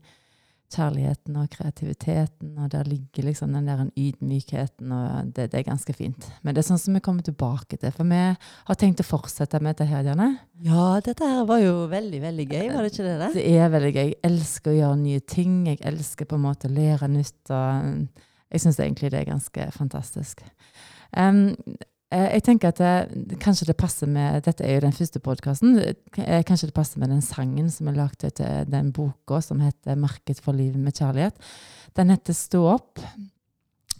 kjærligheten 0.72 1.36
og 1.40 1.48
kreativiteten, 1.52 2.50
og 2.60 2.68
der 2.72 2.88
ligger 2.88 3.24
liksom 3.24 3.54
den 3.56 3.68
der 3.70 3.80
ydmykheten, 3.96 4.92
og 4.92 5.30
det, 5.32 5.48
det, 5.52 5.60
er 5.60 5.66
ganske 5.70 5.94
fint. 5.96 6.28
Men 6.42 6.54
det 6.54 6.62
er 6.62 6.68
sånn 6.68 6.80
som 6.82 6.96
vi 6.96 7.02
kommer 7.04 7.24
tilbake 7.24 7.78
til, 7.78 7.92
for 7.94 8.08
vi 8.08 8.20
har 8.68 8.78
tenkt 8.80 9.00
å 9.00 9.06
fortsette 9.08 9.60
med 9.64 9.74
dette 9.74 9.88
her, 9.88 10.04
Janne. 10.10 10.28
Ja, 10.66 11.00
dette 11.04 11.28
her 11.28 11.48
var 11.48 11.62
jo 11.62 11.86
veldig, 11.90 12.20
veldig 12.24 12.48
gøy, 12.50 12.64
var 12.74 12.84
det 12.84 12.92
ikke 12.92 13.06
det? 13.06 13.16
Det, 13.22 13.32
det 13.38 13.46
er 13.56 13.74
veldig 13.74 13.92
gøy. 13.94 14.06
Jeg 14.08 14.20
elsker 14.28 14.72
å 14.72 14.78
gjøre 14.78 15.02
nye 15.02 15.26
ting. 15.36 15.60
Jeg 15.70 15.82
elsker 15.92 16.28
på 16.28 16.38
en 16.38 16.46
måte 16.48 16.68
å 16.68 16.74
lære 16.74 17.10
nytt, 17.12 17.40
og 17.48 18.26
jeg 18.52 18.64
syns 18.64 18.80
egentlig 18.84 19.12
det 19.14 19.22
er 19.22 19.30
ganske 19.32 19.70
fantastisk. 19.76 20.44
Um, 21.16 21.54
jeg 22.08 22.42
tenker 22.46 22.70
at 22.72 22.78
det, 22.80 23.36
kanskje 23.42 23.66
det 23.68 23.76
passer 23.76 24.08
med 24.08 24.40
Dette 24.46 24.64
er 24.64 24.78
jo 24.78 24.84
den 24.86 24.94
første 24.96 25.20
podkasten. 25.20 25.76
Eh, 25.76 26.44
kanskje 26.46 26.70
det 26.70 26.76
passer 26.76 27.00
med 27.02 27.10
den 27.12 27.24
sangen 27.24 27.68
som 27.72 27.90
er 27.90 27.98
lagd 27.98 28.22
til 28.24 28.68
den 28.68 28.92
boka 28.96 29.42
som 29.44 29.60
heter 29.60 29.94
'Marked 29.96 30.40
for 30.40 30.56
livet 30.56 30.80
med 30.80 30.94
kjærlighet'. 30.94 31.36
Den 31.94 32.10
heter 32.10 32.32
'Stå 32.32 32.62
opp'. 32.76 33.04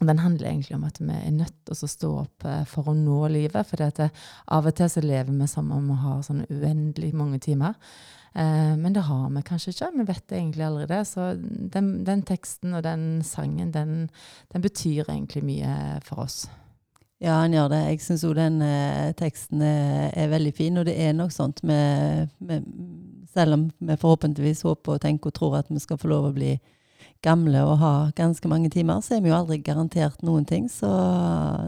Den 0.01 0.19
handler 0.19 0.49
egentlig 0.49 0.77
om 0.77 0.85
at 0.85 1.01
vi 1.01 1.13
er 1.13 1.31
nødt 1.31 1.55
til 1.67 1.75
å 1.75 1.89
stå 1.89 2.19
opp 2.21 2.45
eh, 2.45 2.65
for 2.65 2.89
å 2.89 2.95
nå 2.95 3.29
livet. 3.29 3.67
For 3.67 3.77
av 3.83 4.67
og 4.67 4.75
til 4.75 4.89
så 4.89 5.01
lever 5.03 5.33
vi 5.33 5.47
som 5.47 5.71
om 5.73 5.89
vi 5.89 5.95
har 5.95 6.23
sånn 6.23 6.47
uendelig 6.49 7.15
mange 7.15 7.39
timer. 7.39 7.75
men 8.35 8.93
det 8.93 9.03
har 9.03 9.31
vi 9.31 9.43
kanskje 9.43 9.73
ikke. 9.73 9.97
Vi 9.97 10.05
vet 10.05 10.33
egentlig 10.33 10.65
aldri 10.65 10.87
det. 10.87 11.07
Så 11.07 11.35
den, 11.73 12.05
den 12.05 12.23
teksten 12.23 12.75
og 12.75 12.83
den 12.83 13.23
sangen, 13.23 13.73
den, 13.73 14.11
den 14.53 14.63
betyr 14.63 15.09
egentlig 15.09 15.43
mye 15.43 16.01
for 16.05 16.21
oss. 16.21 16.47
Ja, 17.19 17.41
han 17.41 17.55
gjør 17.55 17.73
det. 17.73 17.79
Jeg 17.89 18.03
syns 18.05 18.23
òg 18.29 18.37
den 18.39 18.61
eh, 18.63 19.11
teksten 19.19 19.63
er, 19.65 20.13
er, 20.15 20.31
veldig 20.31 20.53
fin. 20.55 20.79
Og 20.79 20.87
det 20.87 20.95
er 21.03 21.17
nok 21.19 21.35
sånt 21.35 21.65
med, 21.67 22.31
med, 22.39 22.67
Selv 23.35 23.57
om 23.57 23.65
vi 23.79 23.97
forhåpentligvis 23.99 24.63
håper 24.63 24.95
og 24.95 25.03
tenker 25.03 25.33
og 25.33 25.35
tror 25.35 25.57
at 25.59 25.71
vi 25.71 25.83
skal 25.83 25.99
få 25.99 26.09
lov 26.13 26.31
å 26.31 26.37
bli 26.37 26.55
gamle 27.23 27.65
og 27.67 27.79
ha 27.83 27.93
ganske 28.17 28.49
mange 28.49 28.71
timer, 28.71 29.03
så 29.03 29.17
er 29.17 29.25
vi 29.25 29.33
jo 29.33 29.37
aldri 29.37 29.59
garantert 29.59 30.23
noen 30.23 30.47
ting. 30.47 30.71
Så 30.71 30.89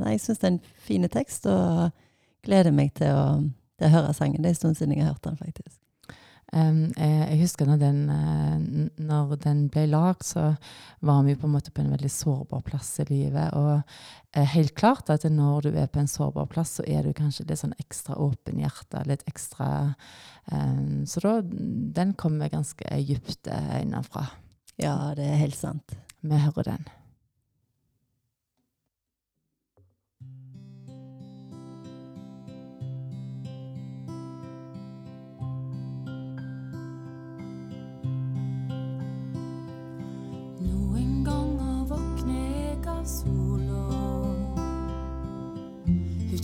nei, 0.01 0.15
jeg 0.15 0.25
syns 0.25 0.39
det 0.39 0.49
er 0.49 0.55
en 0.55 0.65
fin 0.87 1.09
tekst, 1.11 1.47
og 1.51 1.91
gleder 2.47 2.75
meg 2.75 2.95
til 2.99 3.11
å, 3.11 3.25
til 3.79 3.91
å 3.91 3.95
høre 3.99 4.15
sangen. 4.15 4.43
Det 4.43 4.53
er 4.53 4.55
en 4.55 4.63
stund 4.63 4.79
siden 4.79 4.95
jeg 4.95 5.05
har 5.05 5.17
hørt 5.17 5.27
den, 5.27 5.41
faktisk. 5.41 5.81
Um, 6.51 6.89
jeg, 6.99 7.39
husker 7.45 7.69
når 7.69 7.79
den, 7.79 7.99
uh, 8.11 8.89
når 8.99 9.37
den 9.45 9.65
ble 9.71 9.85
lagd, 9.93 10.25
så 10.27 10.49
var 11.07 11.23
vi 11.27 11.37
på 11.39 11.47
en 11.47 11.55
måte 11.55 11.71
på 11.71 11.85
en 11.85 11.93
veldig 11.95 12.11
sårbar 12.11 12.65
plass 12.67 12.91
i 13.05 13.07
livet. 13.07 13.55
Og 13.55 13.79
uh, 13.79 14.51
helt 14.57 14.75
klart 14.79 15.13
at 15.15 15.29
når 15.31 15.69
du 15.69 15.71
er 15.79 15.91
på 15.91 16.03
en 16.03 16.11
sårbar 16.11 16.51
plass, 16.51 16.79
så 16.81 16.87
er 16.91 17.07
du 17.07 17.15
kanskje 17.15 17.47
litt 17.47 17.63
sånn 17.63 17.77
ekstra 17.79 18.19
åpen 18.19 18.59
i 18.59 18.67
hjertet. 18.67 19.07
Litt 19.07 19.27
ekstra 19.31 19.71
um, 20.51 21.07
Så 21.07 21.23
da, 21.23 21.39
den 21.47 22.17
kommer 22.19 22.51
ganske 22.51 22.99
dypt 22.99 23.51
innenfra. 23.79 24.27
Ja, 24.81 25.13
det 25.15 25.29
er 25.29 25.45
helt 25.45 25.59
sant. 25.59 25.95
Vi 26.21 26.41
hører 26.41 26.75
den. 26.75 26.91
av 43.01 43.05
sola. 43.05 43.81
Hun 46.31 46.39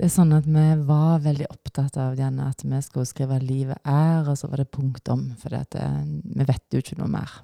Det 0.00 0.06
er 0.06 0.12
sånn 0.14 0.30
at 0.32 0.46
vi 0.48 0.62
var 0.88 1.18
veldig 1.20 1.44
opptatt 1.52 1.98
av 2.00 2.14
gjerne 2.16 2.46
at 2.48 2.62
vi 2.64 2.78
skulle 2.80 3.04
skrive 3.04 3.36
'livet 3.36 3.82
er', 3.84 4.30
og 4.32 4.38
så 4.40 4.48
var 4.48 4.62
det 4.62 4.70
punktum. 4.72 5.34
For 5.36 5.52
eh, 5.52 6.04
vi 6.24 6.46
vet 6.48 6.64
jo 6.72 6.80
ikke 6.80 6.96
noe 6.96 7.08
mer. 7.12 7.34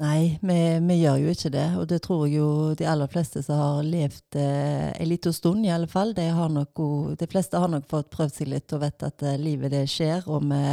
Nei, 0.00 0.38
vi, 0.40 0.56
vi, 0.80 0.96
gjør 1.02 1.18
jo 1.20 1.34
ikke 1.34 1.52
det. 1.52 1.66
Og 1.76 1.84
det 1.92 2.00
tror 2.06 2.24
jeg 2.24 2.38
jo 2.38 2.72
de 2.72 2.88
aller 2.88 3.12
fleste 3.12 3.42
som 3.44 3.60
har 3.60 3.82
levd 3.84 4.40
eh, 4.40 4.96
en 4.96 5.08
liten 5.10 5.36
stund, 5.36 5.66
i 5.66 5.74
alle 5.76 5.86
fall. 5.86 6.16
De, 6.16 6.24
god, 6.72 7.18
de, 7.20 7.28
fleste 7.28 7.60
har 7.60 7.68
nok 7.68 7.84
fått 7.84 8.10
prøvd 8.16 8.32
seg 8.40 8.52
litt 8.54 8.72
og 8.72 8.80
vet 8.80 9.02
at 9.04 9.28
eh, 9.28 9.36
livet 9.36 9.76
det 9.76 9.84
skjer. 9.92 10.24
Og 10.32 10.40
vi 10.48 10.64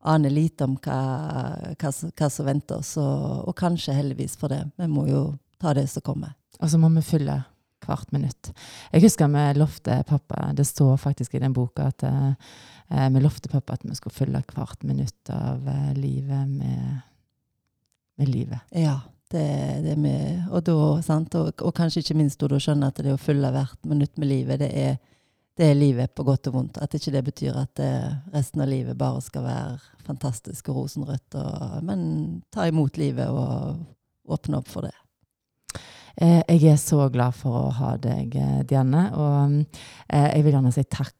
aner 0.00 0.32
lite 0.32 0.64
om 0.64 0.80
hva, 0.80 1.00
hva, 1.76 1.92
hva 1.92 2.32
som 2.32 2.48
venter 2.48 2.80
oss. 2.80 2.96
Og, 2.96 3.48
og 3.52 3.52
kanskje 3.52 4.00
heldigvis 4.00 4.40
for 4.40 4.48
det. 4.48 4.64
Vi 4.80 4.88
må 4.88 5.10
jo 5.12 5.26
ta 5.60 5.76
det 5.76 5.90
som 5.92 6.08
kommer. 6.08 6.32
Og 6.56 6.72
så 6.72 6.80
må 6.80 6.88
vi 6.88 7.04
fylle 7.04 7.42
hvert 7.86 8.12
minutt. 8.14 8.52
Jeg 8.92 9.04
husker 9.04 9.30
vi 9.30 9.44
lovte 9.58 10.02
pappa 10.08 10.50
Det 10.56 10.66
står 10.66 10.96
faktisk 11.00 11.34
i 11.34 11.42
den 11.42 11.54
boka 11.56 11.90
at 11.90 12.04
eh, 12.06 13.06
vi 13.10 13.22
lovte 13.22 13.48
pappa 13.48 13.74
at 13.74 13.84
vi 13.84 13.94
skulle 13.94 14.16
følge 14.16 14.42
hvert 14.54 14.82
minutt 14.82 15.30
av 15.34 15.68
eh, 15.68 15.92
livet 15.98 16.48
med, 16.48 17.00
med, 18.18 18.28
livet. 18.28 18.60
Ja, 18.70 18.98
det, 19.30 19.46
det 19.84 19.96
med, 19.98 20.48
og, 20.50 20.64
da, 20.66 20.74
og, 20.74 21.62
og, 21.62 21.74
kanskje 21.76 22.02
ikke 22.02 22.18
minst 22.18 22.40
da 22.42 22.58
skjønner 22.58 22.90
at 22.90 22.98
det 23.04 23.14
å 23.14 23.20
følge 23.20 23.52
hvert 23.54 23.86
minutt 23.86 24.18
med 24.18 24.32
livet, 24.32 24.60
det 24.62 24.72
er, 24.74 24.98
det 25.56 25.70
er 25.70 25.78
livet 25.78 26.14
på 26.14 26.26
godt 26.26 26.50
og 26.50 26.58
vondt. 26.58 26.82
At 26.82 26.94
ikke 26.98 27.14
det 27.14 27.24
betyr 27.30 27.62
at 27.62 27.82
eh, 27.84 28.10
resten 28.34 28.64
av 28.64 28.70
livet 28.70 28.98
bare 28.98 29.22
skal 29.24 29.46
være 29.46 30.02
fantastisk 30.06 30.72
og 30.72 30.82
rosenrødt. 30.82 31.38
Og, 31.38 31.78
men 31.86 32.02
ta 32.50 32.66
imot 32.68 32.98
livet 32.98 33.30
og 33.30 33.78
åpne 34.30 34.60
opp 34.60 34.70
for 34.70 34.86
det. 34.86 34.94
Eh, 36.16 36.42
jeg 36.48 36.74
er 36.74 36.80
så 36.80 37.08
glad 37.12 37.36
for 37.38 37.66
å 37.66 37.72
ha 37.78 37.94
deg, 38.00 38.34
eh, 38.36 38.60
Dianne. 38.66 39.06
Og 39.14 39.64
eh, 40.08 40.28
jeg 40.36 40.44
vil 40.44 40.56
gjerne 40.58 40.74
si 40.74 40.86
takk 40.88 41.16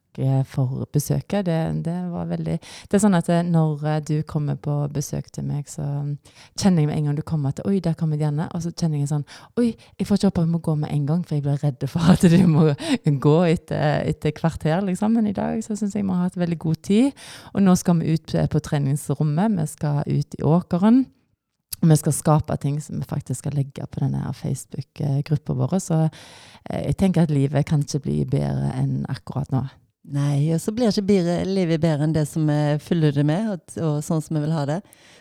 for 0.51 0.89
besøket. 0.93 1.47
Det, 1.47 1.57
det, 1.87 1.95
var 2.11 2.27
veldig 2.29 2.57
Det 2.59 2.97
er 2.99 3.01
sånn 3.01 3.15
at 3.15 3.29
når 3.47 3.85
du 4.05 4.17
kommer 4.29 4.57
på 4.59 4.75
besøk 4.93 5.31
til 5.33 5.47
meg, 5.47 5.69
så 5.71 5.85
kjenner 6.59 6.83
jeg 6.83 6.89
med 6.91 6.97
en 6.97 7.07
gang 7.07 7.17
du 7.17 7.23
kommer 7.25 7.55
at 7.55 7.63
Oi, 7.65 7.79
der 7.81 7.95
kommer 7.97 8.19
Dianne. 8.19 8.49
Og 8.51 8.65
så 8.65 8.73
kjenner 8.75 8.99
jeg 8.99 9.09
sånn 9.13 9.23
Oi, 9.57 9.71
jeg 9.71 10.09
får 10.09 10.19
ikke 10.19 10.33
håpe 10.33 10.45
jeg 10.45 10.51
må 10.51 10.61
gå 10.67 10.75
med 10.83 10.91
en 10.93 11.07
gang, 11.07 11.23
for 11.25 11.39
jeg 11.39 11.47
blir 11.47 11.63
redd 11.63 11.87
for 11.89 12.11
at 12.11 12.27
du 12.27 12.37
må 12.51 12.67
gå 13.29 13.37
etter, 13.47 14.03
etter 14.11 14.35
kvarter, 14.37 14.83
liksom. 14.91 15.15
Men 15.15 15.31
i 15.31 15.37
dag 15.37 15.63
så 15.65 15.79
syns 15.79 15.95
jeg 15.95 16.05
vi 16.05 16.11
har 16.11 16.27
hatt 16.27 16.43
veldig 16.43 16.59
god 16.67 16.83
tid. 16.91 17.25
Og 17.55 17.63
nå 17.63 17.79
skal 17.79 18.03
vi 18.03 18.19
ut 18.19 18.37
på 18.51 18.65
treningsrommet. 18.67 19.57
Vi 19.63 19.71
skal 19.79 20.03
ut 20.11 20.39
i 20.41 20.45
åkeren. 20.59 21.05
Og 21.81 21.89
vi 21.89 21.97
skal 21.97 22.13
skape 22.13 22.57
ting 22.61 22.81
som 22.85 23.01
vi 23.01 23.09
faktisk 23.09 23.41
skal 23.41 23.57
legge 23.57 23.87
på 23.89 24.03
denne 24.03 24.33
Facebook-gruppa 24.37 25.57
vår. 25.57 25.77
Så 25.81 26.01
eh, 26.05 26.91
jeg 26.91 26.99
tenker 27.01 27.25
at 27.25 27.33
livet 27.33 27.69
kan 27.69 27.85
ikke 27.85 28.05
bli 28.05 28.19
bedre 28.29 28.75
enn 28.77 29.07
akkurat 29.09 29.53
nå. 29.55 29.65
Nei, 30.11 30.51
og 30.55 30.61
så 30.63 30.73
blir 30.73 30.91
ikke 30.91 31.09
bedre, 31.09 31.41
livet 31.45 31.81
bedre 31.83 32.07
enn 32.07 32.17
det 32.17 32.25
som 32.29 32.47
vi 32.49 32.61
fyller 32.83 33.13
det 33.15 33.25
med, 33.29 33.51
og, 33.53 33.75
og 33.85 33.99
sånn 34.05 34.23
som 34.25 34.39
vi 34.39 34.45
vil 34.47 34.55
ha 34.57 34.67
det. 34.69 34.81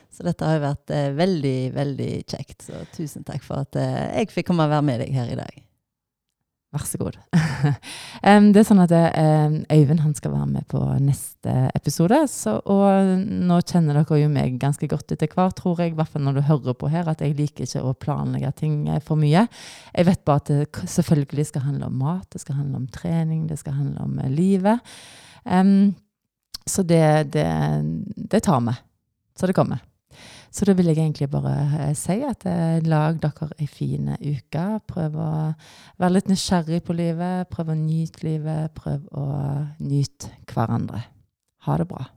Så 0.10 0.26
dette 0.26 0.46
har 0.46 0.58
jo 0.58 0.66
vært 0.66 0.94
eh, 0.96 1.10
veldig, 1.16 1.58
veldig 1.76 2.12
kjekt. 2.26 2.64
Så 2.66 2.84
tusen 2.96 3.28
takk 3.28 3.44
for 3.46 3.68
at 3.68 3.80
eh, 3.80 4.22
jeg 4.22 4.34
fikk 4.34 4.50
komme 4.50 4.66
og 4.66 4.74
være 4.74 4.88
med 4.88 5.04
deg 5.04 5.14
her 5.16 5.32
i 5.32 5.40
dag. 5.40 5.66
Vær 6.70 6.84
så 6.86 7.00
god. 7.02 7.16
um, 8.30 8.52
det 8.54 8.62
er 8.62 8.66
sånn 8.68 8.82
at 8.84 8.92
um, 8.94 9.56
Øyvind 9.74 10.04
han 10.04 10.12
skal 10.14 10.36
være 10.36 10.50
med 10.52 10.68
på 10.70 10.82
neste 11.02 11.56
episode. 11.74 12.20
Så, 12.30 12.60
og 12.62 13.24
nå 13.26 13.58
kjenner 13.64 13.98
dere 13.98 14.20
jo 14.22 14.28
meg 14.30 14.60
ganske 14.62 14.90
godt 14.92 15.16
etter 15.16 15.34
hvert, 15.34 15.58
tror 15.58 15.82
jeg, 15.82 15.96
i 15.96 15.98
hvert 15.98 16.14
fall 16.14 16.28
når 16.28 16.38
du 16.38 16.44
hører 16.46 16.78
på 16.78 16.92
her, 16.94 17.10
at 17.10 17.26
jeg 17.26 17.34
liker 17.40 17.66
ikke 17.66 17.82
å 17.82 17.96
planlegge 17.98 18.54
ting 18.62 18.84
eh, 18.86 19.02
for 19.02 19.18
mye. 19.18 19.48
Jeg 19.96 20.10
vet 20.12 20.24
bare 20.30 20.44
at 20.44 20.54
det 20.54 20.86
selvfølgelig 20.94 21.50
skal 21.50 21.66
handle 21.66 21.90
om 21.90 22.00
mat, 22.06 22.30
det 22.30 22.44
skal 22.46 22.62
handle 22.62 22.84
om 22.84 22.88
trening, 22.94 23.48
det 23.50 23.58
skal 23.64 23.80
handle 23.80 24.06
om 24.06 24.22
uh, 24.22 24.30
livet. 24.30 24.94
Um, 25.50 25.96
så 26.70 26.86
det, 26.86 27.34
det, 27.34 27.50
det 28.30 28.46
tar 28.46 28.62
vi. 28.70 28.78
Så 29.34 29.50
det 29.50 29.58
kommer. 29.58 29.89
Så 30.52 30.66
da 30.66 30.74
vil 30.74 30.90
jeg 30.90 30.98
egentlig 30.98 31.30
bare 31.32 31.54
eh, 31.80 31.96
si 31.98 32.20
at 32.26 32.46
eh, 32.50 32.80
lag 32.90 33.20
dere 33.22 33.50
ei 33.60 33.68
fin 33.70 34.12
uke. 34.18 34.66
Prøv 34.90 35.18
å 35.20 35.32
være 36.02 36.14
litt 36.16 36.32
nysgjerrig 36.32 36.82
på 36.86 36.98
livet. 36.98 37.50
Prøv 37.54 37.74
å 37.74 37.78
nyte 37.78 38.26
livet. 38.26 38.74
Prøv 38.78 39.06
å 39.14 39.28
nyte 39.84 40.34
hverandre. 40.50 41.04
Ha 41.68 41.78
det 41.78 41.90
bra. 41.90 42.08